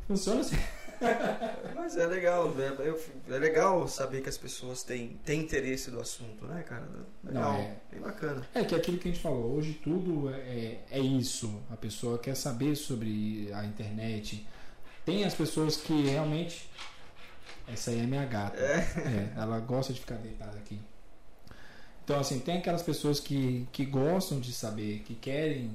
[0.08, 0.58] Funciona assim.
[1.76, 2.54] Mas é legal?
[2.80, 3.00] Eu-
[3.30, 6.86] é legal saber que as pessoas têm, têm interesse do assunto, né, cara?
[7.24, 7.76] Legal, Não, é.
[7.90, 8.46] bem bacana.
[8.54, 11.62] É que aquilo que a gente falou, hoje tudo é, é isso.
[11.72, 14.46] A pessoa quer saber sobre a internet.
[15.06, 16.70] Tem as pessoas que realmente.
[17.72, 18.58] Essa aí é minha gata.
[18.60, 20.80] É, ela gosta de ficar deitada aqui.
[22.10, 25.72] Então, assim, tem aquelas pessoas que, que gostam de saber, que querem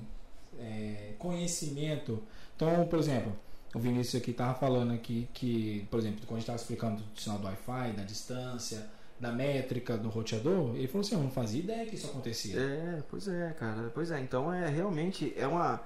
[0.59, 2.21] é, conhecimento.
[2.57, 3.33] Então, por exemplo,
[3.73, 7.21] o Vinícius aqui estava falando aqui que, por exemplo, quando a gente estava explicando do
[7.21, 8.85] sinal do Wi-Fi, da distância,
[9.21, 12.59] da métrica do roteador, ele falou assim: eu não fazia ideia que isso acontecia.
[12.59, 13.93] É, pois é, cara.
[13.95, 15.81] Pois é, então é realmente é uma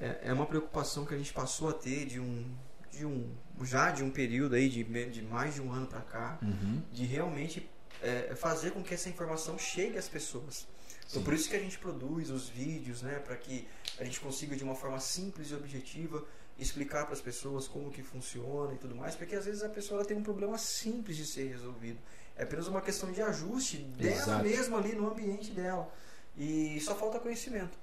[0.00, 2.46] é, é uma preocupação que a gente passou a ter de um
[2.90, 3.26] de um
[3.62, 6.80] já de um período aí de, de mais de um ano pra cá, Uhum.
[6.90, 7.68] de realmente
[8.02, 10.66] é, fazer com que essa informação chegue às pessoas.
[11.10, 13.66] Então por isso que a gente produz os vídeos, né, para que
[13.98, 16.24] a gente consiga de uma forma simples e objetiva
[16.58, 20.04] explicar para as pessoas como que funciona e tudo mais, porque às vezes a pessoa
[20.04, 21.98] tem um problema simples de ser resolvido.
[22.36, 24.42] É apenas uma questão de ajuste dela Exato.
[24.44, 25.92] mesma ali no ambiente dela.
[26.36, 27.76] E só falta conhecimento.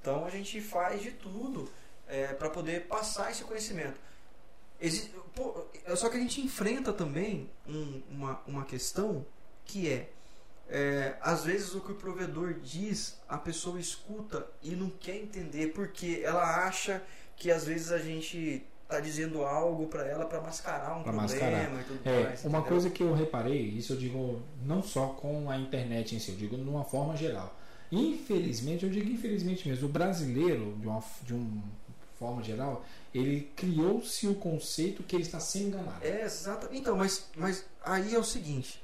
[0.00, 1.70] Então a gente faz de tudo
[2.38, 3.98] para poder passar esse conhecimento.
[4.80, 5.64] Exi- pô,
[5.96, 9.24] só que a gente enfrenta também um- uma, uma questão
[9.64, 10.08] que é,
[10.68, 15.68] é, às vezes o que o provedor diz, a pessoa escuta e não quer entender,
[15.68, 17.02] porque ela acha
[17.36, 21.22] que às vezes a gente tá dizendo algo para ela para mascarar um Pra problema
[21.22, 21.80] mascarar.
[21.80, 22.40] e tudo É, mais.
[22.44, 22.62] uma entendeu?
[22.64, 26.36] coisa que eu reparei, isso eu digo não só com a internet em si, eu
[26.36, 27.56] digo de uma forma geral.
[27.90, 31.62] Infelizmente, eu digo infelizmente mesmo, o brasileiro, de uma, de uma
[32.18, 32.84] forma geral,
[33.14, 36.04] ele criou-se o conceito que ele está sendo enganado.
[36.04, 36.68] É, exato.
[36.72, 38.82] Então, mas, mas aí é o seguinte.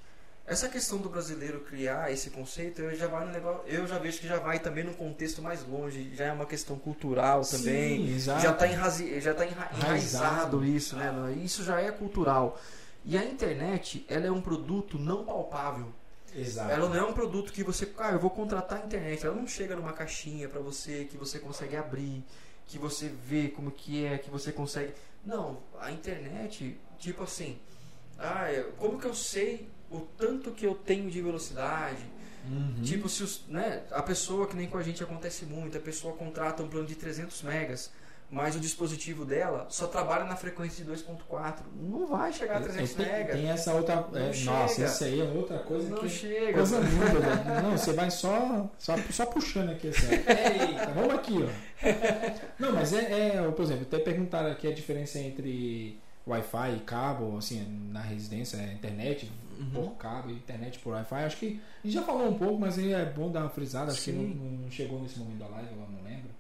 [0.49, 4.19] Essa questão do brasileiro criar esse conceito, eu já vai no negócio, eu já vejo
[4.19, 8.07] que já vai também num contexto mais longe, já é uma questão cultural também.
[8.07, 8.41] Sim, exato.
[8.43, 10.65] já está enrazi, já tá enra- Enraizado.
[10.65, 11.13] isso, né?
[11.45, 12.59] Isso já é cultural.
[13.05, 15.93] E a internet, ela é um produto não palpável.
[16.35, 16.71] Exato.
[16.71, 19.25] Ela não é um produto que você, ah, eu vou contratar a internet.
[19.27, 22.25] Ela não chega numa caixinha para você que você consegue abrir,
[22.67, 24.93] que você vê como que é, que você consegue.
[25.25, 27.59] Não, a internet, tipo assim,
[28.19, 28.47] ah,
[28.79, 32.05] como que eu sei o tanto que eu tenho de velocidade?
[32.51, 32.83] Uhum.
[32.83, 36.15] Tipo, se os, né, a pessoa, que nem com a gente acontece muito, a pessoa
[36.15, 37.91] contrata um plano de 300 megas,
[38.31, 41.61] mas o dispositivo dela só trabalha na frequência de 2.4.
[41.75, 43.37] Não vai chegar a 300 tem, megas.
[43.37, 44.07] tem essa outra.
[44.15, 46.09] É, nossa, isso aí é outra coisa Não que.
[46.11, 46.53] chega.
[46.53, 47.63] Coisa linda, velho.
[47.63, 50.09] Não, você vai só, só, só puxando aqui assim.
[50.13, 52.59] Eita, vamos aqui, ó.
[52.59, 55.99] Não, mas é, é, por exemplo, até perguntaram aqui a diferença entre
[56.31, 59.71] Wi-Fi e cabo, assim, na residência, é internet Uhum.
[59.71, 61.25] por cabo e internet por Wi-Fi.
[61.25, 64.03] Acho que a gente já falou um pouco, mas é bom dar uma frisada, acho
[64.03, 64.61] que não, Sim.
[64.63, 66.31] não chegou nesse momento da live, eu não lembro.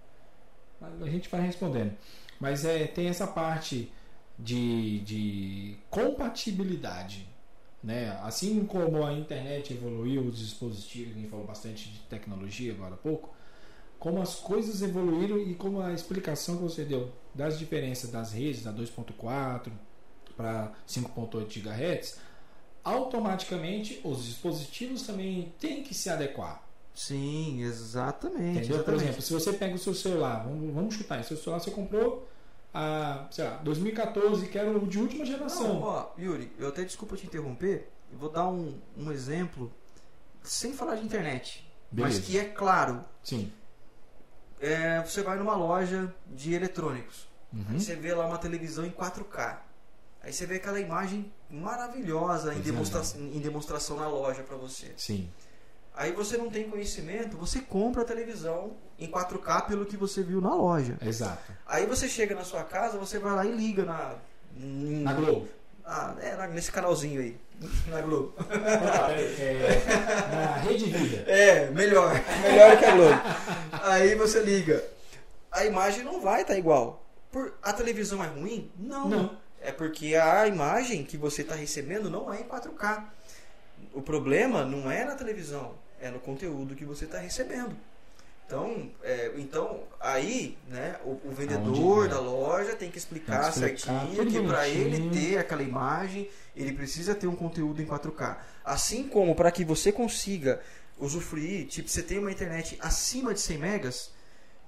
[0.80, 1.92] Mas a gente vai respondendo.
[2.38, 3.90] Mas é, tem essa parte
[4.38, 7.26] de, de compatibilidade.
[7.82, 8.10] Né?
[8.22, 12.98] Assim como a internet evoluiu, os dispositivos, a gente falou bastante de tecnologia agora há
[12.98, 13.34] pouco,
[13.98, 18.62] como as coisas evoluíram e como a explicação que você deu das diferenças das redes,
[18.62, 19.70] da 2.4
[20.36, 22.18] para 5.8 GHz,
[22.84, 26.62] automaticamente os dispositivos também têm que se adequar.
[26.94, 28.58] Sim, exatamente.
[28.58, 28.82] Entendeu?
[28.82, 29.02] Por exatamente.
[29.04, 32.28] exemplo, se você pega o seu celular, vamos, vamos chutar, seu celular você comprou
[32.74, 35.80] a, sei lá, 2014, que era o de última Não, geração.
[35.82, 39.72] ó, Yuri, eu até desculpa te interromper, eu vou dar um, um exemplo
[40.42, 42.18] sem falar de internet, Beleza.
[42.18, 43.04] mas que é claro.
[43.22, 43.52] Sim.
[44.60, 47.64] É, você vai numa loja de eletrônicos, Uhum.
[47.70, 49.58] aí você vê lá uma televisão em 4K.
[50.22, 54.92] Aí você vê aquela imagem maravilhosa em, Coisa demonstra em demonstração na loja para você.
[54.96, 55.30] Sim.
[55.94, 60.40] Aí você não tem conhecimento, você compra a televisão em 4K pelo que você viu
[60.40, 60.96] na loja.
[61.00, 61.52] Exato.
[61.66, 64.14] Aí você chega na sua casa, você vai lá e liga na.
[64.56, 65.48] Na Globo.
[65.90, 67.40] Ah, é, nesse canalzinho aí.
[67.86, 68.34] Na Globo.
[69.40, 71.24] É, na Rede Vida.
[71.26, 72.12] É, melhor.
[72.42, 73.20] Melhor que a Globo.
[73.84, 74.84] Aí você liga.
[75.50, 77.02] A imagem não vai estar igual.
[77.32, 78.70] Por, a televisão é ruim?
[78.76, 79.08] Não.
[79.08, 79.36] Não.
[79.62, 83.04] É porque a imagem que você está recebendo não é em 4K.
[83.94, 87.74] O problema não é na televisão, é no conteúdo que você está recebendo.
[88.48, 92.08] Então, é, então aí, né, o, o vendedor Aonde, é?
[92.08, 96.30] da loja tem que explicar, Tem que explicar certinho que para ele ter aquela imagem,
[96.56, 98.38] ele precisa ter um conteúdo em 4K.
[98.64, 100.62] Assim como para que você consiga
[100.98, 104.10] usufruir, tipo, você tem uma internet acima de 100 megas,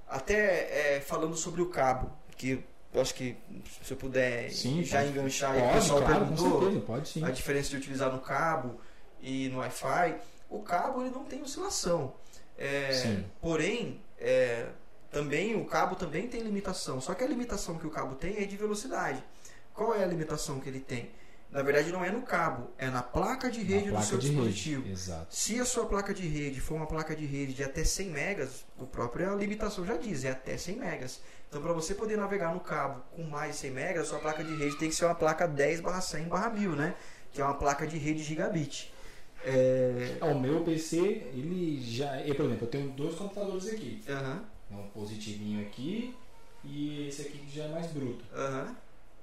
[0.06, 2.62] até é, falando sobre o cabo, que
[2.92, 3.34] eu acho que
[3.82, 5.10] se eu puder Sim, já pode.
[5.10, 7.24] enganchar, aí, o Pode, pessoal claro, com perguntou certeza, pode sim.
[7.24, 8.78] a diferença de utilizar no cabo
[9.22, 10.16] e no Wi-Fi.
[10.50, 12.12] O cabo ele não tem oscilação.
[12.60, 14.66] É, porém, é,
[15.10, 17.00] também o cabo também tem limitação.
[17.00, 19.24] Só que a limitação que o cabo tem é de velocidade.
[19.72, 21.10] Qual é a limitação que ele tem?
[21.50, 24.84] Na verdade, não é no cabo, é na placa de rede do seu dispositivo.
[25.28, 28.64] Se a sua placa de rede for uma placa de rede de até 100 megas,
[28.78, 31.20] o próprio a limitação já diz, é até 100 megas.
[31.48, 34.44] Então, para você poder navegar no cabo com mais de 100 megas, a sua placa
[34.44, 36.94] de rede tem que ser uma placa 10/100/1000, né?
[37.32, 38.92] Que é uma placa de rede gigabit.
[39.44, 40.16] É...
[40.20, 42.20] Ah, O meu PC, ele já.
[42.22, 44.02] Eu, por exemplo, eu tenho dois computadores aqui.
[44.08, 46.14] Aham, Um positivinho aqui
[46.64, 48.24] e esse aqui que já é mais bruto.
[48.34, 48.76] aham.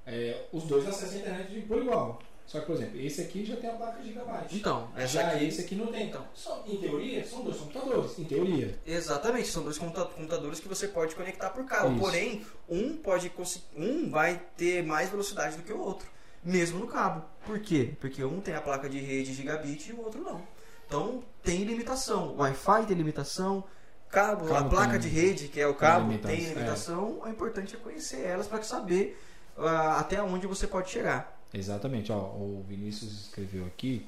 [0.10, 2.22] É, os dois acessam a internet por igual.
[2.46, 4.56] Só que, por exemplo, esse aqui já tem a placa gigabyte.
[4.56, 5.46] Então, essa já aqui...
[5.46, 6.08] esse aqui não tem.
[6.08, 8.18] Então, só, em teoria, são dois computadores.
[8.18, 8.80] Em teoria.
[8.88, 11.90] Exatamente, são dois computa- computadores que você pode conectar por cabo.
[11.92, 12.00] Isso.
[12.00, 13.30] Porém, um pode
[13.76, 16.08] um vai ter mais velocidade do que o outro,
[16.48, 17.24] mesmo no cabo.
[17.46, 17.94] Por quê?
[18.00, 20.42] Porque um tem a placa de rede gigabit e o outro não.
[20.88, 22.30] Então tem limitação.
[22.30, 23.64] O Wi-Fi tem limitação.
[24.10, 26.50] Cabo, a Cabo placa tem- de rede, que é o cabo, limitação, tem é.
[26.54, 27.20] limitação.
[27.24, 29.20] O importante é conhecer elas para saber
[29.58, 31.38] ah, até onde você pode chegar.
[31.54, 32.12] Exatamente.
[32.12, 34.06] Ó, o Vinícius escreveu aqui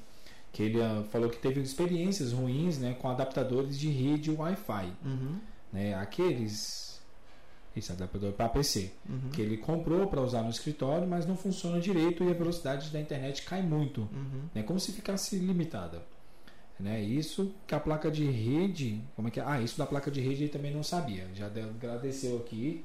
[0.52, 4.92] que ele ah, falou que teve experiências ruins né, com adaptadores de rede Wi-Fi.
[5.70, 6.89] Né, aqueles.
[7.76, 8.90] Esse adaptador para PC.
[9.08, 12.90] uhum, Que ele comprou para usar no escritório, mas não funciona direito e a velocidade
[12.90, 14.02] da internet cai muito.
[14.12, 14.42] uhum.
[14.54, 16.02] né, como se ficasse limitada.
[16.78, 17.00] Né?
[17.02, 19.00] Isso que a placa de rede.
[19.14, 19.44] Como é que é?
[19.46, 21.28] Ah, isso da placa de rede ele também não sabia.
[21.34, 22.84] Já de- agradeceu aqui.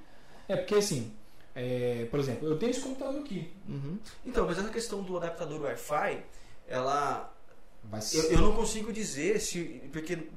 [0.50, 1.12] É porque assim,
[1.56, 3.50] é, por exemplo, eu tenho esse computador aqui.
[3.68, 3.98] Uhum.
[4.26, 6.24] Então, mas essa questão do adaptador Wi-Fi,
[6.68, 7.34] ela
[8.14, 9.64] Eu, eu não consigo dizer se.
[9.94, 10.28] Porque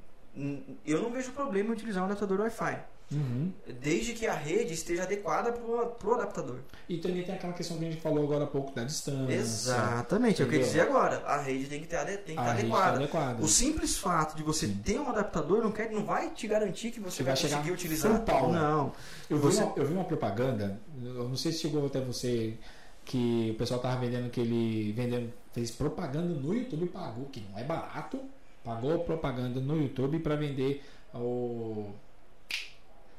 [0.86, 2.84] eu não vejo problema em utilizar um adaptador Wi-Fi.
[3.10, 3.50] Uhum.
[3.80, 6.58] Desde que a rede esteja adequada para o adaptador.
[6.88, 9.32] E também tem aquela questão que a gente falou agora há pouco da distância.
[9.34, 11.22] Exatamente, é o que eu dizer agora.
[11.24, 12.96] A rede tem que, ter, ade- tem que A estar rede tá adequada.
[12.98, 13.42] adequada.
[13.42, 14.80] O simples fato de você Sim.
[14.84, 17.70] ter um adaptador não, quer, não vai te garantir que você Você vai, vai conseguir
[17.72, 18.20] utilizar.
[18.24, 18.52] power.
[18.52, 18.92] Não.
[19.30, 22.58] Eu vi, Você- uma, eu vi uma propaganda, eu não sei se chegou até você,
[23.06, 27.40] que o pessoal tava vendendo que ele vendendo, fez propaganda no YouTube e pagou, que
[27.50, 28.20] não é barato,
[28.62, 30.82] pagou propaganda no YouTube para vender
[31.14, 31.86] o.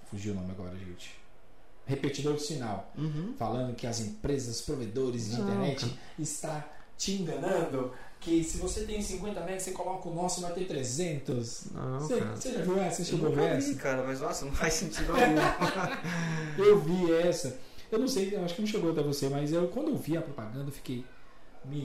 [0.09, 1.11] Fugiu o nome agora, gente.
[1.85, 2.91] Repetidor de sinal.
[2.97, 3.33] Uhum.
[3.37, 6.67] Falando que as empresas, provedores de Não, internet está
[6.97, 7.93] te enganando.
[8.19, 11.71] que se você tem 50 MB, você coloca o nosso, vai ter 300.
[11.71, 12.35] Não, Você, cara.
[12.35, 13.03] você já viu essa?
[13.03, 13.67] Você chegou essa?
[13.69, 16.61] vi, cara, mas nossa, não faz sentido algum.
[16.63, 17.57] Eu vi essa.
[17.91, 20.15] Eu não sei, eu acho que não chegou até você, mas eu, quando eu vi
[20.17, 21.03] a propaganda, eu fiquei.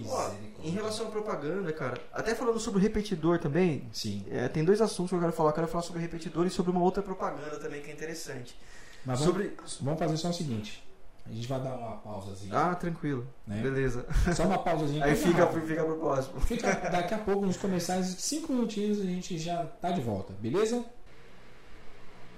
[0.09, 0.31] Ó,
[0.63, 4.25] em relação à propaganda, cara, até falando sobre o repetidor também, Sim.
[4.31, 5.51] é, tem dois assuntos que eu quero falar.
[5.51, 8.57] Eu quero falar sobre o repetidor e sobre uma outra propaganda também que é interessante.
[9.05, 9.57] Mas vamos, Sobre.
[9.83, 10.83] vamos fazer só o seguinte.
[11.27, 12.53] A gente vai dar uma pausazinha.
[12.55, 13.27] Ah, tranquilo.
[13.47, 13.61] Né?
[13.63, 14.07] Beleza.
[14.35, 15.05] Só uma pausazinha.
[15.05, 15.67] Aí fica, rápida.
[15.67, 16.41] fica pro próximo.
[16.41, 20.85] Fica daqui a pouco nos comerciais, cinco minutinhos a gente já tá de volta, beleza?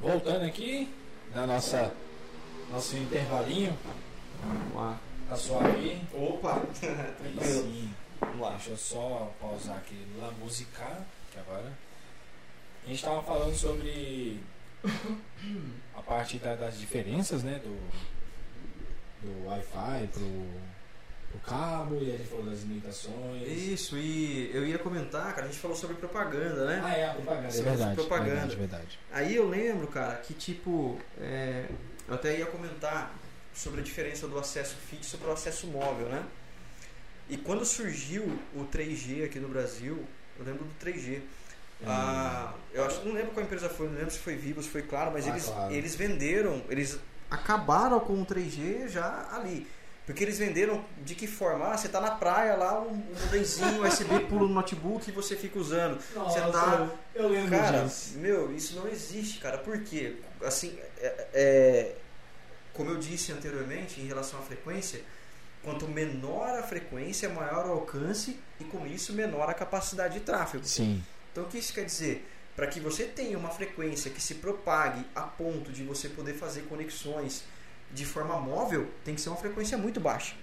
[0.01, 0.89] Voltando aqui
[1.35, 1.93] da nossa
[2.71, 3.77] nosso intervalinho,
[4.43, 4.99] Vamos lá.
[5.29, 6.01] Tá suave.
[6.13, 6.61] Opa!
[6.81, 7.43] Tranquilo.
[7.43, 7.91] sim.
[8.21, 8.51] Vamos lá.
[8.51, 11.73] Deixa eu só pausar aqui La Musica, que agora
[12.85, 14.41] a gente tava falando sobre
[15.95, 17.77] a parte da- das diferenças, né, do
[19.23, 20.47] do Wi-Fi pro,
[21.31, 23.43] pro cabo e a gente falou das limitações.
[23.49, 26.81] Isso, e eu ia comentar, cara, a gente falou sobre propaganda, né?
[26.85, 27.95] Ah, é a propaganda, é verdade.
[27.97, 28.31] propaganda.
[28.31, 28.99] Verdade, verdade.
[29.11, 31.67] Aí eu lembro, cara, que tipo, é,
[32.07, 33.13] eu até ia comentar
[33.57, 36.23] sobre a diferença do acesso fixo para o acesso móvel, né?
[37.29, 38.23] E quando surgiu
[38.55, 40.05] o 3G aqui no Brasil,
[40.39, 41.21] eu lembro do 3G.
[41.85, 44.83] Ah, eu acho, não lembro qual empresa foi, não lembro se foi Vivo, se foi
[44.83, 45.75] Claro, mas Ah, eles, Claro.
[45.75, 46.99] eles venderam, eles
[47.31, 49.67] acabaram com o 3G já ali.
[50.07, 51.67] Porque eles venderam de que forma?
[51.73, 55.59] Ah, você tá na praia lá, um, modemzinho USB pula no notebook e você fica
[55.59, 55.99] usando.
[56.15, 58.17] Você tá eu lembro Cara, disso.
[58.19, 59.59] meu, isso não existe, cara.
[59.59, 60.17] Por quê?
[60.43, 61.97] Assim, é, é-
[62.77, 65.01] como eu disse anteriormente, em relação à frequência,
[65.63, 70.65] quanto menor a frequência, maior o alcance e com isso menor a capacidade de tráfego.
[70.65, 72.29] Sim, Então o que isso quer dizer?
[72.55, 76.63] Para que você tenha uma frequência que se propague a ponto de você poder fazer
[76.63, 77.45] conexões
[77.93, 80.35] de forma móvel, tem que ser uma frequência muito baixa.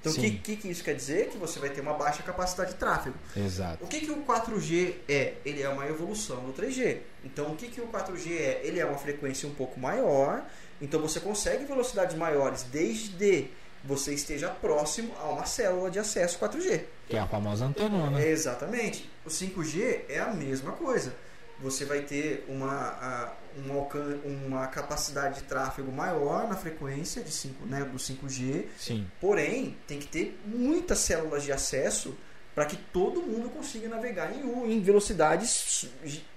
[0.00, 1.28] Então o que, que, que isso quer dizer?
[1.28, 3.16] Que você vai ter uma baixa capacidade de tráfego.
[3.36, 3.84] exato.
[3.84, 5.34] O que, que o 4G é?
[5.44, 6.98] Ele é uma evolução do 3G.
[7.22, 8.60] Então, o que, que o 4G é?
[8.64, 10.42] Ele é uma frequência um pouco maior.
[10.80, 13.50] Então, você consegue velocidades maiores desde
[13.84, 16.82] você esteja próximo a uma célula de acesso 4G.
[17.08, 18.22] Que é a famosa antenona.
[18.24, 19.10] Exatamente.
[19.24, 21.14] O 5G é a mesma coisa.
[21.60, 27.84] Você vai ter uma, um uma capacidade de tráfego maior na frequência de 5, né,
[27.84, 28.66] do 5G.
[28.78, 32.14] Sim, Porém, tem que ter muitas células de acesso
[32.54, 35.86] para que todo mundo consiga navegar em, U- em velocidades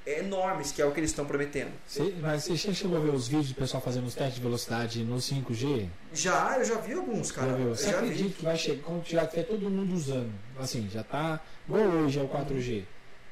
[0.05, 1.71] enormes, que é o que eles estão prometendo.
[1.87, 4.41] Cê- mas você já chegou a ver os vídeos do pessoal fazendo os testes de
[4.41, 5.87] velocidade no 5G?
[6.13, 7.49] Já, eu já vi alguns, cara.
[7.51, 7.67] Já viu?
[7.69, 8.33] Eu Você já acredita vi.
[8.35, 12.21] que vai chegar, quando já tiver todo mundo usando, assim, já tá, igual hoje é
[12.23, 12.83] o 4G.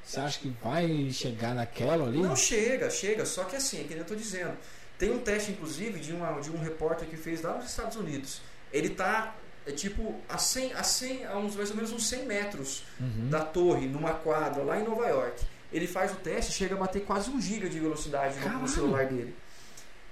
[0.03, 2.17] Você acha que vai chegar naquela ali?
[2.21, 3.25] Não chega, chega.
[3.25, 4.57] Só que assim, é que nem eu tô dizendo.
[4.97, 8.41] Tem um teste, inclusive, de, uma, de um repórter que fez lá nos Estados Unidos.
[8.73, 12.25] Ele tá, é tipo, a 100, a 100 a uns, mais ou menos uns 100
[12.25, 13.29] metros Uhum.
[13.29, 15.43] da torre, numa quadra, lá em Nova York.
[15.71, 19.33] Ele faz o teste, chega a bater quase 1 giga de velocidade no- celular dele.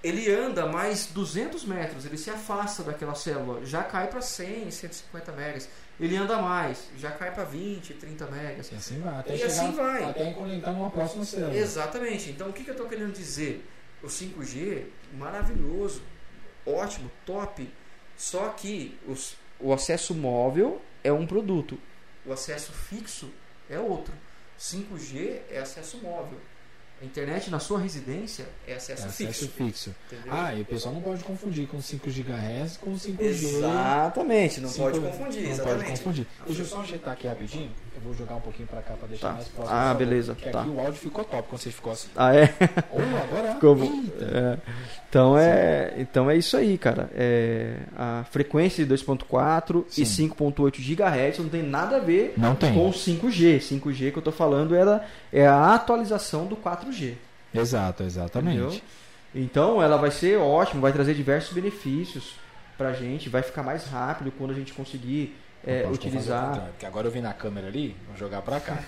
[0.02, 5.32] Ele anda mais 200 metros, ele se afasta daquela célula, já cai para 100, 150
[5.34, 5.68] megas.
[6.00, 8.72] Ele anda mais, já cai para 20, 30 megas.
[8.72, 10.04] E assim vai, até E chegar, assim vai.
[10.06, 11.54] até conectar numa próxima célula.
[11.54, 12.30] Exatamente.
[12.30, 13.66] Então o que, que eu estou querendo dizer?
[14.02, 14.86] O 5G,
[15.18, 16.02] maravilhoso,
[16.66, 17.70] ótimo, top.
[18.16, 21.78] Só que os- o acesso móvel é um produto,
[22.26, 23.30] o acesso fixo
[23.70, 24.14] é outro.
[24.58, 26.40] 5G é acesso móvel.
[27.02, 29.92] A internet na sua residência é É acesso acesso fixo.
[29.92, 29.96] fixo.
[30.30, 33.22] Ah, e o pessoal não pode confundir com 5 GHz com 5G.
[33.22, 35.86] Exatamente, não Cinco- pode confundir, Não exatamente.
[35.86, 36.28] pode confundir.
[36.46, 37.72] Deixa eu só ajeitar aqui rapidinho.
[38.02, 39.34] Eu vou jogar um pouquinho pra cá pra deixar Tá.
[39.34, 39.78] mais próximo.
[39.78, 40.62] Ah, beleza, Porque tá.
[40.62, 42.08] aqui o áudio ficou top quando você ficou assim.
[42.16, 42.44] Ah, é?
[42.92, 43.58] Ou agora.
[43.60, 43.84] Como?
[43.84, 44.26] Eita.
[44.26, 44.58] É,
[45.10, 47.10] então, é, então é isso aí, cara.
[47.14, 50.30] É, a frequência de 2.4 e Sim.
[50.30, 52.74] 5.8 GHz não tem nada a ver Não tem.
[52.74, 53.60] com o 5G.
[53.60, 57.16] 5G que eu tô falando era, é a atualização do 4G.
[57.54, 58.58] Exato, exatamente.
[58.62, 58.82] Entendeu?
[59.36, 62.36] Então ela vai ser ótima, vai trazer diversos benefícios
[62.78, 66.68] pra gente, vai ficar mais rápido quando a gente conseguir é, utilizar.
[66.72, 68.78] Porque agora eu vi na câmera ali, vou jogar pra cá.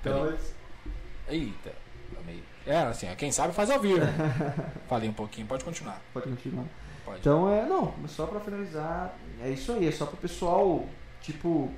[0.00, 0.34] Então,
[1.26, 1.72] Eita.
[2.20, 2.42] amei.
[2.66, 4.04] É, assim, quem sabe faz ao vivo.
[4.86, 5.98] Falei um pouquinho, pode continuar.
[6.12, 6.66] pode continuar.
[7.06, 7.20] Pode.
[7.20, 10.86] Então é, não, só pra finalizar, é isso aí, é só pro pessoal,
[11.20, 11.70] tipo,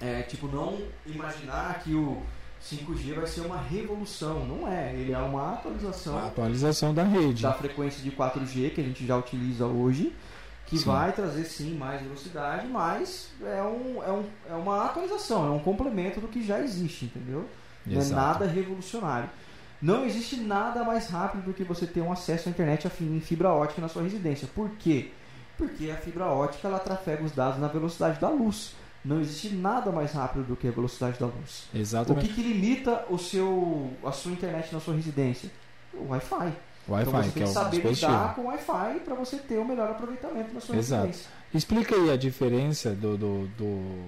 [0.00, 2.22] é, tipo, não imaginar que o
[2.62, 7.42] 5G vai ser uma revolução, não é, ele é uma atualização a atualização da rede.
[7.42, 10.12] da frequência de 4G que a gente já utiliza hoje,
[10.66, 10.84] que Sim.
[10.84, 15.60] vai trazer sim mais velocidade, mas é, um, é, um, é uma atualização, é um
[15.60, 17.48] complemento do que já existe, entendeu?
[17.86, 18.20] Não é Exato.
[18.20, 19.30] nada revolucionário.
[19.80, 23.52] Não existe nada mais rápido do que você ter um acesso à internet em fibra
[23.52, 24.48] ótica na sua residência.
[24.52, 25.12] Por quê?
[25.56, 28.74] Porque a fibra ótica ela trafega os dados na velocidade da luz.
[29.04, 31.68] Não existe nada mais rápido do que a velocidade da luz.
[31.72, 32.28] O Exatamente.
[32.28, 35.48] que, que limita o seu, a sua internet na sua residência?
[35.94, 36.52] O Wi-Fi.
[36.88, 38.12] Wi-Fi, então você que tem é que saber dispositivo.
[38.12, 41.06] lidar com o Wi-Fi para você ter o melhor aproveitamento na sua Exato.
[41.06, 41.30] residência.
[41.54, 44.06] Explica aí a diferença do, do, do-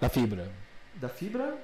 [0.00, 0.50] da fibra.
[0.94, 1.58] Da fibra.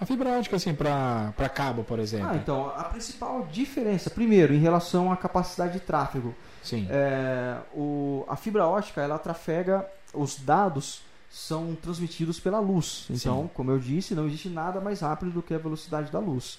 [0.00, 2.28] A fibra ótica, assim, para cabo, por exemplo.
[2.30, 6.34] Ah, então, a principal diferença, primeiro, em relação à capacidade de tráfego.
[6.62, 6.86] Sim.
[6.90, 13.06] É, o, a fibra ótica, ela trafega, os dados são transmitidos pela luz.
[13.10, 13.50] Então, Sim.
[13.54, 16.58] como eu disse, não existe nada mais rápido do que a velocidade da luz.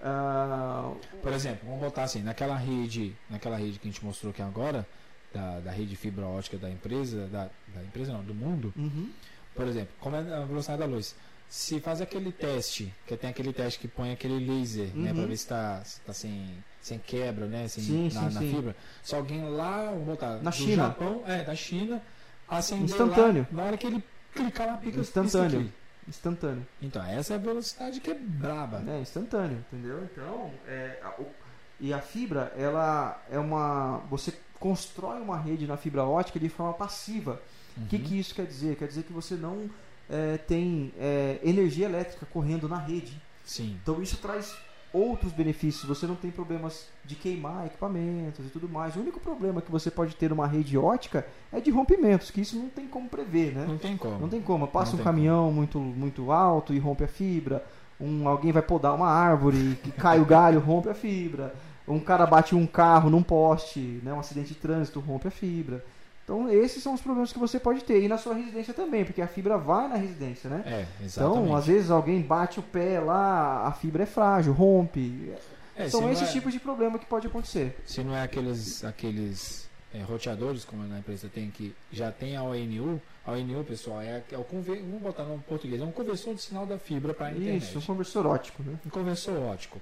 [0.00, 0.92] Ah,
[1.22, 4.86] Por exemplo, vamos botar assim, naquela rede, naquela rede que a gente mostrou aqui agora,
[5.34, 9.10] da, da rede fibra ótica da empresa, da, da empresa não, do mundo, uhum.
[9.54, 11.14] por exemplo, como é a velocidade da luz?
[11.48, 15.16] Se faz aquele teste, que tem aquele teste que põe aquele laser, né, Uhum.
[15.16, 16.46] pra ver se tá, se tá sem,
[16.80, 18.54] sem quebra, né, sem, Sim, na, sim, na sim.
[18.54, 18.76] fibra.
[19.02, 20.84] Se alguém lá, vamos botar, Na China.
[20.84, 22.02] Japão, é, da China,
[22.48, 23.46] acender Instantâneo.
[23.50, 24.04] lá, na hora que ele
[24.34, 25.72] clicar lá, pica Instantâneo.
[26.08, 26.66] Instantâneo.
[26.80, 28.82] Então, essa é a velocidade que é braba.
[28.88, 30.02] É instantâneo, entendeu?
[30.04, 31.30] Então, é, a- o-
[31.80, 33.98] e a fibra, ela é uma.
[34.10, 37.40] Você constrói uma rede na fibra ótica de forma passiva.
[37.76, 38.02] O que, Uhum.
[38.02, 38.76] que isso quer dizer?
[38.76, 39.70] Quer dizer que você não
[40.10, 43.20] é, tem é, energia elétrica correndo na rede.
[43.44, 43.78] Sim.
[43.82, 44.56] Então isso traz
[44.92, 45.84] outros benefícios.
[45.84, 48.96] Você não tem problemas de queimar equipamentos e tudo mais.
[48.96, 52.56] O único problema que você pode ter numa rede ótica é de rompimentos, que isso
[52.56, 53.64] não tem como prever, né?
[53.66, 54.18] Não tem como.
[54.18, 54.66] Não tem como.
[54.66, 57.64] Passa Não um caminhão muito, muito alto e rompe a fibra.
[58.00, 61.54] Um, alguém vai podar uma árvore, que cai o galho, rompe a fibra.
[61.86, 65.84] Um cara bate um carro num poste, né, um acidente de trânsito, rompe a fibra.
[66.28, 68.02] Então, esses são os problemas que você pode ter.
[68.02, 70.62] E na sua residência também, porque a fibra vai na residência, né?
[70.66, 71.40] É, exatamente.
[71.40, 75.32] Então, às vezes alguém bate o pé lá, a fibra é frágil, rompe.
[75.74, 77.78] É, São esses é- tipos de problema que pode acontecer.
[77.86, 82.42] Se não é aqueles, aqueles é, roteadores, como na empresa tem, que já tem a
[82.42, 86.34] ONU, a ONU, pessoal, é, é o conver, vamos botar no português, é um conversor
[86.34, 87.62] de sinal da fibra para a internet.
[87.62, 88.78] Isso, um conversor ótico, né?
[88.84, 89.80] Um conversor ótico.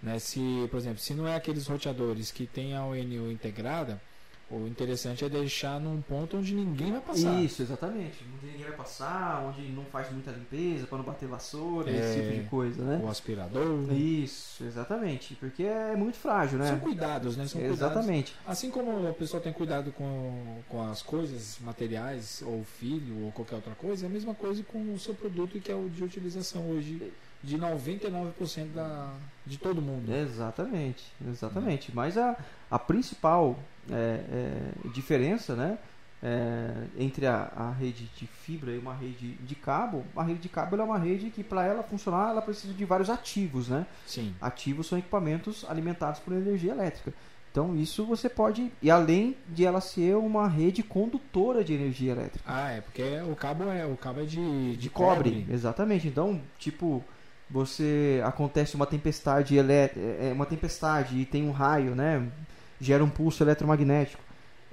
[0.00, 0.20] Né?
[0.20, 4.00] Se, por exemplo, se não é aqueles roteadores que tem a ONU integrada,
[4.50, 7.42] o interessante é deixar num ponto onde ninguém vai passar.
[7.42, 8.24] Isso, exatamente.
[8.36, 11.96] Onde ninguém vai passar, onde não faz muita limpeza, para não bater vassoura, É.
[11.96, 13.00] esse tipo de coisa, né?
[13.02, 13.90] O aspirador.
[13.92, 15.34] Isso, exatamente.
[15.36, 16.68] Porque é muito frágil, né?
[16.68, 17.46] São cuidados, né?
[17.46, 17.80] São cuidados.
[17.80, 18.34] Exatamente.
[18.46, 23.56] Assim como a pessoa tem cuidado com, com as coisas materiais, ou filho, ou qualquer
[23.56, 26.70] outra coisa, é a mesma coisa com o seu produto que é o de utilização
[26.70, 27.12] hoje
[27.42, 29.12] de 99% da,
[29.44, 30.10] de todo mundo.
[30.12, 31.92] Exatamente, exatamente.
[31.94, 32.36] Mas a,
[32.70, 33.58] a principal
[33.90, 35.78] é, é, diferença, né?
[36.24, 40.48] é, entre a, a rede de fibra e uma rede de cabo, a rede de
[40.48, 43.86] cabo é uma rede que para ela funcionar ela precisa de vários ativos, né?
[44.06, 44.34] Sim.
[44.40, 47.12] Ativos são equipamentos alimentados por energia elétrica.
[47.52, 52.44] Então isso você pode e além de ela ser uma rede condutora de energia elétrica
[52.44, 55.30] Ah, é, porque o cabo é, o cabo é de, de, cobre.
[55.30, 55.46] cobre.
[55.52, 56.08] Exatamente.
[56.08, 57.04] Então, tipo,
[57.50, 62.26] você acontece uma tempestade elé é uma tempestade e tem um raio, né?
[62.80, 64.22] Gera um pulso eletromagnético.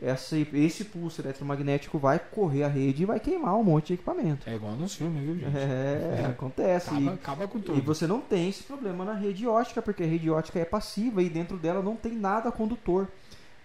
[0.01, 4.49] Esse, esse pulso eletromagnético vai correr a rede e vai queimar um monte de equipamento.
[4.49, 5.55] É igual nos filmes, viu, gente?
[5.55, 6.89] É, acontece.
[6.89, 7.81] Acaba, E- acaba com E tudo.
[7.83, 11.29] você não tem esse problema na rede ótica, porque a rede ótica é passiva e
[11.29, 13.07] dentro dela não tem nada condutor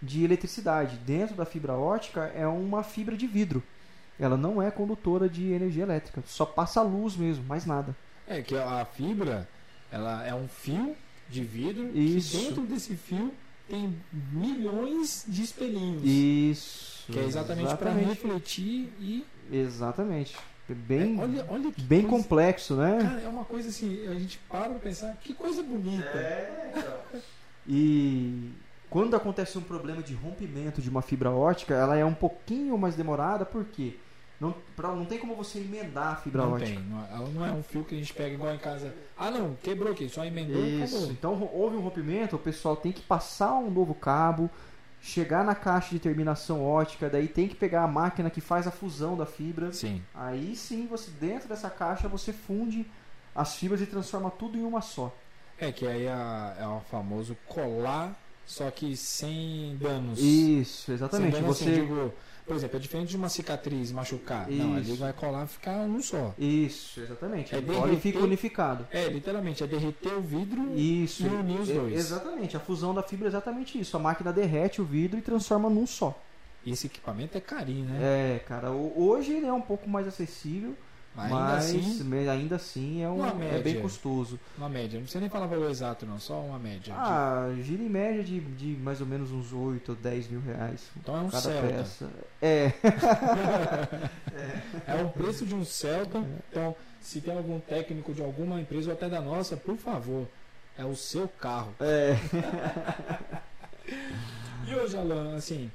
[0.03, 0.99] de eletricidade.
[0.99, 3.63] Dentro da fibra ótica é uma fibra de vidro.
[4.21, 7.97] Ela não é condutora de energia elétrica, só passa luz mesmo, mais nada.
[8.29, 9.49] É que a fibra,
[9.91, 10.95] ela é um fio
[11.31, 12.37] de vidro Isso.
[12.37, 13.33] dentro desse fio
[13.69, 13.95] tem
[14.33, 16.03] milhões de espelhinhos.
[16.05, 17.11] Isso.
[17.13, 18.09] Que é exatamente para exatamente.
[18.09, 19.25] refletir e.
[19.51, 20.37] Exatamente.
[20.69, 22.99] É Bem, É, olha, olha que bem coisa- complexo, né?
[23.01, 26.05] Cara, é uma coisa assim, a gente para pra pensar, que coisa bonita.
[26.19, 27.21] É, então.
[27.69, 28.51] E
[28.91, 32.97] quando acontece um problema de rompimento de uma fibra ótica, ela é um pouquinho mais
[32.97, 33.95] demorada, porque
[34.41, 36.71] não, pra, não tem como você emendar a fibra não ótica.
[36.71, 38.95] tem, não, é- ela não é um fio que a gente pega igual em casa.
[39.17, 40.95] Ah não, quebrou aqui, só emendou e Isso.
[40.97, 41.13] acabou.
[41.13, 44.51] Então houve um rompimento, o pessoal tem que passar um novo cabo,
[45.01, 48.71] chegar na caixa de terminação ótica, daí tem que pegar a máquina que faz a
[48.71, 49.73] fusão da fibra.
[49.73, 50.03] Sim.
[50.15, 52.87] Aí sim, você dentro dessa caixa você funde
[53.35, 55.15] as fibras e transforma tudo em uma só.
[55.59, 58.15] É que aí é, é o famoso colar,
[58.45, 60.19] só que sem danos.
[60.19, 61.33] Isso, exatamente.
[61.33, 62.13] Sem danos, assim, Você digo,
[62.47, 64.49] por exemplo, é diferente de uma cicatriz machucar.
[64.49, 64.97] Não, ali Isso.
[65.01, 66.33] vai colar e ficar um só.
[66.39, 67.55] Isso, exatamente.
[67.55, 68.87] É Ele cola e fica derreter- unificado.
[68.91, 71.25] É, literalmente, é derreter o vidro Isso.
[71.25, 71.95] e unir os dois.
[71.95, 72.57] Exatamente.
[72.57, 73.97] A fusão da fibra é exatamente isso.
[73.97, 76.17] A máquina derrete o vidro e transforma num só.
[76.67, 77.99] Esse equipamento é carinho, né?
[78.03, 80.75] É, cara, hoje ele é um pouco mais acessível.
[81.17, 83.81] Ainda mas assim, ainda assim é, um, Uma é bem média.
[83.81, 84.39] custoso.
[84.59, 84.95] uma média.
[84.99, 86.19] Não precisa nem falar valor exato, não.
[86.19, 86.81] Só uma média.
[86.81, 90.41] de- Ah, gira em média de, de mais ou menos uns 8 ou 10 mil
[90.41, 91.69] reais então é um cada Celta.
[91.69, 92.11] peça.
[92.43, 92.73] É,
[94.87, 96.23] É o preço de um Celta.
[96.51, 100.29] Então, se tem algum técnico de alguma empresa ou até da nossa, por favor,
[100.77, 101.75] é o seu carro.
[101.81, 102.17] é.
[104.69, 105.71] E hoje, Alan, assim,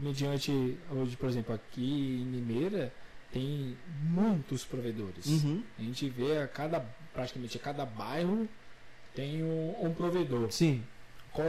[0.00, 2.90] mediante, hoje, por exemplo, aqui em Limeira,
[3.32, 5.26] tem muitos provedores.
[5.26, 5.62] Uhum.
[5.78, 6.80] A gente vê a cada,
[7.14, 8.48] praticamente a cada bairro
[9.14, 10.50] tem um, um provedor.
[10.50, 10.82] Sim.
[11.32, 11.46] Qual,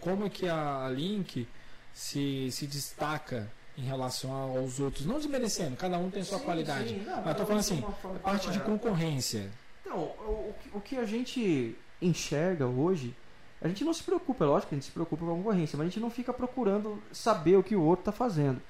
[0.00, 1.46] como é que a Link
[1.94, 5.06] se, se destaca em relação aos outros?
[5.06, 6.88] Não desmerecendo, cada um tem sua Sim, qualidade.
[6.88, 7.02] sim.
[7.06, 7.84] Não, Mas tô falando assim,
[8.22, 9.48] Parte de concorrência.
[9.80, 13.14] Então, o, o que- o que a gente enxerga hoje,
[13.60, 15.76] a gente não se preocupa, é lógico que a gente se preocupa com a concorrência,
[15.76, 18.60] mas a gente não fica procurando saber o que o outro está fazendo.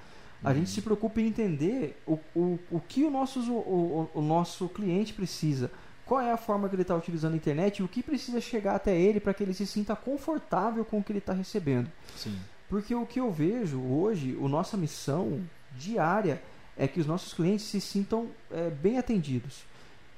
[0.45, 4.69] A gente se preocupa em entender o, o, o que o nosso, o, o, nosso
[4.69, 5.71] cliente precisa,
[6.05, 8.75] qual é a forma que ele está utilizando a internet e o que precisa chegar
[8.75, 11.91] até ele para que ele se sinta confortável com o que ele está recebendo.
[12.17, 12.37] Sim.
[12.69, 15.41] Porque o que eu vejo hoje, a nossa missão
[15.77, 16.43] diária
[16.77, 19.63] é que os nossos clientes se sintam é, bem atendidos.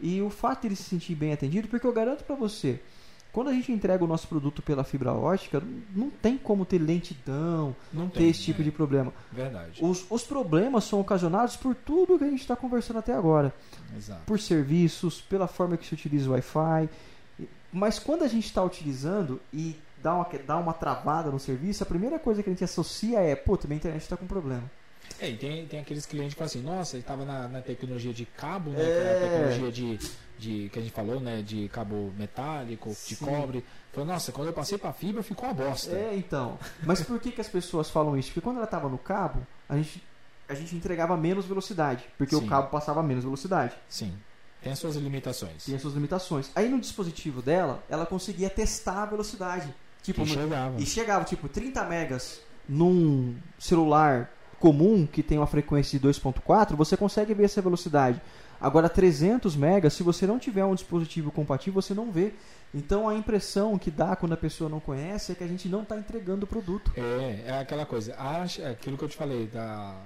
[0.01, 2.81] E o fato de eles se sentir bem atendidos, porque eu garanto para você,
[3.35, 5.61] quando a gente entrega o nosso produto pela fibra ótica,
[5.93, 8.31] não tem como ter lentidão, Não ter tem.
[8.31, 9.13] esse tipo é, de problema.
[9.33, 9.85] Verdade.
[9.85, 13.53] Os, os problemas são ocasionados por tudo que a gente está conversando até agora
[13.97, 14.23] Exato.
[14.25, 16.89] por serviços, pela forma que se utiliza o Wi-Fi.
[17.73, 21.87] Mas quando a gente está utilizando e dá uma, dá uma travada no serviço, a
[21.87, 24.71] primeira coisa que a gente associa é, pô, minha internet está com problema.
[25.21, 28.13] É, e tem, tem aqueles clientes que falam assim, nossa, ele estava na, na tecnologia
[28.13, 28.83] de cabo, né?
[28.83, 28.85] É.
[28.85, 29.99] é tecnologia de,
[30.39, 30.69] de.
[30.71, 31.43] que a gente falou, né?
[31.43, 33.25] De cabo metálico, de Sim.
[33.25, 33.65] cobre.
[33.93, 35.95] Falou, nossa, quando eu passei pra fibra ficou uma bosta.
[35.95, 36.59] É, então.
[36.83, 38.29] Mas por que, que as pessoas falam isso?
[38.29, 40.03] Porque quando ela estava no cabo, a gente,
[40.49, 42.45] a gente entregava menos velocidade, porque Sim.
[42.45, 43.75] o cabo passava menos velocidade.
[43.89, 44.13] Sim.
[44.65, 45.65] Tem as suas limitações.
[45.65, 46.51] Tinha suas limitações.
[46.55, 49.73] Aí no dispositivo dela, ela conseguia testar a velocidade.
[50.03, 50.81] Tipo, E chegava.
[50.81, 54.31] E chegava tipo 30 megas num celular
[54.65, 58.19] comum que tem uma frequência de 2.4, você consegue ver essa velocidade.
[58.59, 62.33] Agora 300 megas, se você não tiver um dispositivo compatível, você não vê.
[62.73, 65.83] Então a impressão que dá quando a pessoa não conhece é que a gente não
[65.83, 66.91] está entregando o produto.
[66.97, 68.17] É, é aquela coisa.
[68.17, 70.01] Acha, é aquilo que eu te falei, da.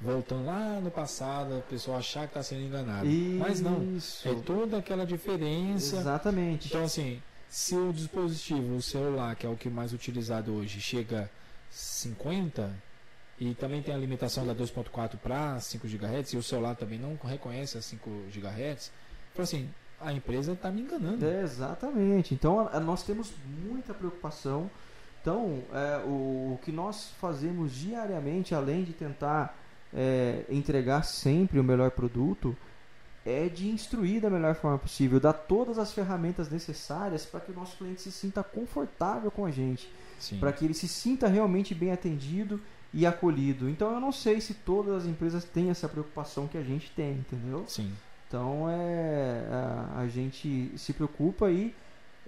[0.00, 3.04] Voltando lá no passado, a pessoa achar que está sendo enganada.
[3.04, 3.98] Mas não.
[4.24, 5.96] É toda aquela diferença.
[5.96, 6.68] Exatamente.
[6.68, 11.28] Então, assim, se o dispositivo, o celular, que é o que mais utilizado hoje, chega
[11.68, 12.93] 50
[13.40, 17.16] e também tem a limitação da 2.4 para 5 GHz e o celular também não
[17.24, 18.90] reconhece as 5 GHz,
[19.32, 19.68] então assim,
[20.00, 21.24] a empresa está me enganando.
[21.26, 22.34] É, exatamente.
[22.34, 23.32] Então a- a- nós temos
[23.64, 24.70] muita preocupação.
[25.20, 29.56] Então é, o, o que nós fazemos diariamente, além de tentar
[29.96, 32.54] é, entregar sempre o melhor produto,
[33.24, 37.54] é de instruir da melhor forma possível, dar todas as ferramentas necessárias para que o
[37.54, 39.90] nosso cliente se sinta confortável com a gente,
[40.38, 42.60] para que ele se sinta realmente bem atendido
[42.94, 43.68] e acolhido.
[43.68, 47.12] Então eu não sei se todas as empresas têm essa preocupação que a gente tem,
[47.14, 47.64] entendeu?
[47.66, 47.90] Sim.
[48.28, 51.74] Então é, a, a gente se preocupa e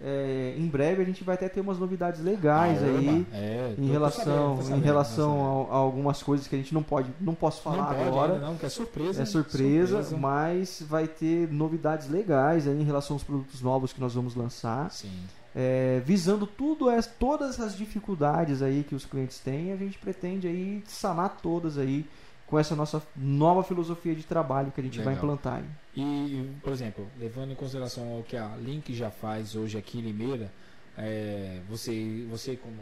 [0.02, 3.86] é, em breve a gente vai até ter umas novidades legais Ah, aí é, em
[3.86, 5.72] relação, sabendo, tô em sabendo, relação sabendo.
[5.72, 8.34] a, a algumas coisas que a gente não pode, não posso falar não agora.
[8.34, 9.22] ainda não, que é surpresa.
[9.22, 14.14] É surpresa, mas vai ter novidades legais aí em relação aos produtos novos que nós
[14.14, 15.10] vamos lançar, Sim.
[15.58, 20.46] É, visando tudo as, todas as dificuldades aí que os clientes têm, a gente pretende
[20.46, 22.04] aí sanar todas aí
[22.46, 25.24] com essa nossa nova filosofia de trabalho que a gente vai Legal.
[25.24, 25.54] implantar.
[25.56, 25.64] aí.
[25.96, 30.02] E, por exemplo, levando em consideração ao que a Link já faz hoje aqui em
[30.02, 30.52] Limeira,
[30.96, 32.76] é, você, você como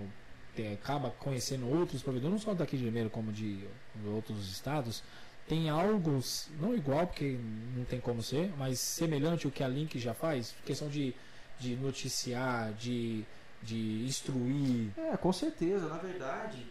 [0.57, 3.61] tem- acaba conhecendo outros provedores, não só daqui de Limeira, como de
[4.05, 5.01] outros estados,
[5.49, 6.21] tem algo,
[6.61, 7.39] não igual, porque
[7.77, 11.15] não tem como ser, mas semelhante ao que a Link já faz, questão de,
[11.59, 13.25] de noticiar, de,
[13.63, 14.91] de instruir.
[14.97, 15.89] É, com certeza.
[15.89, 16.67] Na verdade,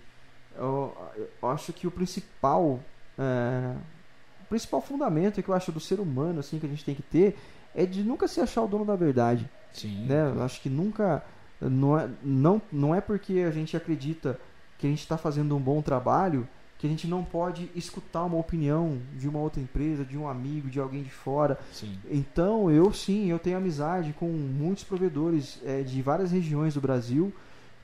[0.56, 0.96] eu,
[1.42, 2.80] eu acho que o principal,
[3.18, 3.76] é,
[4.42, 7.02] o principal fundamento que eu acho do ser humano assim que a gente tem que
[7.02, 7.38] ter
[7.76, 9.50] é de nunca se achar o dono da verdade.
[9.72, 10.06] Sim.
[10.06, 10.32] Né?
[10.36, 11.24] Eu acho que nunca,
[11.60, 14.40] não é, não, não é porque a gente acredita
[14.78, 16.48] que a gente está fazendo um bom trabalho
[16.84, 20.70] que a gente não pode escutar uma opinião de uma outra empresa, de um amigo,
[20.70, 21.58] de alguém de fora.
[21.72, 21.98] Sim.
[22.12, 27.34] Então, eu sim, eu tenho amizade com muitos provedores é, de várias regiões do Brasil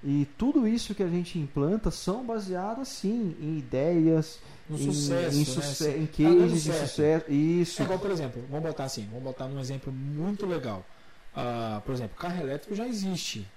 [0.04, 5.36] e tudo isso que a gente implanta são baseados sim em ideias, No em, sucesso,
[5.38, 5.46] em, né?
[5.46, 7.32] suce- Assim, em tá cases de sucesso.
[7.32, 7.82] Isso.
[7.82, 10.86] É igual, por exemplo, vamos botar assim, vamos botar num exemplo muito legal.
[11.34, 13.48] Ah, por exemplo, carro elétrico já existe.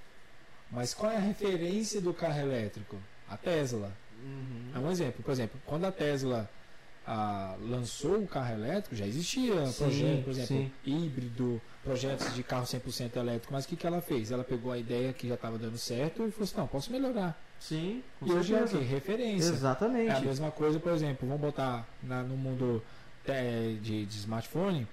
[0.70, 2.96] Mas qual é a referência do carro elétrico?
[3.28, 3.90] A Tesla.
[4.74, 5.22] É um exemplo.
[5.22, 6.48] Por exemplo, quando a Tesla
[7.06, 10.70] ah, lançou o carro elétrico, já existia Sim, projeto, por exemplo, sim.
[10.84, 14.30] híbrido, projetos de carro 100% elétrico, mas o que, que ela fez?
[14.30, 17.36] Ela pegou a ideia que já estava dando certo e falou assim, não, posso melhorar.
[17.58, 18.78] Sim, com e hoje é o certeza.
[18.78, 18.84] quê?
[18.94, 19.50] Referência.
[19.50, 20.10] Exatamente.
[20.10, 22.82] É a mesma coisa, por exemplo, vamos botar na- no mundo
[23.26, 24.86] é, de, de smartphone,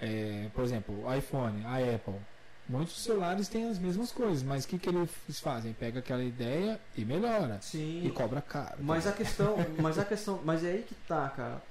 [0.00, 2.14] é, por exemplo, o iPhone, a Apple.
[2.68, 5.72] Muitos celulares têm as mesmas coisas, mas o que, que eles fazem?
[5.72, 7.58] Pega aquela ideia e melhora.
[7.62, 8.04] Sim.
[8.04, 8.78] E cobra caro.
[8.80, 11.62] Mas a questão, mas a questão, mas é aí que tá, cara.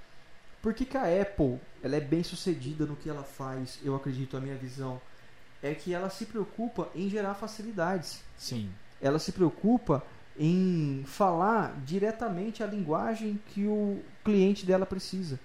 [0.62, 4.38] Por que, que a Apple, ela é bem sucedida no que ela faz, eu acredito,
[4.38, 5.00] a minha visão,
[5.62, 8.22] é que ela se preocupa em gerar facilidades.
[8.38, 8.70] Sim.
[9.02, 10.02] Ela se preocupa
[10.40, 15.40] em falar diretamente a linguagem que o cliente dela precisa.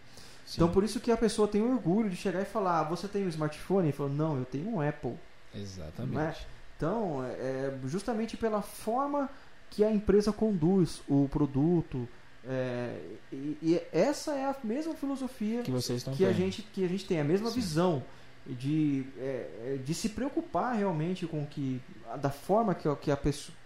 [0.46, 0.54] sim.
[0.56, 3.24] Então por isso que a pessoa tem orgulho de chegar e falar, ah, você tem
[3.24, 3.88] um smartphone?
[3.88, 5.16] E falou, não, eu tenho um Apple.
[5.54, 6.14] Exatamente.
[6.14, 6.34] Né?
[6.76, 9.28] Então, é é justamente pela forma
[9.70, 12.08] que a empresa conduz o produto.
[12.46, 12.98] é,
[13.32, 17.04] e, e essa é a mesma filosofia Que vocês que a, gente, que a gente
[17.06, 17.54] tem, a mesma Sim.
[17.60, 18.02] visão
[18.46, 21.80] de, é, é, de se preocupar realmente com que.
[22.20, 23.56] da forma que, a- que a pessoa.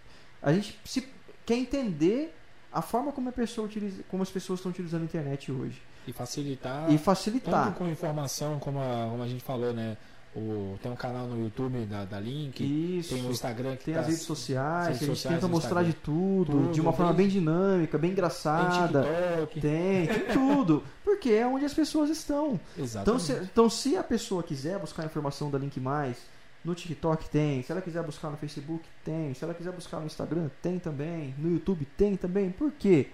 [0.41, 1.07] A gente se,
[1.45, 2.35] quer entender
[2.71, 5.81] a forma como, a pessoa utiliza, como as pessoas estão utilizando a internet hoje.
[6.07, 6.91] E facilitar.
[6.91, 7.65] e facilitar.
[7.67, 9.97] Tanto com informação, como a, como a gente falou, né?
[10.35, 12.59] O, tem um canal no YouTube da, da Link.
[12.99, 13.13] Isso.
[13.15, 15.81] Tem o Instagram que Tem tá- as redes sociais, que a gente sociais, tenta mostrar
[15.83, 19.03] de tudo, Tudo, de uma forma tem- bem dinâmica, bem Tem engraçada.
[19.03, 19.61] TikTok.
[19.61, 20.83] Tem, tem tudo.
[21.05, 22.59] Porque é onde as pessoas estão.
[22.77, 26.17] Então se, então, se a pessoa quiser buscar informação da Link Mais,
[26.65, 27.63] no TikTok tem.
[27.63, 29.33] Se ela quiser buscar no Facebook, tem.
[29.33, 31.33] Se ela quiser buscar no Instagram, tem também.
[31.37, 32.49] No YouTube, tem também.
[32.51, 33.07] Por quê?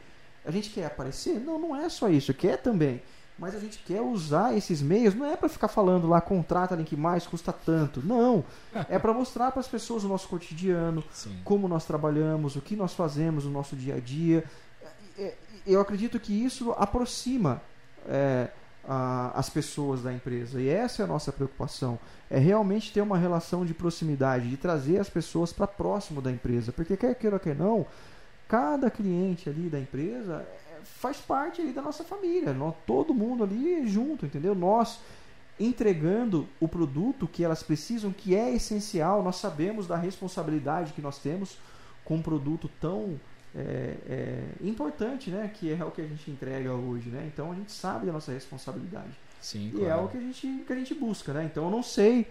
[0.43, 1.39] A gente quer aparecer?
[1.39, 2.33] Não, não é só isso.
[2.33, 2.99] Quer também.
[3.41, 6.95] Mas a gente quer usar esses meios, não é para ficar falando lá, contrata Link
[6.95, 7.99] Mais, custa tanto.
[8.05, 8.43] Não.
[8.87, 11.35] É para mostrar para as pessoas o nosso cotidiano, Sim.
[11.43, 14.43] como nós trabalhamos, o que nós fazemos no nosso dia a dia.
[15.17, 15.35] É, é,
[15.65, 17.59] Eu acredito que isso aproxima
[18.07, 18.49] é,
[18.87, 21.97] a- as pessoas da empresa e essa é a nossa preocupação.
[22.29, 26.71] É realmente ter uma relação de proximidade, de trazer as pessoas para próximo da empresa,
[26.71, 27.87] porque quer queira ou quer não,
[28.47, 30.45] cada cliente ali da empresa
[30.83, 34.55] faz parte ali da nossa família, nós, todo mundo ali junto, entendeu?
[34.55, 34.99] Nós
[35.59, 39.21] entregando o produto que elas precisam, que é essencial.
[39.23, 41.57] Nós sabemos da responsabilidade que nós temos
[42.03, 43.19] com um produto tão
[43.55, 45.51] é, é, importante, né?
[45.53, 47.29] Que é o que a gente entrega hoje, né?
[47.31, 50.73] Então a gente sabe da nossa responsabilidade Sim, e é o que a gente que
[50.73, 51.45] a gente busca, né?
[51.45, 52.27] Então eu não sei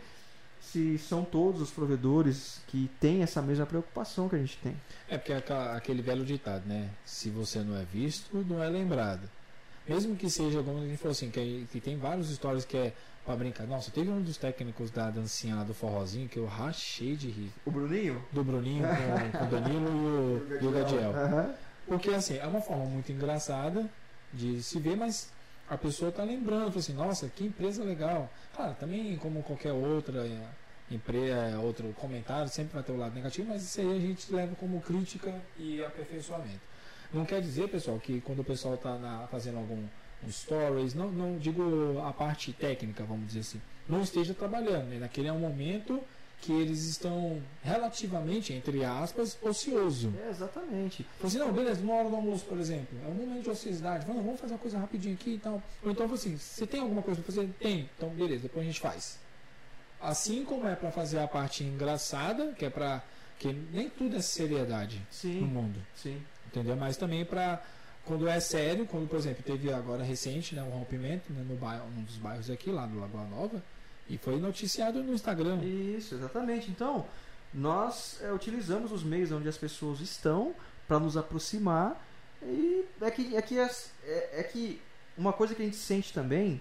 [0.60, 4.76] se são todos os provedores que têm essa mesma preocupação que a gente tem.
[5.08, 5.42] É porque é
[5.74, 6.90] aquele velho ditado, né?
[7.04, 9.28] Se você não é visto, não é lembrado.
[9.88, 12.92] Mesmo que seja, como a gente falou assim, que, que tem várias histórias que é
[13.24, 13.66] pra brincar.
[13.66, 17.50] Nossa, teve um dos técnicos da dancinha lá do forrozinho que eu rachei de rir.
[17.64, 18.24] O Bruninho?
[18.32, 21.10] Do Bruninho com, com o Danilo e o, o Gadiel.
[21.14, 21.54] Aham.
[21.86, 23.88] Porque assim, é uma forma muito engraçada
[24.32, 25.30] de se ver, mas
[25.70, 28.28] a pessoa tá lembrando, assim, nossa, que empresa legal.
[28.56, 30.26] Claro, também como qualquer outra
[30.90, 34.56] empresa, outro comentário, sempre vai ter o lado negativo, mas isso aí a gente leva
[34.56, 36.60] como crítica e aperfeiçoamento.
[37.14, 39.86] Não quer dizer, pessoal, que quando o pessoal está fazendo algum
[40.22, 44.98] um stories, não, não digo a parte técnica, vamos dizer assim, não esteja trabalhando, né?
[44.98, 46.02] Naquele é momento
[46.40, 50.12] que eles estão relativamente, entre aspas, ocioso.
[50.26, 51.04] É, exatamente.
[51.18, 52.98] Falei assim, não, beleza, uma hora do almoço, por exemplo.
[53.04, 54.06] É um momento de ociosidade.
[54.06, 55.62] Vamos, vamos fazer uma coisa rapidinho aqui e tal.
[55.82, 57.48] Ou então, assim, você tem alguma coisa pra fazer?
[57.60, 57.90] Tem.
[57.96, 59.18] Então, beleza, depois a gente faz.
[60.00, 63.02] Assim como é pra fazer a parte engraçada, que é pra...
[63.38, 66.22] que nem tudo é seriedade no Sim, mundo, sim.
[66.46, 66.74] entendeu?
[66.74, 67.62] Mas também pra...
[68.06, 71.84] Quando é sério, quando, por exemplo, teve agora recente, né, um rompimento né, no bairro,
[71.96, 73.62] um dos bairros aqui, lá do Lagoa Nova,
[74.10, 75.58] e foi noticiado no Instagram.
[75.62, 76.70] Isso, exatamente.
[76.70, 77.06] Então,
[77.54, 80.54] nós é, utilizamos os meios onde as pessoas estão
[80.86, 82.04] para nos aproximar.
[82.42, 84.80] E é que, é, que as- é, é que
[85.16, 86.60] uma coisa que a gente sente também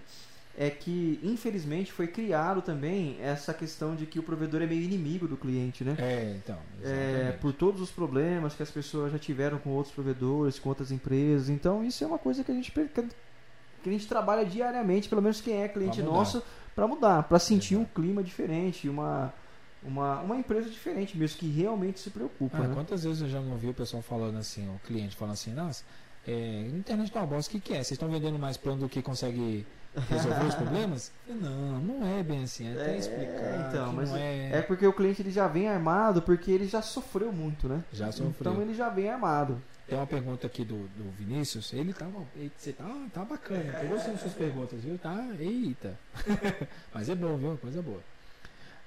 [0.58, 5.26] é que, infelizmente, foi criado também essa questão de que o provedor é meio inimigo
[5.28, 5.94] do cliente, né?
[5.98, 6.58] É, então.
[6.82, 10.90] É, por todos os problemas que as pessoas já tiveram com outros provedores, com outras
[10.90, 11.48] empresas.
[11.48, 15.40] Então, isso é uma coisa que a gente, que a gente trabalha diariamente, pelo menos
[15.40, 16.42] quem é cliente nosso,
[16.80, 19.34] para mudar, para sentir um clima diferente, uma,
[19.82, 22.56] uma, uma empresa diferente mesmo, que realmente se preocupa.
[22.56, 22.74] Ah, né?
[22.74, 25.84] quantas vezes eu já não vi o pessoal falando assim, o cliente falando assim, nossa,
[26.26, 27.76] é, internet tá uma bosta, o que, que é?
[27.84, 29.66] Vocês estão vendendo mais plano do que consegue
[30.08, 31.12] resolver os problemas?
[31.28, 33.66] Não, não é bem assim, é até É, explicar.
[33.68, 37.32] então, mas é, É porque o cliente ele já vem armado, porque ele já sofreu
[37.32, 37.82] muito, né?
[37.92, 38.52] Já sofreu.
[38.52, 39.60] Então ele já vem armado.
[39.88, 42.06] Tem uma pergunta aqui do, do Vinícius, ele tá,
[42.36, 44.98] ele- você tá, tá bacana, tô gostando das suas perguntas, viu?
[44.98, 45.98] Tá, eita.
[46.94, 47.56] Mas é bom, viu?
[47.58, 48.00] Coisa boa.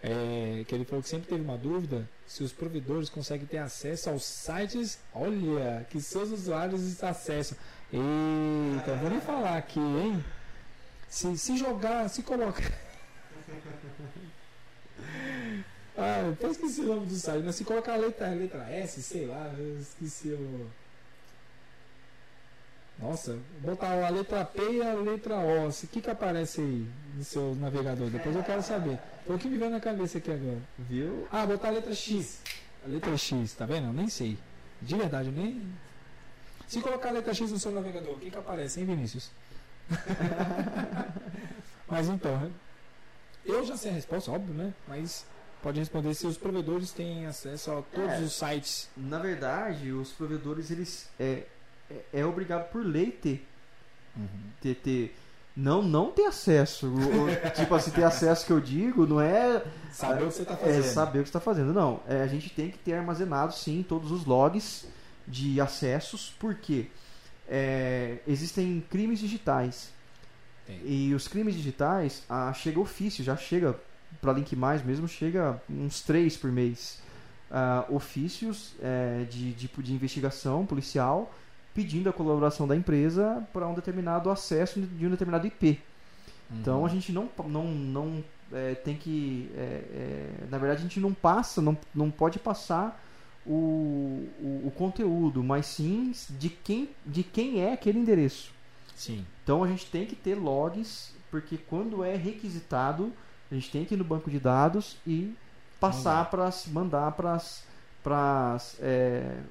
[0.02, 4.10] É, que ele falou que sempre teve uma dúvida se os provedores conseguem ter acesso
[4.10, 7.58] aos sites, olha, que seus usuários acessam.
[7.92, 10.24] Eita, vou nem falar aqui, hein?
[11.14, 12.64] Se, se jogar, se colocar.
[15.95, 19.27] ah, até esqueci o nome do site, mas se colocar a letra, letra S, sei
[19.27, 20.68] lá, eu esqueci o.
[22.98, 25.69] Nossa, botar a letra P e a letra O.
[25.69, 28.10] O que, que aparece aí no seu navegador?
[28.10, 28.98] Depois eu quero saber.
[29.27, 30.64] Foi o que me veio na cabeça aqui agora.
[30.80, 31.27] Viu?
[31.31, 32.40] Ah, botar a letra X.
[32.84, 33.85] A letra X, tá vendo?
[33.85, 34.35] Eu nem sei.
[34.81, 35.61] De verdade, eu nem.
[36.68, 39.30] Se colocar a letra X no seu navegador, o que, que aparece, hein, Vinícius?
[41.88, 42.52] Mas então,
[43.45, 44.74] eu já sei a resposta, óbvio, né?
[44.88, 45.26] Mas
[45.61, 48.20] pode responder se os provedores têm acesso a todos É.
[48.20, 48.90] os sites.
[48.98, 51.44] Na verdade, os provedores, eles é,
[51.91, 53.48] é, é obrigado por lei ter,
[54.61, 55.15] ter, ter
[55.56, 56.88] não, não ter acesso.
[56.88, 60.41] O- o- tipo assim, ter acesso que eu digo não é Saber o que você
[60.41, 60.84] está É fazendo.
[60.84, 61.72] saber o que está fazendo.
[61.74, 64.88] Não, é, a gente tem que ter armazenado sim todos os logs
[65.28, 66.88] de acessos, porque
[67.48, 69.91] é, existem crimes digitais.
[70.86, 73.78] E os crimes digitais, ah, chega ofício, já chega
[74.22, 77.02] para Link Mais mesmo, chega uns três por mês.
[77.52, 81.34] Ah, ofícios é, de, de, de investigação policial
[81.74, 85.80] pedindo a colaboração da empresa para um determinado acesso de um determinado IP.
[86.52, 86.86] Então Uhum.
[86.86, 89.52] a gente não, não, não é, tem que.
[89.56, 93.02] é, é, na verdade, a gente não passa, não, não pode passar
[93.45, 98.52] o, o, o conteúdo, mas sim de quem, de quem é aquele endereço.
[98.95, 99.26] Sim.
[99.44, 103.11] Então a gente tem que ter logs, porque quando é requisitado,
[103.52, 105.36] a gente tem que ir no banco de dados e
[105.80, 108.80] passar para mandar para as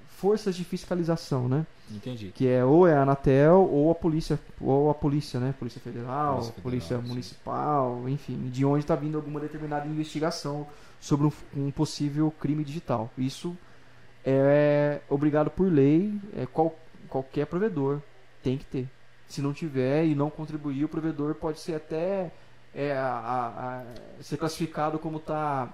[0.09, 1.67] forças de fiscalização, né?
[1.91, 2.33] Entendi.
[2.35, 5.55] que é ou é a Anatel ou a polícia ou a polícia, né?
[5.59, 7.09] Polícia Federal, Polícia Polícia, Federal, sim.
[7.09, 10.67] Municipal, enfim, de onde está vindo alguma determinada investigação
[11.01, 13.11] sobre um, um possível crime digital.
[13.19, 13.55] Isso
[14.25, 16.75] é obrigado por lei, é qual,
[17.09, 18.01] qualquer provedor
[18.43, 18.89] tem que ter.
[19.29, 22.31] Se não tiver e não contribuir, o provedor pode ser até
[22.75, 23.83] é, a-
[24.19, 25.69] a- ser classificado como está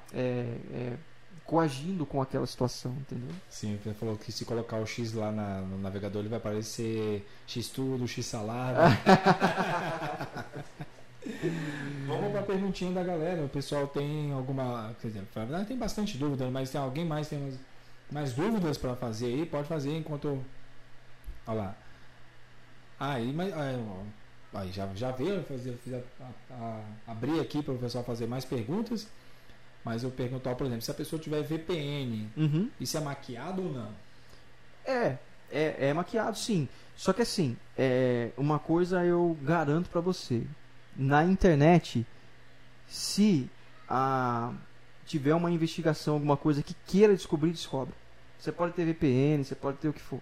[1.44, 3.30] coagindo com aquela situação, entendeu?
[3.48, 7.26] Sim, você falou que se colocar o X lá na- no navegador, ele vai aparecer
[7.46, 8.82] X tudo, X salada.
[12.06, 13.44] Vamos para a perguntinha da galera.
[13.44, 14.94] O pessoal tem alguma.
[15.00, 15.22] Quer dizer,
[15.66, 17.54] tem bastante dúvida, mas tem alguém mais tem mais,
[18.10, 19.46] mais dúvidas para fazer aí?
[19.46, 20.42] Pode fazer enquanto.
[21.46, 21.74] Olha lá.
[22.98, 23.52] Aí, mas.
[23.52, 23.84] Aí,
[24.54, 26.54] aí já, já veio, eu fazer, fiz a, a-
[27.06, 29.06] a- abrir aqui para o pessoal fazer mais perguntas.
[29.84, 32.70] Mas eu perguntar, por exemplo, se a pessoa tiver VPN, Uhum.
[32.80, 33.90] isso é maquiado ou não?
[34.84, 35.16] É,
[35.50, 36.68] é, é maquiado sim.
[36.96, 40.42] Só que assim, é, uma coisa eu garanto pra você.
[40.96, 42.04] Na internet,
[42.88, 43.48] se
[43.88, 44.52] a,
[45.08, 47.94] tiver uma investigação, alguma coisa que queira descobrir, descobre.
[48.38, 50.20] Você pode ter VPN, você pode ter o que for.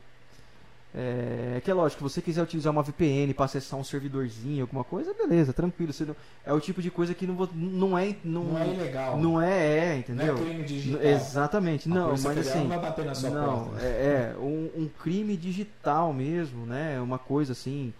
[0.95, 4.63] É, é que é lógico, se você quiser utilizar uma VPN para acessar um servidorzinho,
[4.63, 5.93] alguma coisa, beleza, tranquilo.
[6.01, 8.17] Não- é o tipo de coisa que não, não é.
[8.25, 9.19] Não, Não é ilegal.
[9.19, 10.35] Não é, é, Não entendeu?
[10.35, 11.03] é crime digital.
[11.03, 12.61] Exatamente, não, mas assim.
[12.61, 13.85] não vai bater na sua Não, porta.
[13.85, 16.99] é, é, um, um crime digital mesmo, né?
[17.01, 17.93] Uma coisa assim.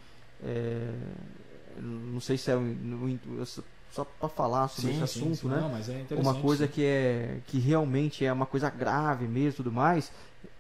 [0.43, 0.89] é,
[1.79, 2.55] não sei se é
[3.97, 5.59] só para falar sobre esse assunto, né?
[5.59, 6.21] Não, mas é interessante.
[6.21, 6.73] uma coisa sim.
[6.73, 10.13] que é que realmente é uma coisa grave mesmo, tudo mais.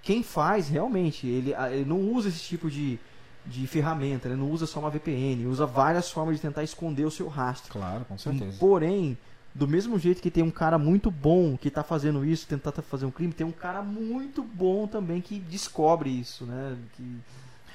[0.02, 2.98] Quem faz realmente, ele, ah, ele não usa esse tipo de,
[3.44, 7.10] de ferramenta, ele não usa só uma VPN, usa várias formas de tentar esconder o
[7.10, 7.72] seu rastro.
[7.72, 8.56] Claro, com certeza.
[8.58, 9.18] Porém,
[9.54, 12.82] do mesmo jeito que tem um cara muito bom que tá fazendo isso, tentar tá-
[12.82, 16.76] fazer um crime, tem um cara muito bom também que descobre isso, né?
[16.96, 17.18] Que,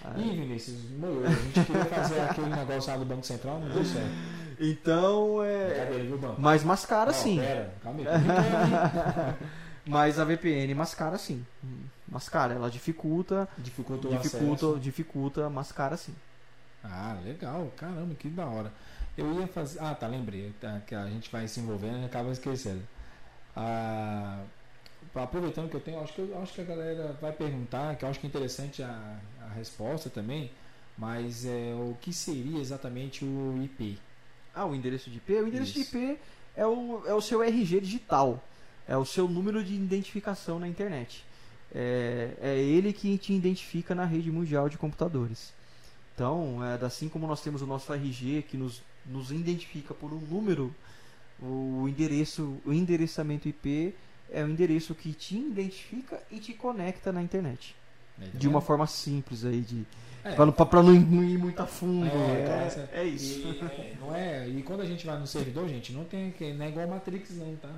[0.04, 1.26] ah, Ih, Vinícius, morreu.
[1.26, 4.42] A gente queria fazer aquele negócio lá do Banco Central, não deu certo.
[4.62, 5.90] Então é.
[6.38, 7.40] Mas mascara sim.
[7.40, 8.06] Pera, calma aí.
[8.06, 9.38] calma
[9.86, 11.46] Mas a VPN mascara sim.
[12.08, 13.48] Mascara, ela dificulta.
[13.58, 14.80] Dificulta o dificulta, acesso.
[14.80, 16.14] dificulta, mascara sim.
[16.84, 17.72] Ah, legal.
[17.76, 18.72] Caramba, que da hora.
[19.18, 19.80] Eu ia fazer...
[19.82, 20.54] Ah, tá, lembrei.
[20.60, 22.82] Tá, que a gente vai se envolvendo e acaba esquecendo.
[23.56, 24.44] Ah,
[25.16, 28.10] aproveitando que eu tenho, acho que, eu, acho que a galera vai perguntar, que eu
[28.10, 30.52] acho que é interessante a, a resposta também,
[30.98, 34.00] mas é, o que seria exatamente o IP?
[34.54, 35.34] Ah, o endereço de IP?
[35.34, 35.92] O endereço Isso.
[35.92, 36.20] de IP
[36.56, 38.44] é o, é o seu RG digital.
[38.88, 41.24] É o seu número de identificação na internet.
[41.74, 45.54] É, é ele que te identifica na rede mundial de computadores.
[46.14, 50.20] Então, é, assim como nós temos o nosso RG que nos, nos identifica por um
[50.20, 50.76] número,
[51.40, 53.96] o endereço, o endereçamento IP
[54.30, 57.76] é o endereço que te identifica e te conecta na internet.
[58.18, 59.86] Né, De uma forma simples aí, de,
[60.24, 60.34] É.
[60.34, 62.06] pra, não- pra, pra não ir não ir muito a fundo.
[62.08, 63.40] É, É, essa- é isso.
[63.40, 66.54] E, é, não é, e quando a gente vai no servidor, gente, não tem que
[66.54, 67.70] não é igual Matrix não, tá?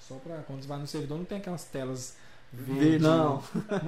[0.00, 2.16] Só pra quando você vai no servidor não tem aquelas telas
[2.52, 3.02] Ver- verdes.
[3.02, 3.42] Não.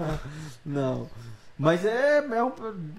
[0.64, 1.08] Não.
[1.56, 2.52] Mas é, é um-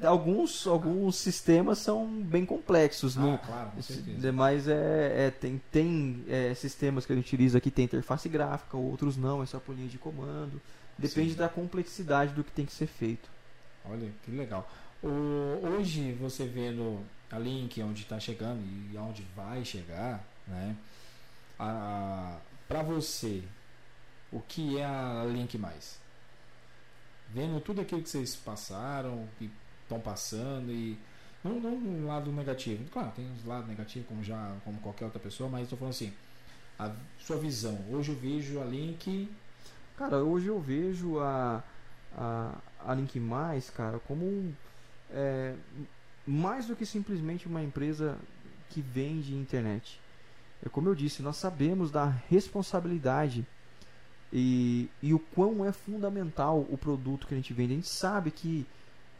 [0.03, 3.17] alguns, alguns sistemas são bem complexos.
[3.17, 4.31] Ah, não, claro, com certeza.
[4.31, 8.77] mas é, é, tem, tem é, sistemas que a gente utiliza que tem interface gráfica,
[8.77, 10.61] outros não, é só por linha de comando.
[10.97, 11.37] Depende Sim.
[11.37, 13.27] da complexidade do que tem que ser feito.
[13.83, 14.65] Olha, que legal.
[15.05, 18.61] O- hoje, você vendo a Link, onde está chegando
[18.91, 20.75] e aonde vai chegar, né?
[21.59, 23.43] A, para você,
[24.31, 25.99] o que é a Link Mais?
[27.33, 29.49] Vendo tudo aquilo que vocês passaram, que
[29.83, 30.97] estão passando e
[31.43, 32.83] não, não um lado negativo.
[32.91, 36.13] Claro, tem uns lados negativos como já como qualquer outra pessoa, mas estou falando assim,
[36.79, 37.77] a sua visão.
[37.91, 39.29] Hoje eu vejo a Link
[39.97, 41.63] Cara, hoje eu vejo a,
[42.17, 42.55] a,
[42.85, 44.53] a Link Mais, cara, como um,
[45.11, 45.55] é,
[46.25, 48.17] mais do que simplesmente uma empresa
[48.69, 49.99] que vende internet.
[50.65, 53.45] É como eu disse, nós sabemos da responsabilidade
[54.33, 57.73] e, e o quão é fundamental o produto que a gente vende.
[57.73, 58.65] A gente sabe que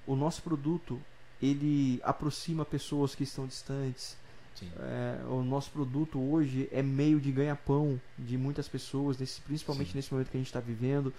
[0.07, 0.99] o nosso produto
[1.41, 4.17] ele aproxima pessoas que estão distantes,
[4.79, 9.97] é, o nosso produto hoje é meio de ganha-pão de muitas pessoas, nesse, principalmente Sim.
[9.97, 11.13] nesse momento que a gente está vivendo.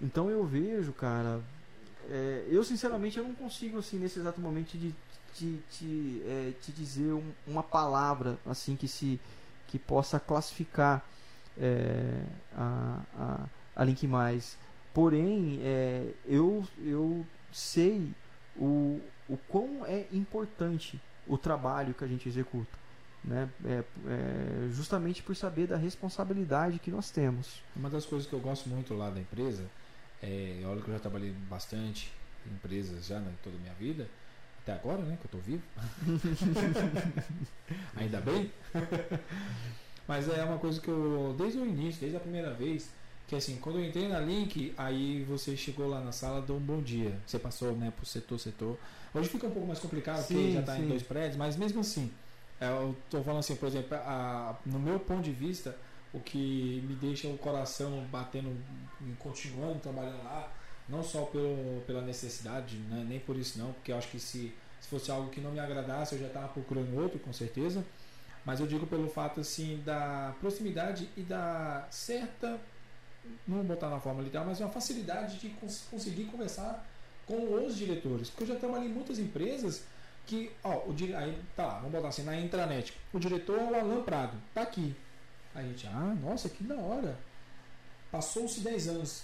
[0.00, 1.40] Então eu vejo, cara,
[2.10, 4.94] é, eu sinceramente eu não consigo assim nesse exato momento te,
[5.34, 9.20] te, te, é, te dizer um- uma palavra assim que se
[9.68, 11.02] que possa classificar
[11.58, 12.22] é,
[12.54, 13.46] a, a,
[13.76, 14.58] a Link Mais.
[14.92, 18.10] Porém, é, eu, eu sei
[18.56, 22.82] o, o quão é importante o trabalho que a gente executa.
[23.24, 23.48] Né?
[23.64, 27.62] É, é, justamente por saber da responsabilidade que nós temos.
[27.74, 29.64] Uma das coisas que eu gosto muito lá da empresa,
[30.22, 32.10] é, olha que eu já trabalhei bastante
[32.46, 34.08] em empresas já né, toda a minha vida,
[34.62, 35.62] até agora, né, que eu tô vivo.
[37.96, 38.50] Ainda bem.
[40.06, 42.90] Mas é uma coisa que eu, desde o início, desde a primeira vez,
[43.28, 46.60] que assim, quando eu entrei na Link, aí você chegou lá na sala, deu um
[46.60, 47.16] bom dia.
[47.26, 48.78] Você passou, né, por setor, setor.
[49.14, 50.88] Hoje fica um pouco mais complicado, porque Sim, já está em sim.
[50.88, 52.10] dois prédios, mas mesmo assim,
[52.60, 55.76] é, eu tô falando assim, por exemplo, a- no meu ponto de vista,
[56.12, 58.54] o que me deixa o coração batendo,
[59.00, 60.50] e continuando trabalhando lá,
[60.88, 64.52] não só pelo, pela necessidade, né, nem por isso não, porque eu acho que se,
[64.80, 67.84] se fosse algo que não me agradasse, eu já estava procurando outro, com certeza.
[68.44, 72.60] Mas eu digo pelo fato assim da proximidade e da certa,
[73.46, 76.84] não vou botar na forma literal, mas uma facilidade de cons- conseguir conversar
[77.24, 78.28] com os diretores.
[78.28, 79.84] Porque eu já trabalhei em muitas empresas
[80.26, 84.02] que, ó, o aí tá vamos botar assim, na intranet, o diretor é o Alan
[84.02, 84.94] Prado, tá aqui.
[85.54, 87.16] A gente, ah, nossa, que da hora.
[88.10, 89.22] Passou-se 10 anos.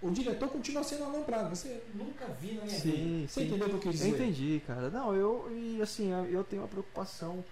[0.00, 1.50] O diretor continua sendo o Alan Prado.
[1.50, 3.28] Você nunca vi na minha Sim, vida.
[3.28, 3.46] Você sim.
[3.46, 4.22] entendeu o que eu quis Eu dizer?
[4.24, 4.90] entendi, cara.
[4.90, 7.44] Não, eu e assim, eu tenho uma preocupação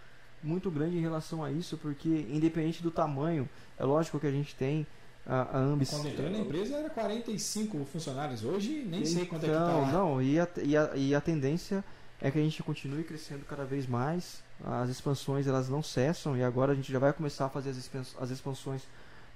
[0.42, 4.54] muito grande em relação a isso, porque independente do tamanho, é lógico que a gente
[4.54, 4.86] tem
[5.26, 5.98] a, a ambição.
[6.00, 8.42] Quando eu entrei na empresa era 45 funcionários.
[8.44, 9.92] Hoje nem sei quanto é que tá Então, lá.
[9.92, 11.84] Não, e a, e, a, e a tendência
[12.22, 14.42] é que a gente continue crescendo cada vez mais.
[14.64, 17.76] As expansões elas não cessam e agora a gente já vai começar a fazer as,
[17.78, 18.82] expans- as expansões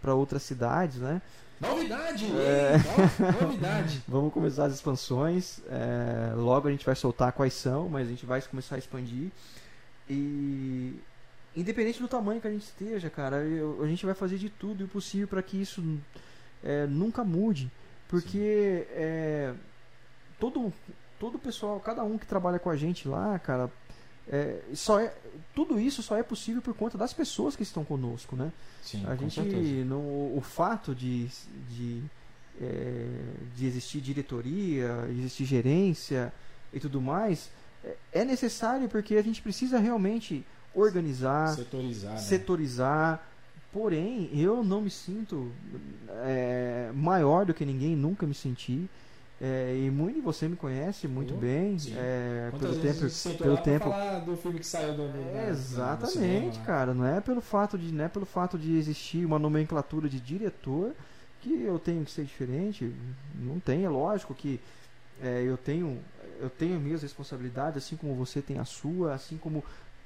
[0.03, 1.23] para outras cidades, né?
[1.61, 2.27] Novidade!
[2.37, 2.75] É.
[3.43, 4.03] novidade!
[4.07, 5.61] Vamos começar as expansões.
[5.69, 9.31] é, logo a gente vai soltar quais são, mas a gente vai começar a expandir.
[10.09, 11.01] E
[11.57, 14.83] independente do tamanho que a gente esteja, cara, eu- a gente vai fazer de tudo
[14.83, 15.83] e o possível para que isso
[16.63, 17.71] é, nunca mude.
[18.09, 19.55] Porque é,
[20.39, 20.73] todo,
[21.19, 23.71] todo o pessoal, cada um que trabalha com a gente lá, cara,
[24.29, 25.13] é, só é,
[25.55, 28.53] tudo isso só é possível por conta das pessoas que estão conosco, né?
[28.83, 29.99] Sim, A gente, no,
[30.37, 31.27] o fato de,
[31.71, 32.03] de,
[32.61, 33.07] é,
[33.57, 36.33] de existir diretoria, existir gerência
[36.73, 37.51] e tudo mais,
[37.85, 42.19] é- é necessário porque a gente precisa realmente organizar, Setorizar, né?
[42.19, 43.29] setorizar.
[43.73, 45.51] Porém, eu não me sinto
[46.25, 48.89] é, maior do que ninguém, nunca me senti.
[49.41, 54.21] É, e muito você me conhece muito Oh, bem é, pelo tempo, pelo tempo falar
[54.21, 56.63] do filme que saiu do, do, é, do exatamente, cinema, né?
[56.65, 56.95] cara.
[56.95, 60.95] Não é pelo fato de, não é pelo fato de existir uma nomenclatura de diretor
[61.43, 62.95] que eu tenho que ser diferente.
[63.35, 64.61] Não tem, é lógico que
[65.21, 66.01] é, eu tenho,
[66.41, 69.65] eu tenho minhas responsabilidades, assim como você tem a sua, assim como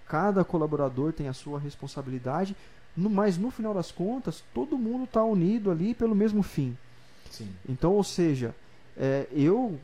[0.09, 2.57] cada colaborador tem a sua responsabilidade.
[2.97, 6.77] No, mas no final das contas, todo mundo está unido ali pelo mesmo fim.
[7.31, 8.55] Sim, Então, ou seja,
[8.99, 9.79] é, eu,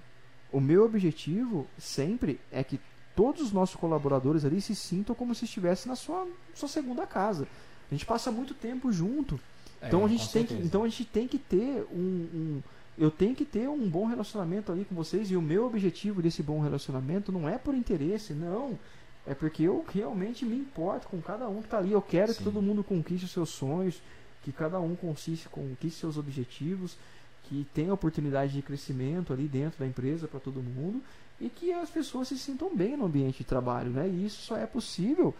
[0.53, 2.81] o meu objetivo sempre é que
[3.15, 7.47] todos os nossos colaboradores ali se sintam como se estivessem na sua, sua segunda casa.
[7.91, 9.39] A gente passa muito tempo junto,
[9.83, 10.67] então É, a gente tem que, certeza.
[10.67, 11.97] então a gente tem que ter um,
[12.35, 12.63] um-
[12.97, 16.43] eu tenho que ter um bom relacionamento ali com vocês e o meu objetivo desse
[16.43, 18.79] bom relacionamento não é por interesse, não.
[19.27, 21.91] É porque eu realmente me importo com cada um que está ali.
[21.93, 22.39] Eu quero Sim.
[22.39, 24.01] que todo mundo conquiste os seus sonhos,
[24.45, 26.97] que cada um consiste, conquiste seus objetivos,
[27.45, 31.03] que tenha oportunidade de crescimento ali dentro da empresa para todo mundo
[31.41, 34.09] e que as pessoas se sintam bem no ambiente de trabalho, né?
[34.09, 35.35] E isso só é possível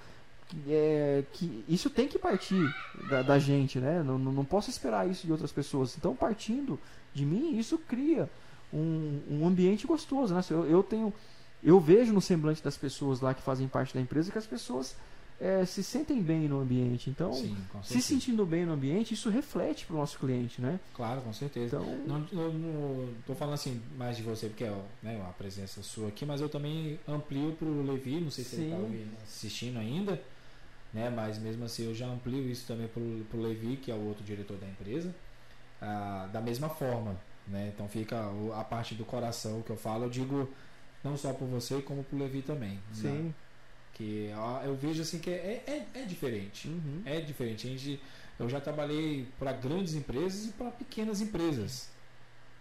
[0.69, 2.63] é, que isso tem que partir
[3.09, 4.03] da, da gente, né?
[4.03, 5.97] Não, não, posso esperar isso de outras pessoas.
[5.97, 6.79] Então, partindo
[7.13, 8.29] de mim, isso cria
[8.73, 10.43] um, um ambiente gostoso, né?
[10.51, 11.13] Eu, eu tenho,
[11.63, 14.97] eu vejo no semblante das pessoas lá que fazem parte da empresa que as pessoas
[15.45, 17.11] é, se sentem bem no ambiente.
[17.11, 20.81] Então, Sim, se sentindo bem no ambiente, isso reflete para o nosso cliente, né?
[20.95, 21.77] Claro, com certeza.
[21.77, 25.83] Então, Não, não, não tô falando assim mais de você, porque é né, uma presença
[25.83, 28.73] sua aqui, mas eu também amplio pro Levi, não sei se ele Sim.
[28.73, 30.21] está ouvindo- assistindo ainda,
[30.95, 31.11] né?
[31.11, 34.25] Mas mesmo assim eu já amplio isso também pro, pro Levi, que é o outro
[34.25, 35.15] diretor da empresa,
[35.83, 37.71] ah, da mesma forma, né?
[37.75, 40.49] Então fica o- a parte do coração que eu falo, eu digo
[41.03, 42.79] não só por você, como pro Levi também.
[43.03, 43.35] né?
[43.95, 44.31] Que
[44.65, 46.69] eu vejo assim que é, é, é diferente.
[46.69, 47.03] Uhum.
[47.07, 47.67] É diferente.
[47.67, 48.01] A gente,
[48.39, 51.89] eu já trabalhei para grandes empresas e para pequenas empresas.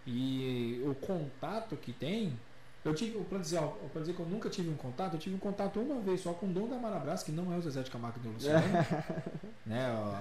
[0.06, 2.38] E o contato que tem.
[2.84, 5.34] Eu tive, para dizer, ó, pra dizer que eu nunca tive um contato, eu tive
[5.34, 7.82] um contato uma vez só com o dono da Marabras, que não é o Zezé
[7.82, 8.62] de Camargo do Luciano.
[9.64, 10.20] né, ó,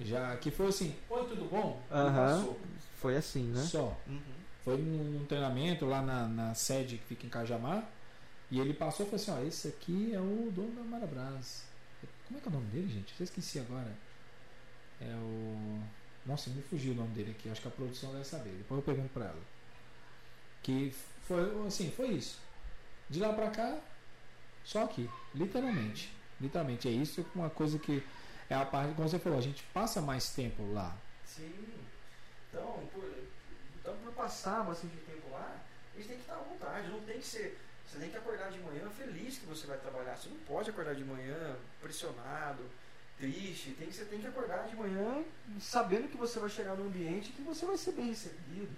[0.00, 1.80] já, que foi assim: Oi, tudo bom?
[1.90, 2.58] Passou.
[2.96, 3.60] Foi assim, né?
[3.62, 3.96] Só.
[4.06, 4.20] Uhum.
[4.64, 7.86] Foi num treinamento lá na, na sede que fica em Cajamar.
[8.50, 11.64] E ele passou e falou assim: Ó, esse aqui é o dono da Marabras.
[12.26, 13.14] Como é que é o nome dele, gente?
[13.18, 13.96] Eu esqueci agora.
[15.00, 15.80] É o.
[16.26, 17.48] Nossa, me fugiu o nome dele aqui.
[17.48, 18.50] Acho que a produção deve saber.
[18.50, 19.42] Depois eu pergunto pra ela.
[20.62, 22.40] Que foi assim: foi isso.
[23.08, 23.78] De lá pra cá,
[24.64, 25.08] só aqui.
[25.34, 26.12] Literalmente.
[26.40, 26.88] Literalmente.
[26.88, 28.02] É isso uma coisa que.
[28.48, 30.96] É a parte, como você falou, a gente passa mais tempo lá.
[31.24, 31.54] Sim.
[32.48, 33.08] Então, por,
[33.78, 35.56] então, por passar bastante tempo lá,
[35.94, 36.88] a gente tem que estar à vontade.
[36.88, 37.56] Não tem que ser.
[37.90, 40.16] Você tem que acordar de manhã feliz que você vai trabalhar.
[40.16, 42.62] Você não pode acordar de manhã pressionado,
[43.18, 43.72] triste.
[43.78, 45.24] Tem você tem que acordar de manhã
[45.60, 48.68] sabendo que você vai chegar num ambiente que você vai ser bem recebido,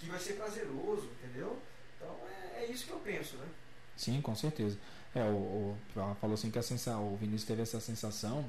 [0.00, 1.56] que vai ser prazeroso, entendeu?
[1.96, 2.16] Então
[2.56, 3.46] é, é isso que eu penso, né?
[3.96, 4.76] Sim, com certeza.
[5.14, 5.78] É, o, o
[6.20, 8.44] falou assim que a sensa, o Vinícius teve essa sensação,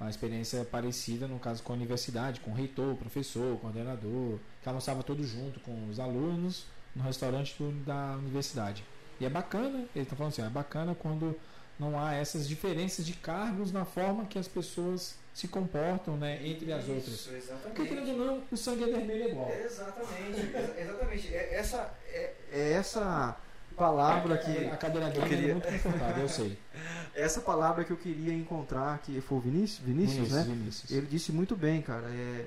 [0.00, 5.02] uma experiência parecida no caso com a universidade, com o reitor, professor, coordenador, que almoçava
[5.04, 8.84] todos junto com os alunos no restaurante do- da universidade.
[9.20, 11.38] E é bacana, ele está falando assim, é bacana quando
[11.78, 16.72] não há essas diferenças de cargos na forma que as pessoas se comportam, né, entre
[16.72, 17.26] as outras.
[17.26, 18.20] Isso, Porque querendo exatamente.
[18.20, 19.50] ou não, o sangue é vermelho é igual.
[19.52, 21.34] Exatamente, exa- exatamente.
[21.34, 23.36] É, essa, é, É essa
[23.76, 24.66] palavra que.
[24.68, 26.58] a cadeira é queria- muito confortável, eu sei.
[27.14, 30.42] Essa palavra que eu queria encontrar, que foi o Vinícius, Vinícius, né?
[30.42, 30.90] Vinícius.
[30.90, 32.06] Ele disse muito bem, cara.
[32.08, 32.46] É,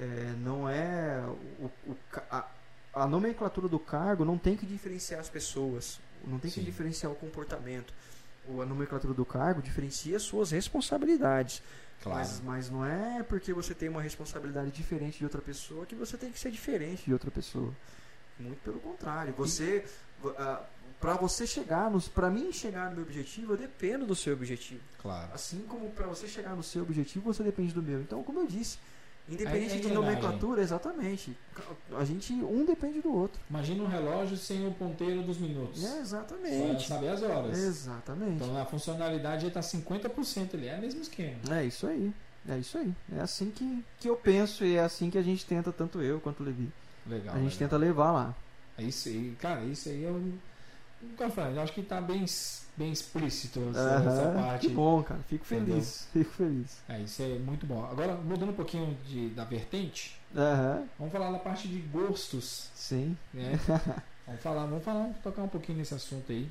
[0.00, 1.22] é, não é.
[1.60, 1.96] O, o
[2.30, 2.46] a,
[2.94, 5.98] a nomenclatura do cargo não tem que diferenciar as pessoas.
[6.24, 6.64] Não tem que Sim.
[6.64, 7.92] diferenciar o comportamento.
[8.48, 11.62] A nomenclatura do cargo diferencia as suas responsabilidades.
[12.02, 12.18] Claro.
[12.18, 16.16] Mas, mas não é porque você tem uma responsabilidade diferente de outra pessoa que você
[16.16, 17.72] tem que ser diferente de outra pessoa.
[18.38, 19.34] Muito pelo contrário.
[19.36, 19.84] Você.
[21.00, 22.08] para você chegar nos.
[22.08, 24.82] para mim chegar no meu objetivo, eu dependo do seu objetivo.
[25.00, 25.32] Claro.
[25.32, 28.00] Assim como para você chegar no seu objetivo, você depende do meu.
[28.00, 28.78] Então, como eu disse,
[29.28, 31.36] independente É- é de nomenclatura, exatamente.
[31.98, 33.40] A gente, um depende do outro.
[33.50, 35.82] Imagina um relógio sem o ponteiro dos minutos.
[35.84, 36.86] É, Só exatamente.
[36.86, 37.58] saber as horas.
[37.58, 38.42] Exatamente.
[38.42, 40.68] Então a funcionalidade está 50% ali.
[40.68, 41.36] É o mesmo esquema.
[41.50, 42.12] É isso aí.
[42.48, 42.94] É isso aí.
[43.16, 46.20] É assim que, que eu penso e é assim que a gente tenta, tanto eu
[46.20, 46.70] quanto o Levi.
[47.06, 47.34] Legal.
[47.34, 47.58] a gente legal.
[47.58, 48.34] tenta levar lá.
[48.78, 49.36] É isso aí.
[49.40, 50.22] Cara, isso aí eu.
[51.02, 52.24] Nunca falei, eu acho que tá bem,
[52.76, 54.68] bem explícito essa, essa parte.
[54.68, 55.20] Que bom, cara.
[55.28, 55.74] Fico Entendeu?
[55.74, 56.08] feliz.
[56.12, 56.78] Fico feliz.
[56.88, 57.84] É, isso é muito bom.
[57.90, 60.18] Agora, mudando um pouquinho de, da vertente,
[60.98, 62.68] vamos falar da parte de gostos.
[62.74, 63.16] sim.
[63.32, 63.58] né?
[64.26, 66.48] vamos falar, vamos falar, tocar um pouquinho nesse assunto aí.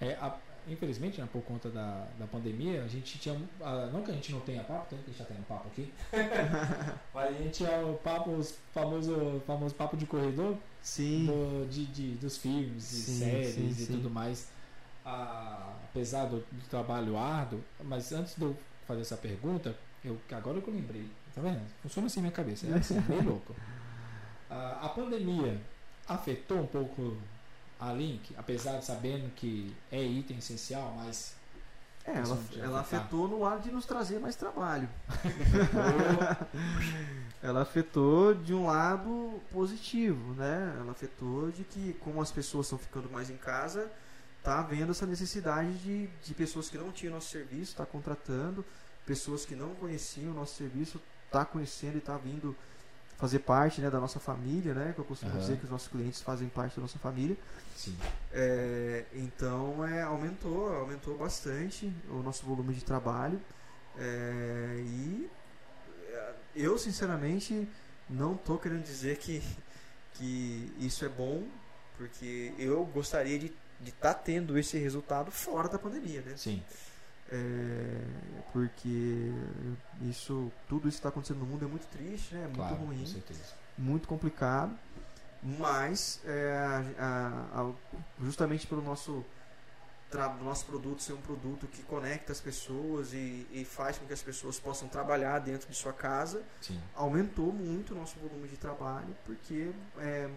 [0.00, 0.36] É, a-
[0.68, 3.38] infelizmente, né, por conta da, da pandemia, a gente tinha.
[3.60, 5.68] ah, não que a gente não tenha papo, que a gente já tem um papo
[5.68, 5.92] aqui.
[7.12, 11.26] mas a gente tinha o papo, os famoso, famoso papo de corredor Sim.
[11.26, 13.92] do- de, de- dos filmes, de Sim, séries sim, e sim.
[13.94, 14.48] tudo mais.
[15.90, 18.56] Apesar do, do trabalho árduo, mas antes de eu
[18.86, 19.74] fazer essa pergunta,
[20.04, 21.60] eu, agora que eu lembrei, tá vendo?
[21.82, 23.54] Funciona assim minha cabeça, é assim, bem louco.
[24.48, 25.60] Ah, a pandemia
[26.08, 27.16] afetou um pouco
[27.78, 31.34] a Link, apesar de sabendo que é item essencial, mas
[32.04, 34.88] É, ela, ela afetou no lado de nos trazer mais trabalho.
[37.42, 40.76] ela afetou de um lado positivo, né?
[40.78, 43.90] Ela afetou de que, como as pessoas estão ficando mais em casa,
[44.42, 48.64] tá havendo essa necessidade de, de pessoas que não tinham nosso serviço, tá contratando,
[49.06, 51.00] pessoas que não conheciam o nosso serviço,
[51.30, 52.56] tá conhecendo e tá vindo
[53.18, 54.92] fazer parte né, da nossa família, né?
[54.94, 55.40] Que eu costumo Aham.
[55.40, 57.36] dizer que os nossos clientes fazem parte da nossa família.
[57.76, 57.96] sim,
[58.32, 63.40] É, então é, aumentou, aumentou bastante o nosso volume de trabalho
[63.98, 65.28] é, e
[66.08, 67.68] é, eu sinceramente
[68.08, 69.42] não tô querendo dizer que,
[70.14, 71.44] que isso é bom,
[71.96, 73.52] porque eu gostaria de
[73.88, 76.34] estar tendo esse resultado fora da pandemia, né?
[76.36, 76.62] Sim.
[77.32, 78.02] É,
[78.52, 79.32] porque
[80.02, 82.40] isso, tudo isso que está acontecendo no mundo é muito triste, né?
[82.40, 83.22] É muito Claro, ruim,
[83.78, 84.76] muito complicado.
[85.42, 87.72] Mas é, a- a-
[88.22, 89.24] justamente pelo nosso
[90.10, 94.12] tra- nosso produto ser um produto que conecta as pessoas e, e faz com que
[94.12, 96.78] as pessoas possam trabalhar dentro de sua casa, Sim.
[96.94, 100.28] aumentou muito o nosso volume de trabalho porque é, é,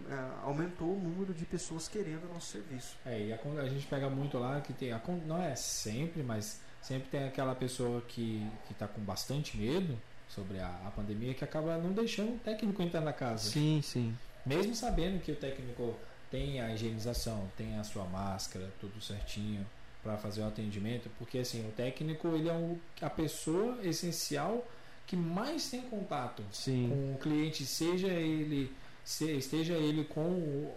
[0.44, 2.96] aumentou o número de pessoas querendo o nosso serviço.
[3.06, 4.92] É, e a, a gente pega muito lá que tem.
[4.92, 10.00] A, não é sempre, mas sempre tem aquela pessoa que, que tá com bastante medo
[10.30, 13.50] sobre a, a pandemia que acaba não deixando o técnico entrar na casa.
[13.50, 14.16] Sim, sim.
[14.46, 15.96] Mesmo sabendo que o técnico
[16.34, 19.64] tem a higienização, tem a sua máscara, tudo certinho
[20.02, 24.66] para fazer o atendimento, porque assim, o técnico ele é o, a pessoa essencial
[25.06, 26.90] que mais tem contato Sim.
[26.90, 28.74] com o cliente, seja ele
[29.06, 30.74] se, esteja ele com o-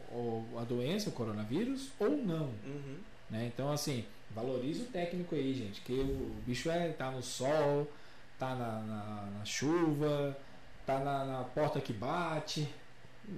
[0.53, 2.51] o- a doença, o coronavírus ou não.
[2.67, 2.99] Uhum.
[3.31, 3.47] Né?
[3.47, 5.81] Então, assim, valorize o técnico aí, gente.
[5.81, 7.91] Que o bicho é, tá no sol,
[8.39, 10.37] tá na, na- na chuva,
[10.85, 12.69] tá na, na porta que bate.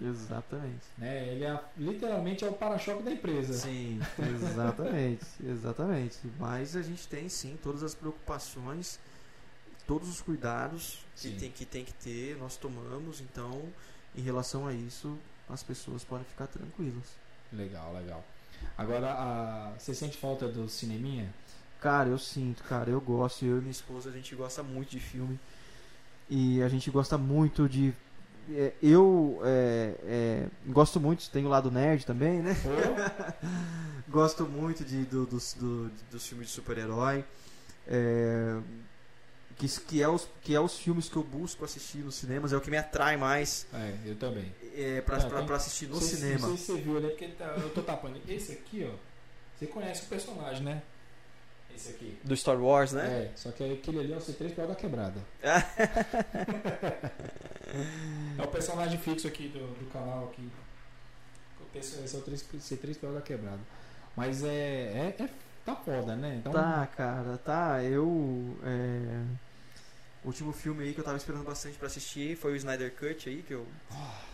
[0.04, 0.84] Exatamente.
[0.98, 1.28] Né?
[1.28, 3.54] Ele é, literalmente é o para-choque da empresa.
[3.54, 6.18] Sim, exatamente, exatamente.
[6.38, 8.98] Mas a gente tem sim todas as preocupações,
[9.86, 13.62] todos os cuidados que tem, que tem que ter, nós tomamos, então
[14.14, 15.16] em relação a isso
[15.48, 17.04] as pessoas podem ficar tranquilas.
[17.52, 18.22] Legal, legal.
[18.76, 21.32] Agora, a- você sente falta do cineminha?
[21.80, 25.00] Cara, eu sinto, cara, eu gosto, eu e minha esposa a gente gosta muito de
[25.00, 25.38] filme
[26.28, 27.94] e a gente gosta muito de.
[28.50, 32.54] É, eu é, é, gosto muito, tem o lado nerd também, né?
[34.08, 37.24] Gosto muito de, do- dos, do- dos filmes de super-herói.
[37.86, 38.58] É,
[39.56, 42.56] que, que, é os, que é os filmes que eu busco assistir nos cinemas, é
[42.56, 44.52] o que me atrai mais É, eu também.
[44.74, 46.46] é, pra, Ah, pra, tem- pra assistir no sei se- cinema.
[46.48, 48.18] Não sei se você viu ali, porque ele tá- eu tô tapando.
[48.28, 48.94] Esse aqui, ó.
[49.58, 50.82] Você conhece o personagem, né?
[51.74, 52.18] Esse aqui.
[52.24, 53.30] Do Star Wars, né?
[53.32, 55.20] É, só que aquele ali é o C3PO da quebrada.
[58.38, 60.48] é o personagem fixo aqui do, do canal aqui.
[61.74, 63.60] Esse é o 3 C3PO da quebrada.
[64.16, 65.28] Mas é, é, é-
[65.64, 66.36] Tá foda, né?
[66.40, 67.82] Então, Tá, cara, tá.
[67.84, 68.56] Eu.
[68.64, 69.22] é,
[70.24, 73.28] O último filme aí que eu tava esperando bastante pra assistir foi o Snyder Cut
[73.28, 73.64] aí, que eu,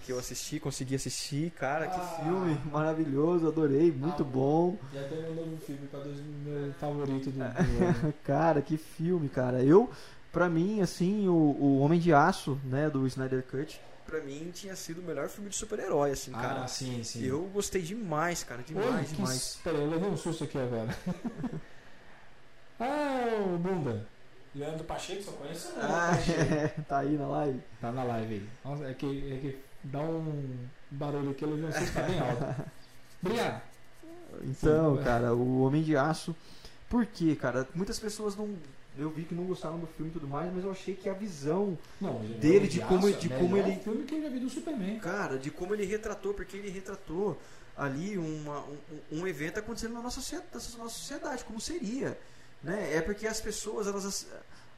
[0.04, 1.50] que eu assisti, consegui assistir.
[1.52, 2.20] Cara, que Ah.
[2.24, 4.78] filme maravilhoso, adorei, muito Ah, bom.
[4.92, 8.14] Já tem um novo filme pra dois, meu favorito do, ano.
[8.24, 9.62] Cara, que filme, cara.
[9.62, 9.90] Eu,
[10.32, 14.74] pra mim, assim, o, o Homem de Aço, né, do Snyder Cut, pra mim tinha
[14.74, 16.64] sido o melhor filme de super-herói, assim, cara.
[16.64, 17.24] Ah, sim, sim.
[17.24, 19.58] Eu gostei demais, cara, demais, Oi, demais.
[19.62, 20.96] Peraí, eu levei um susto aqui agora.
[22.80, 24.06] ah, Bunda.
[24.54, 26.82] Leandro Pacheco, só conheço o Leandro Ah, Pacheco.
[26.88, 27.60] tá aí na live.
[27.80, 28.48] Tá na live aí.
[28.64, 30.56] Nossa, é que, é que dá um
[30.90, 32.62] barulho aqui, eu levei um susto, tá bem alto.
[33.22, 33.62] Obrigado.
[34.42, 35.02] Então, Sim.
[35.04, 36.34] cara, o Homem de Aço.
[36.88, 37.66] Por quê, cara?
[37.74, 38.54] Muitas pessoas não.
[38.96, 41.12] Eu vi que não gostaram do filme e tudo mais, mas eu achei que a
[41.14, 44.38] visão, Não, Dele, de como- de é o como ele- filme que eu já vi
[44.38, 45.00] do Superman.
[45.00, 47.36] cara, de como ele retratou, porque ele retratou
[47.76, 48.76] ali uma, um,
[49.20, 50.20] um evento acontecendo na nossa,
[50.52, 52.16] na nossa sociedade, como seria.
[52.64, 52.96] Né?
[52.96, 54.26] É porque as pessoas elas ass-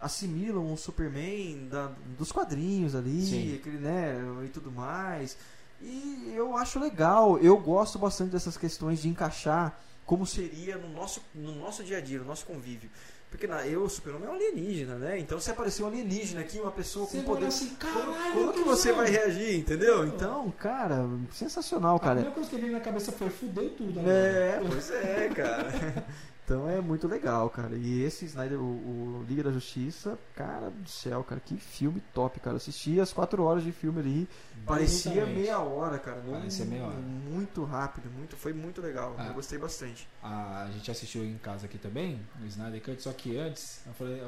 [0.00, 3.54] assimilam o Superman da- dos quadrinhos ali, Sim.
[3.56, 5.36] aquele, né, e tudo mais.
[5.80, 11.20] E eu acho legal, eu gosto bastante dessas questões de encaixar como seria no nosso,
[11.34, 12.88] no nosso dia a dia, no nosso convívio.
[13.30, 15.18] Porque na, eu, o super-homem é um alienígena, né?
[15.18, 17.46] Então se aparecer um alienígena aqui, uma pessoa Você com poder.
[17.46, 20.06] assim, Como, caralho, como que você vai reagir, entendeu?
[20.06, 22.14] Então, cara, sensacional, A cara.
[22.14, 24.00] primeira coisa que veio na cabeça foi fudeu tudo.
[24.08, 24.70] É, agora.
[24.70, 26.06] pois é, cara.
[26.46, 27.74] Então é muito legal, cara.
[27.74, 32.38] E esse Snyder, o, o Liga da Justiça, cara do céu, cara, que filme top,
[32.38, 32.52] cara.
[32.54, 34.28] Eu assisti as quatro horas de filme ali,
[34.64, 36.22] parecia meia hora, cara.
[36.30, 36.94] Parecia meia hora.
[36.94, 39.16] Muito rápido, muito, foi muito legal.
[39.18, 39.26] Ah.
[39.26, 40.06] Eu gostei bastante.
[40.22, 43.92] A, a gente assistiu em casa aqui também, o Snyder Cut, só que antes, eu
[43.94, 44.22] falei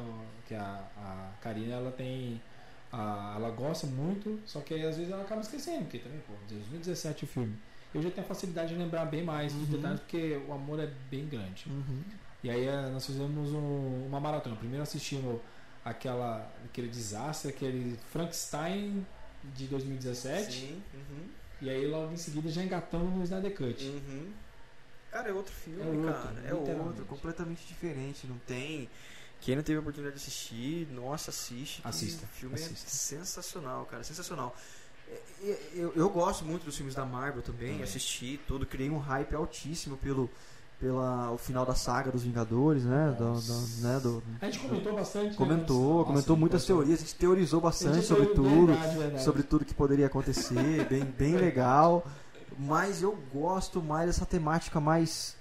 [0.48, 2.42] que a, a Karina ela tem.
[2.92, 7.22] a- ela gosta muito, só que às vezes ela acaba esquecendo, porque também, pô, 2017
[7.22, 7.56] o filme.
[7.94, 9.76] Eu já tenho a facilidade de lembrar bem mais dos Uhum.
[9.76, 11.66] detalhes, porque o amor é bem grande.
[12.44, 14.54] E aí eh, nós fizemos um- uma maratona.
[14.56, 15.40] Primeiro assistimos
[15.84, 19.06] aquela, aquele desastre, aquele Frankenstein
[19.56, 20.52] de 2017.
[20.52, 20.82] Sim.
[20.94, 21.26] Uhum.
[21.62, 23.84] E aí logo em seguida já engatamos no Snyder Cut.
[23.84, 24.32] Uhum.
[25.10, 26.40] Cara, é outro filme, É outro, cara.
[26.46, 28.26] É outro, completamente diferente.
[28.26, 28.88] Não tem.
[29.40, 31.80] Quem não teve a oportunidade de assistir, nossa, assiste.
[31.84, 32.86] Assista, O filme assista.
[32.86, 34.04] é sensacional, cara.
[34.04, 34.54] Sensacional.
[35.10, 37.82] É, é, Eu, eu gosto muito dos filmes da Marvel também, Também.
[37.84, 40.28] assisti tudo, criei um hype altíssimo pelo,
[40.80, 43.14] pela o final da saga dos Vingadores, né?
[43.16, 45.30] Do, do- né, do- A gente comentou bastante.
[45.30, 45.34] né?
[45.36, 46.82] comentou, Nossa, comentou muitas comentou.
[46.84, 49.24] teorias, a gente teorizou bastante gente sobre tudo, verdade, verdade.
[49.24, 52.04] sobre tudo que poderia acontecer, bem, bem legal.
[52.58, 55.36] Mas eu gosto mais dessa temática mais.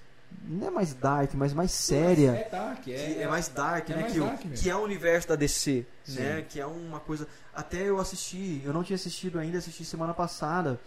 [0.46, 2.32] Não é mais dark, mas mais séria.
[2.32, 4.02] É dark, Que é, é, mais dark, é né?
[4.02, 6.20] mais que, o- dark que é o universo da DC, Sim.
[6.20, 6.46] né?
[6.48, 7.26] Que é uma coisa.
[7.58, 10.80] Até eu assisti, eu não tinha assistido ainda, assisti semana passada.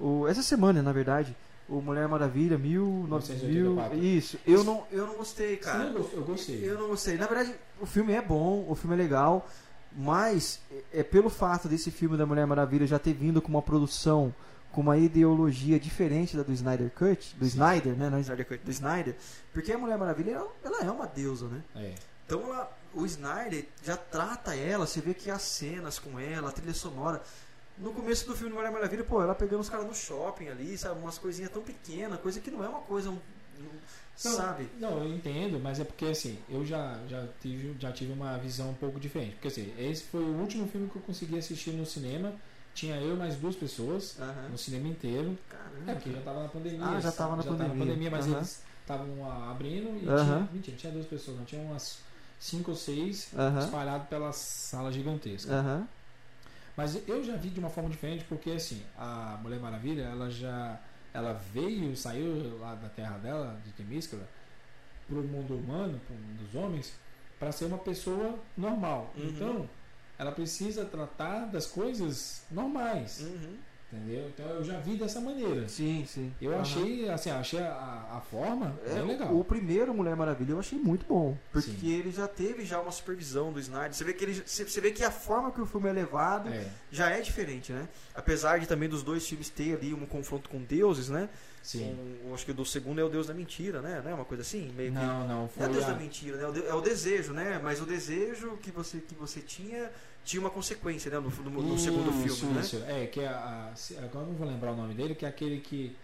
[0.00, 1.34] O, essa semana, na verdade.
[1.68, 3.98] O Mulher Maravilha, mil, nove- mil 1984.
[3.98, 4.38] Isso.
[4.46, 5.84] Eu não, eu não gostei, cara.
[5.84, 6.18] não gostou?
[6.20, 6.60] Eu gostei.
[6.70, 7.16] Eu não gostei.
[7.18, 9.46] Na verdade, o filme é bom, o filme é legal,
[9.92, 10.60] mas
[10.92, 14.34] é pelo fato desse filme da Mulher Maravilha já ter vindo com uma produção
[14.72, 18.70] com uma ideologia diferente da do Snyder Cut, do Snyder, né, não Snyder Cut, do
[18.70, 19.16] Snyder,
[19.52, 21.62] porque a Mulher Maravilha ela, ela é uma deusa, né?
[21.74, 21.94] É.
[22.26, 26.52] Então ela- o Snyder já trata ela, você vê que as cenas com ela, a
[26.52, 27.22] trilha sonora.
[27.78, 30.98] No começo do filme Mulher Maravilha, pô, ela pegando os caras no shopping ali, sabe?
[31.00, 33.10] Umas coisinhas tão pequenas, coisa que não é uma coisa.
[33.10, 33.78] um- um-
[34.24, 34.68] Não, sabe?
[34.80, 38.70] Não, eu entendo, mas é porque assim, eu já, já, tive, já tive uma visão
[38.70, 39.34] um pouco diferente.
[39.34, 42.32] Porque assim, esse foi o último filme que eu consegui assistir no cinema.
[42.74, 44.48] Tinha eu e mais duas pessoas Aham.
[44.50, 45.36] no cinema inteiro.
[45.48, 45.92] Caramba.
[45.92, 46.84] É, porque já tava na pandemia.
[46.86, 48.10] Ah, já tava na pandemia.
[48.10, 48.36] mas Aham.
[48.36, 50.24] eles estavam abrindo e Aham.
[50.24, 50.48] tinha.
[50.52, 51.44] Mentira, tinha duas pessoas, não.
[51.44, 51.98] Tinha umas
[52.38, 53.58] cinco ou seis Aham.
[53.60, 55.52] espalhadas pela sala gigantesca.
[55.52, 55.88] Aham.
[56.76, 60.78] Mas eu já vi de uma forma diferente, porque assim, a Mulher Maravilha, ela já.
[61.12, 64.28] Ela veio, saiu lá da terra dela, de Temíscala,
[65.08, 66.92] pro mundo humano, pro mundo dos homens,
[67.38, 69.12] para ser uma pessoa normal.
[69.16, 69.24] Uhum.
[69.24, 69.70] Então,
[70.18, 73.20] ela precisa tratar das coisas normais.
[73.22, 73.56] Uhum.
[73.90, 74.28] Entendeu?
[74.28, 75.66] Então eu já vi dessa maneira.
[75.66, 76.30] Sim, sim.
[76.42, 76.60] Eu Aham.
[76.60, 79.34] achei, assim, achei a, a forma É, bem legal.
[79.34, 81.34] O primeiro Mulher Maravilha eu achei muito bom.
[81.50, 81.90] Porque Sim.
[81.94, 83.94] ele já teve já uma supervisão do Snyder.
[83.94, 86.66] Você vê que ele, você vê que a forma que o filme é levado É,
[86.90, 87.88] já é diferente, né?
[88.14, 91.26] Apesar de também dos dois filmes ter ali um confronto com deuses, né?
[91.62, 91.96] sim.
[92.24, 94.00] Com- acho que o do segundo é o deus da mentira, né?
[94.04, 94.70] Não é uma coisa assim?
[94.76, 94.98] Meio que...
[94.98, 96.44] Não, não, Não é foi o deus a- da mentira, né?
[96.44, 97.58] É o de- É o desejo, né?
[97.62, 99.90] Mas o desejo que você, que você tinha
[100.28, 101.18] tinha uma consequência, né?
[101.18, 102.60] No, no- no segundo Isso, filme, né?
[102.60, 103.32] Isso, é, que é a,
[103.72, 105.96] a- agora eu não vou lembrar o nome dele, que é aquele que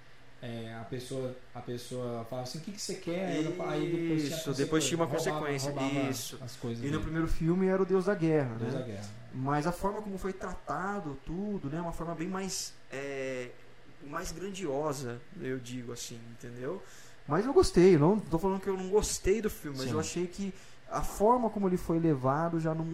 [0.42, 3.26] é, a pessoa a pessoa fala assim, o que, que você quer?
[3.26, 6.38] Aí ela- aí depois tinha, Isso, depois tinha uma roubava- consequência, roubava isso.
[6.42, 7.02] As coisas E no dele.
[7.02, 8.80] primeiro filme era o deus da guerra, Deus né?
[8.80, 9.10] da guerra.
[9.34, 11.80] Mas a forma como foi tratado tudo, né?
[11.80, 13.48] Uma forma bem mais é,
[14.06, 16.82] mais grandiosa, eu digo assim, entendeu?
[17.26, 19.92] Mas eu gostei, não tô falando que eu não gostei do filme, mas Sim.
[19.94, 20.52] eu achei que
[20.90, 22.84] a forma como ele foi levado já não,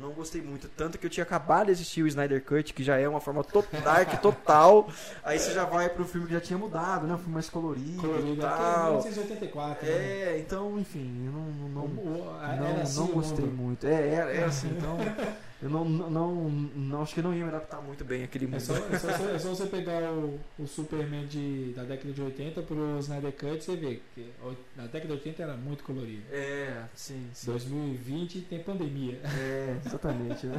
[0.00, 0.68] não gostei muito.
[0.68, 3.42] Tanto que eu tinha acabado de assistir o Snyder Cut, que já é uma forma
[3.44, 4.88] to dark total.
[5.24, 7.14] Aí você já vai pro filme que já tinha mudado, né?
[7.14, 8.92] Um filme mais colorido, Colorido, e é tal.
[8.98, 9.86] 1984.
[9.86, 9.92] né?
[9.92, 13.86] É, então, enfim, eu não, não, O- o- não, assim não gostei muito.
[13.86, 14.96] É, era, era assim, então.
[15.62, 18.56] Eu não, não, não, acho que não ia me adaptar muito bem àquele mundo.
[18.56, 22.22] É só, é, só, é só você pegar o, o Superman de, da década de
[22.22, 24.26] 80 pro Snyder Cut, você vê que
[24.74, 26.22] na década de 80 era muito colorido.
[26.30, 27.50] É, sim, sim.
[27.50, 29.20] 2020 tem pandemia.
[29.38, 30.56] É, exatamente, né?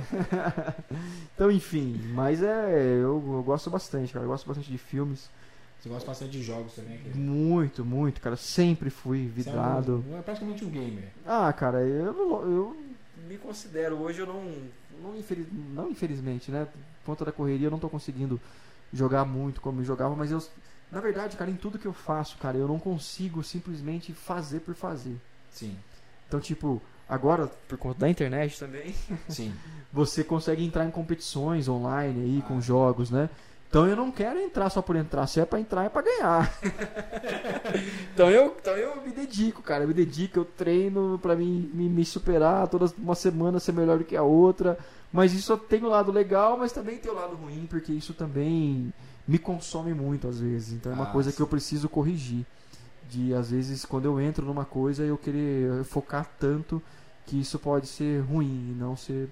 [1.34, 2.92] então, enfim, mas é.
[3.02, 4.26] Eu, eu gosto bastante, cara.
[4.26, 5.30] Eu gosto bastante de filmes.
[5.82, 7.00] Você gosta bastante de jogos também.
[7.00, 8.36] que Muito, muito, cara.
[8.36, 10.06] Sempre fui você é, vidrado.
[10.08, 11.10] um, é praticamente um gamer.
[11.26, 12.78] Ah, cara, eu, eu
[13.28, 14.44] me considero hoje, eu não.
[15.02, 16.66] Não, infeliz, não infelizmente, né?
[16.66, 18.40] Por conta da correria, eu não tô conseguindo
[18.94, 20.42] jogar muito como eu jogava, mas eu.
[20.92, 24.76] Na verdade, cara, em tudo que eu faço, cara, eu não consigo simplesmente fazer por
[24.76, 25.16] fazer.
[25.50, 25.78] Sim,
[26.28, 28.94] Então, tipo, agora, por conta da internet também,
[29.30, 29.54] sim.
[29.92, 32.48] você consegue entrar em competições online aí Ah.
[32.48, 33.30] com jogos, né?
[33.72, 36.54] Então eu não quero entrar só por entrar, se é pra entrar é pra ganhar.
[38.14, 41.88] então, eu, então eu me dedico, cara, eu me dedico, eu treino pra mim me,
[41.88, 44.78] me superar, toda uma semana ser melhor do que a outra.
[45.10, 48.94] Mas isso tem o lado legal, mas também tem o lado ruim, porque isso também
[49.26, 50.74] me consome muito às vezes.
[50.74, 51.38] Então é uma Ah, coisa sim.
[51.38, 52.46] que eu preciso corrigir.
[53.10, 56.82] De às vezes quando eu entro numa coisa eu querer focar tanto
[57.26, 59.30] que isso pode ser ruim e não ser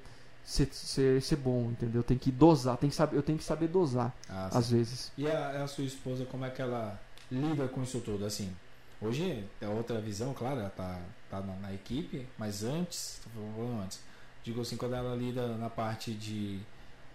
[0.50, 2.02] ser, ser, ser bom, entendeu?
[2.02, 4.58] Tem que dosar, tem que saber, eu tenho que saber dosar Ah, sim.
[4.58, 5.12] às vezes.
[5.16, 7.00] E a, a sua esposa, como é que ela
[7.32, 8.26] lida com isso tudo?
[8.26, 8.52] Assim,
[9.00, 11.00] hoje é outra visão, claro, ela tá,
[11.30, 14.00] tá na, na equipe, mas antes, falando antes,
[14.44, 16.60] digo assim, quando ela lida na parte de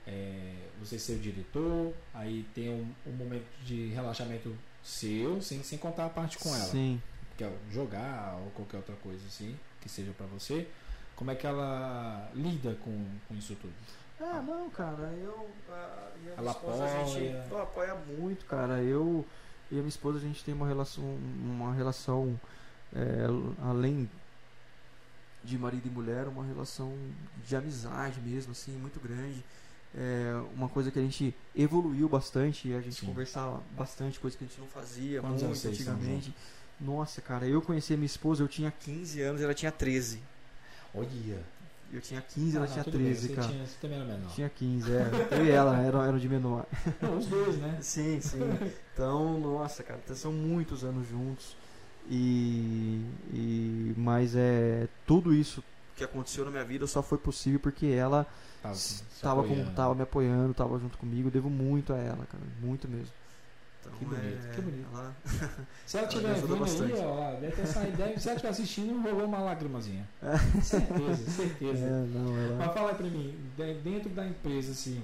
[0.06, 5.76] é, você ser o diretor, aí tem um, um momento de relaxamento seu, sem, sem
[5.76, 7.02] contar a parte com ela, Sim.
[7.36, 10.68] que é jogar ou qualquer outra coisa assim, que seja pra você.
[11.16, 13.72] Como é que ela lida com, com isso tudo?
[14.20, 15.48] Ah, não, cara, eu.
[15.68, 17.46] A minha Ela esposa, a gente apoia.
[17.48, 18.82] pô, apoia muito, cara.
[18.82, 19.24] Eu
[19.70, 22.38] e a minha esposa, a gente tem uma relação, uma relação
[22.94, 23.26] é,
[23.62, 24.08] além
[25.42, 26.96] de marido e mulher, uma relação
[27.46, 29.44] de amizade mesmo, assim, muito grande.
[29.96, 33.06] É uma coisa que a gente evoluiu bastante, a gente Sim.
[33.06, 36.34] conversava bastante, coisa que a gente não fazia Quantos muito antigamente.
[36.80, 40.20] Nossa, cara, eu conheci a minha esposa, eu tinha 15 anos ela tinha 13.
[40.94, 41.54] Olha.
[41.92, 43.48] Eu tinha 15, ela Ah, não, tinha tudo bem, 13, você cara.
[43.48, 44.30] Tinha, você também era menor.
[44.34, 45.10] Tinha 15, é.
[45.38, 46.66] Eu e ela eram, eram de menor.
[47.00, 47.78] Não, os dois, né?
[47.82, 48.40] Sim, sim.
[48.92, 51.56] Então, nossa, cara, então são muitos anos juntos.
[52.10, 53.00] E,
[53.32, 55.62] e mas é tudo isso
[55.96, 58.26] que aconteceu na minha vida só foi possível porque ela
[58.60, 61.28] Tava, se tava, com, tava me apoiando, tava junto comigo.
[61.28, 63.12] Eu devo muito a ela, cara, muito mesmo.
[63.86, 64.88] Então, Que bonito, é, que bonito.
[64.92, 65.16] ela-
[65.86, 66.92] Se ela estiver vendo aí, bastante.
[66.94, 66.96] ó,
[67.28, 70.08] ela deve ter saído, deve, se ela estiver assistindo, rolou uma lágrimazinha.
[70.62, 71.84] Certeza, certeza.
[71.84, 72.56] é, não, ela.
[72.56, 75.02] Mas fala aí pra mim, de- dentro da empresa, assim,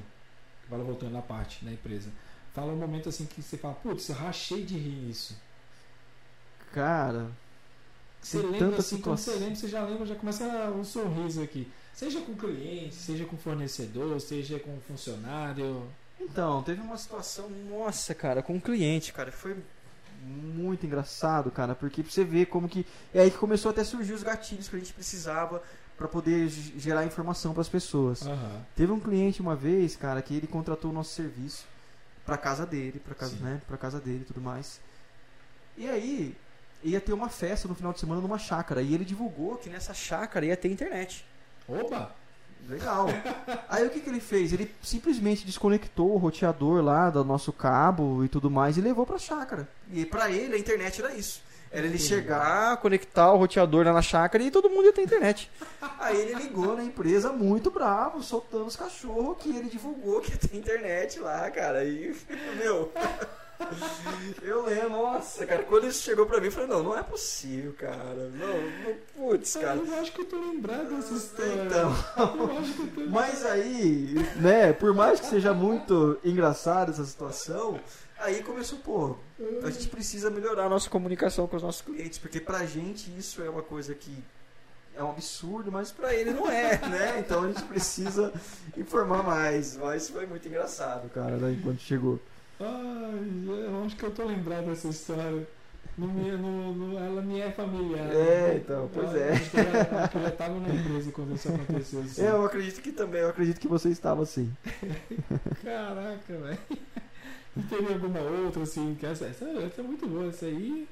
[0.66, 2.11] agora voltando na parte da empresa,
[2.55, 5.36] fala um momento assim que você fala, putz, eu rachei de rir nisso.
[6.73, 7.31] Cara,
[8.23, 9.40] Você lembra tanta assim, quando você situação.
[9.43, 11.70] lembra, você já lembra, já começa um sorriso aqui.
[11.93, 15.82] Seja com cliente, seja com fornecedor, seja com funcionário.
[16.20, 19.56] Então, teve uma situação, nossa, cara, com um cliente, cara, foi
[20.22, 23.84] muito engraçado, cara, porque pra você ver como que é aí que começou até a
[23.84, 25.62] surgir os gatilhos que a gente precisava
[25.97, 28.22] pra poder gerar informação pras pessoas.
[28.26, 28.64] Aham.
[28.76, 31.64] Teve um cliente uma vez, cara, que ele contratou o nosso serviço
[32.24, 33.42] pra casa dele, pra casa, Sim.
[33.42, 34.78] né, pra casa dele e tudo mais.
[35.76, 36.36] E aí
[36.82, 39.94] ia ter uma festa no final de semana numa chácara e ele divulgou que nessa
[39.94, 41.24] chácara ia ter internet.
[41.66, 42.14] Opa!
[42.68, 43.06] Legal.
[43.68, 44.52] Aí o que, que ele fez?
[44.52, 49.18] Ele simplesmente desconectou o roteador lá do nosso cabo e tudo mais e levou pra
[49.18, 49.68] chácara.
[49.92, 51.42] E pra ele a internet era isso.
[51.72, 55.48] Era ele chegar, conectar o roteador lá na chácara e todo mundo ia ter internet.
[56.00, 60.36] Aí ele ligou na empresa muito bravo, soltando os cachorros que ele divulgou que ia
[60.36, 61.78] ter internet lá, cara.
[61.78, 62.16] Aí,
[62.58, 62.92] meu.
[64.42, 67.72] Eu lembro, nossa, cara, quando isso chegou pra mim, eu falei, não, não é possível,
[67.76, 68.30] cara.
[68.34, 69.78] Não, não putz, cara.
[69.78, 71.64] Eu acho que eu tô lembrado dessa história.
[71.64, 71.94] Então.
[72.16, 77.04] Eu acho que eu tô Mas aí, né, por mais que seja muito engraçada essa
[77.04, 77.78] situação,
[78.18, 79.16] aí começou, pô,
[79.62, 83.42] a gente precisa melhorar a nossa comunicação com os nossos clientes, porque pra gente isso
[83.42, 84.22] é uma coisa que
[84.96, 87.18] é um absurdo, mas pra ele não é, né?
[87.20, 88.32] Então a gente precisa
[88.76, 89.76] informar mais.
[89.76, 92.18] Mas foi muito engraçado, cara, né, enquanto chegou.
[92.60, 95.46] Ai, eu acho que eu tô lembrado dessa história.
[95.96, 98.10] Não me, não, não- ela me é familiar.
[98.12, 99.28] É, então, pois é.
[99.30, 99.50] Eu acho
[100.10, 102.00] que eu já tava na empresa quando isso aconteceu.
[102.00, 102.22] Assim.
[102.22, 104.52] Eu acredito que também, eu acredito que você estava assim.
[105.62, 106.58] Caraca, velho.
[107.68, 108.94] Teve alguma outra assim?
[108.98, 110.28] Que essa, essa, essa é muito boa.
[110.28, 110.88] Essa aí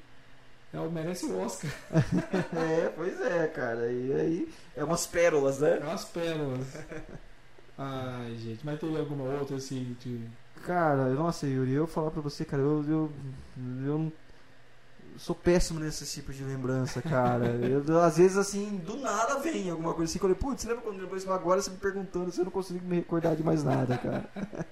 [0.72, 1.70] ela merece o Oscar.
[2.54, 3.90] É, pois é, cara.
[3.90, 5.78] E aí, é umas pérolas, né?
[5.80, 6.66] É umas pérolas.
[7.78, 9.96] Ai, gente, mas teve alguma outra assim?
[10.00, 10.20] De...
[10.64, 13.12] Cara, nossa, Yuri, eu falar pra você, cara, eu, eu,
[13.86, 14.12] eu
[15.18, 17.46] sou péssimo nesse tipo de lembrança, cara.
[17.58, 20.68] Eu, às vezes, assim, do nada vem alguma coisa assim, que eu falei, putz, você
[20.68, 23.64] lembra quando depois agora você me perguntando se eu não consigo me recordar de mais
[23.64, 24.30] nada, cara.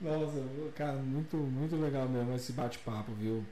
[0.00, 0.40] Nossa,
[0.76, 3.44] cara, muito, muito legal mesmo esse bate-papo, viu?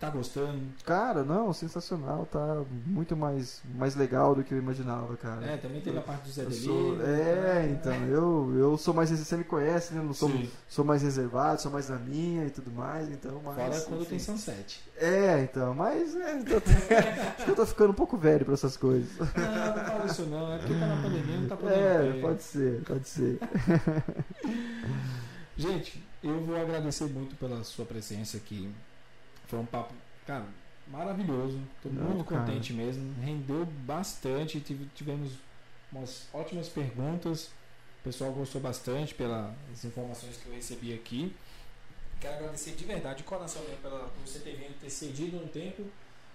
[0.00, 0.60] Tá gostando?
[0.84, 5.44] Cara, não, sensacional, tá muito mais, mais legal do que eu imaginava, cara.
[5.44, 6.64] É, também teve a parte do Zé Eu Delivery.
[6.72, 10.00] sou, é, então, eu, eu sou mais, você me conhece, né?
[10.00, 10.48] Não sou, Sim.
[10.68, 13.56] sou mais reservado, sou mais na minha e tudo mais, então, mas...
[13.56, 14.10] Fora quando enfim.
[14.10, 14.80] tem Sunset.
[14.98, 18.54] É, então, mas é, eu tô- acho que eu tô ficando um pouco velho pra
[18.54, 19.10] essas coisas.
[19.18, 19.26] Não,
[19.76, 20.52] não fala isso não.
[20.52, 22.20] É porque tá na pandemia, não tá podendo É, ter.
[22.20, 23.38] pode ser, pode ser.
[25.58, 28.70] Gente, eu vou agradecer muito pela sua presença aqui.
[29.48, 29.92] Foi um papo,
[30.26, 30.44] cara,
[30.86, 31.60] maravilhoso.
[31.82, 32.44] Tô Não, muito cara.
[32.44, 33.14] contente mesmo.
[33.22, 34.60] Rendeu bastante.
[34.60, 35.32] tive- Tivemos
[35.90, 37.46] umas ótimas perguntas.
[38.00, 39.52] O pessoal gostou bastante pelas
[39.84, 41.34] informações que eu recebi aqui.
[42.20, 45.48] Quero agradecer de verdade, de coração mesmo, pela, por você ter vindo, ter cedido um
[45.48, 45.84] tempo.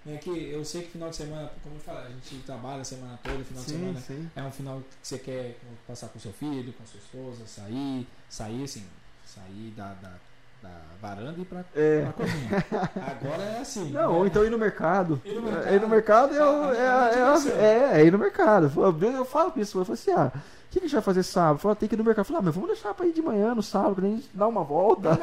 [0.05, 2.83] Né, que eu sei que final de semana, como eu falei, a gente trabalha a
[2.83, 4.29] semana toda, final de Sim, semana sim.
[4.35, 5.57] é um final que você quer
[5.87, 8.85] passar com seu filho, com sua esposa, sair, sair assim,
[9.25, 10.19] sair da, da,
[10.63, 10.69] da
[11.01, 12.01] varanda e pra, É.
[12.03, 12.49] pra cozinha.
[13.21, 13.91] Agora é assim.
[13.91, 14.07] Não, né?
[14.07, 15.21] ou então ir no mercado.
[15.25, 15.67] Ir no mercado.
[15.67, 17.51] É, Ir no mercado é, é, é, diversão.
[17.61, 18.71] é, é ir no mercado.
[19.01, 20.39] Eu falo pra isso, eu falo assim, ah, o
[20.73, 21.55] que, que a gente vai fazer sábado?
[21.55, 22.21] Eu falo, tem que ir no mercado.
[22.23, 24.29] Eu falo, ah, mas vamos deixar pra ir de manhã, no sábado, quando a gente
[24.33, 25.19] dá uma volta.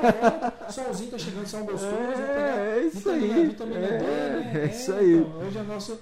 [0.68, 1.86] O solzinho tá chegando, sol gostoso.
[1.90, 3.46] vamos pegar É, é isso aí.
[3.46, 4.52] vitamina É, D, né?
[4.62, 5.16] é isso aí.
[5.16, 6.00] então, hoje é nosso,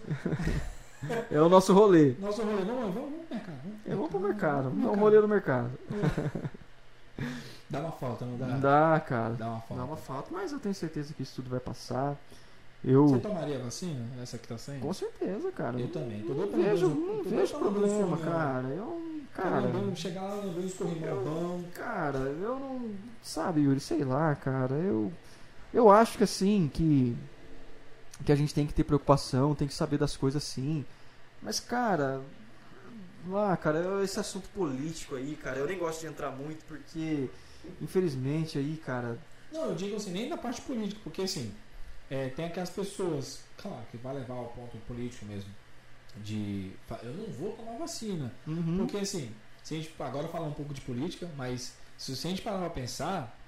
[1.30, 2.14] É o nosso rolê.
[2.20, 2.64] nosso rolê.
[2.64, 3.58] Não, vamos, vamos pro mercado.
[3.86, 5.70] É, vamos pro mercado, vamos dar um rolê no mercado.
[7.70, 8.46] Dá uma falta, não dá?
[8.56, 9.34] Dá, cara.
[9.34, 9.74] Dá uma falta.
[9.74, 12.16] Dá uma falta, mas eu tenho certeza que isso tudo vai passar.
[12.84, 13.08] Eu.
[13.08, 14.06] Você tomaria a vacina?
[14.22, 14.82] Essa que tá saindo?
[14.82, 15.78] Com certeza, cara.
[15.78, 16.22] Eu também.
[16.22, 18.68] Tô Não vejo, não vejo problema, cara.
[18.68, 22.90] Eu, Cara, lembrando, chegar lá, lembrando dos corrimão cara, eu não,
[23.22, 24.74] sabe, Yuri, sei lá, cara.
[24.74, 25.12] Eu,
[25.72, 27.16] eu acho que assim que
[28.24, 30.84] que a gente tem que ter preocupação, tem que saber das coisas sim.
[31.40, 32.20] Mas, cara,
[33.28, 37.30] lá, cara, eu- esse assunto político aí, cara, eu nem gosto de entrar muito porque,
[37.80, 39.18] infelizmente, aí, cara,
[39.52, 41.52] Não, eu digo assim, nem da parte política, porque assim,
[42.10, 45.50] é, tem aquelas pessoas, claro, que vai levar ao ponto político mesmo,
[46.16, 46.72] de
[47.02, 48.32] eu não vou tomar vacina.
[48.46, 48.78] Uhum.
[48.78, 49.30] Porque assim,
[49.62, 52.70] se a gente agora falar um pouco de política, mas se a gente parar pra
[52.70, 53.38] pensar,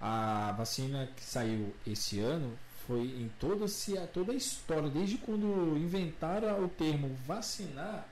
[0.00, 2.52] a vacina que saiu esse ano
[2.86, 8.06] foi em toda, se- toda a história, desde quando inventaram o termo vacinar,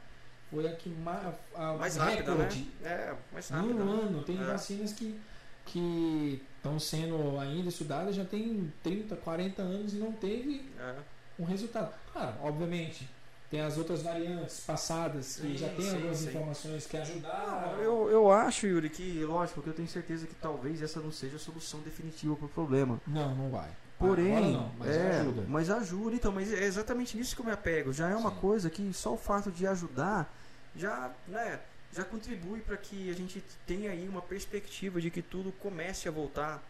[0.50, 2.44] foi a que mais, a, Mais o rápida, né?
[2.44, 2.70] recorde.
[2.82, 3.74] É, mais Em rápida.
[3.74, 4.02] um né?
[4.02, 4.44] ano, tem É.
[4.44, 5.18] vacinas que
[5.66, 10.94] que estão sendo ainda estudadas já tem 30, 40 anos e não teve É.
[11.38, 11.92] um resultado.
[12.12, 13.08] Claro, obviamente,
[13.50, 16.28] tem as outras variantes passadas que já tem sim, algumas sim.
[16.28, 17.78] informações que ajudaram.
[17.80, 21.36] Eu, eu acho, Yuri, que, lógico, que eu tenho certeza que talvez essa não seja
[21.36, 23.00] a solução definitiva pro problema.
[23.06, 23.68] Não, não vai.
[23.98, 25.44] Porém, não, mas é, ajuda.
[25.48, 27.92] mas ajuda, então, mas é exatamente nisso que eu me apego.
[27.92, 28.36] Já é uma Sim.
[28.40, 30.32] coisa que só o fato de ajudar
[30.76, 31.60] já, né,
[31.94, 36.10] já contribui para que a gente tenha aí uma perspectiva de que tudo comece a
[36.10, 36.62] voltar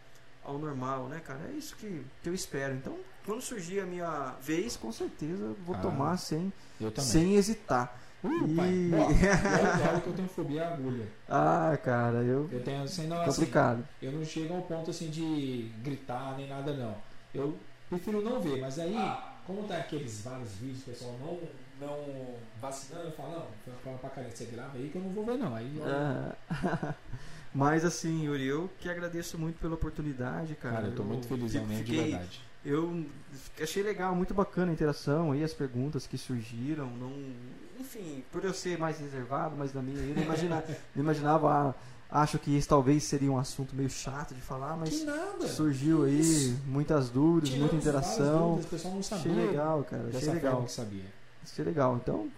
[0.43, 1.39] ao normal, né, cara?
[1.51, 2.75] É isso que, que eu espero.
[2.75, 7.35] Então, quando surgir a minha vez, com certeza eu vou Ah, tomar sem, Eu sem
[7.35, 7.99] hesitar.
[8.23, 8.73] Uh, E- pai.
[8.93, 11.07] Olha- olha que eu tenho fobia à agulha.
[11.29, 13.87] Ah, cara, eu Eu tenho assim, não, assim, complicado.
[14.01, 16.95] eu não chego ao ponto assim de gritar nem nada não.
[17.33, 17.57] Eu
[17.89, 18.95] prefiro não ver, mas aí,
[19.45, 21.39] como tá aqueles vários vídeos, pessoal não,
[21.79, 25.09] não vacinando, eu falo, não, foi falar pra caramba, você grava aí que eu não
[25.11, 25.55] vou ver não.
[25.55, 26.35] Aí, Ah,
[27.53, 30.75] Mas assim, Yuri, eu que agradeço muito pela oportunidade, cara.
[30.75, 32.41] cara, eu tô muito feliz mesmo, de fiquei- verdade.
[32.65, 33.05] Eu
[33.61, 36.87] achei legal, muito bacana a interação aí, as perguntas que surgiram.
[36.87, 37.13] Não,
[37.79, 40.63] enfim, por eu ser mais reservado, mas na minha, eu não, imagina,
[40.95, 41.75] não imaginava.
[42.09, 45.47] ah, acho que esse talvez seria um assunto meio chato de falar, mas Que nada.
[45.47, 48.47] surgiu aí muitas dúvidas, Tiramos muita interação.
[48.55, 50.09] dúvidas, O pessoal não sabia Achei legal, cara.
[50.13, 50.63] Achei legal.
[50.63, 51.05] que sabia.
[51.51, 51.95] Achei legal.
[51.97, 52.29] Então,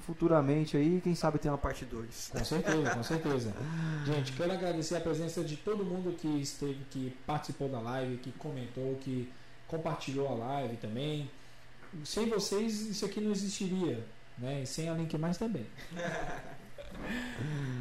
[0.00, 2.30] futuramente aí, quem sabe tem uma parte 2.
[2.32, 3.54] Com certeza, com certeza.
[4.06, 8.32] Gente, quero agradecer a presença de todo mundo que esteve, que participou da live, que
[8.32, 9.30] comentou, que
[9.68, 11.30] compartilhou a live também.
[12.04, 14.04] Sem vocês, isso aqui não existiria.
[14.38, 14.62] Né?
[14.62, 15.66] E sem a Link Mais também.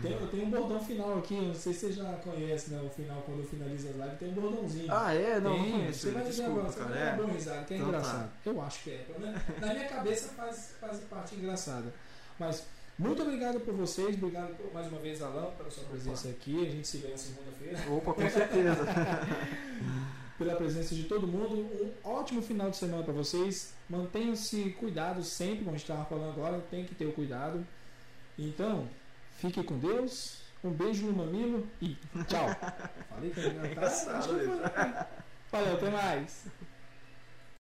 [0.01, 3.21] Tem, tenho um bordão final aqui, não sei se você já conhece né, o final,
[3.21, 4.87] quando eu finalizo a live, tem um bordãozinho.
[4.89, 5.39] Ah, é?
[5.39, 5.99] Não, não Tem, conheço.
[5.99, 7.05] Você vai dizer Desculpa, agora, você vai cara.
[7.15, 7.23] dar É.
[7.25, 7.97] uma risada, que é Então tá.
[7.97, 8.31] engraçado.
[8.45, 9.07] Eu acho que é.
[9.61, 11.93] Na minha cabeça faz, faz parte engraçada.
[12.37, 12.65] Mas
[12.99, 16.67] muito obrigado por vocês, obrigado por- mais uma vez, Alan, pela sua presença aqui.
[16.67, 17.79] A gente se vê na segunda-feira.
[17.89, 18.85] Opa, com certeza.
[20.37, 21.55] Pela presença de todo mundo.
[21.55, 23.73] Um ótimo final de semana para vocês.
[23.87, 27.65] Mantenham-se cuidados sempre, como a gente estava falando agora, tem que ter o cuidado.
[28.37, 28.87] Então,
[29.43, 30.41] fique com Deus.
[30.63, 31.97] Um beijo no mamilo e
[32.27, 32.47] tchau.
[33.09, 34.29] Falei que ia engraçado.
[35.51, 36.45] Valeu, até mais.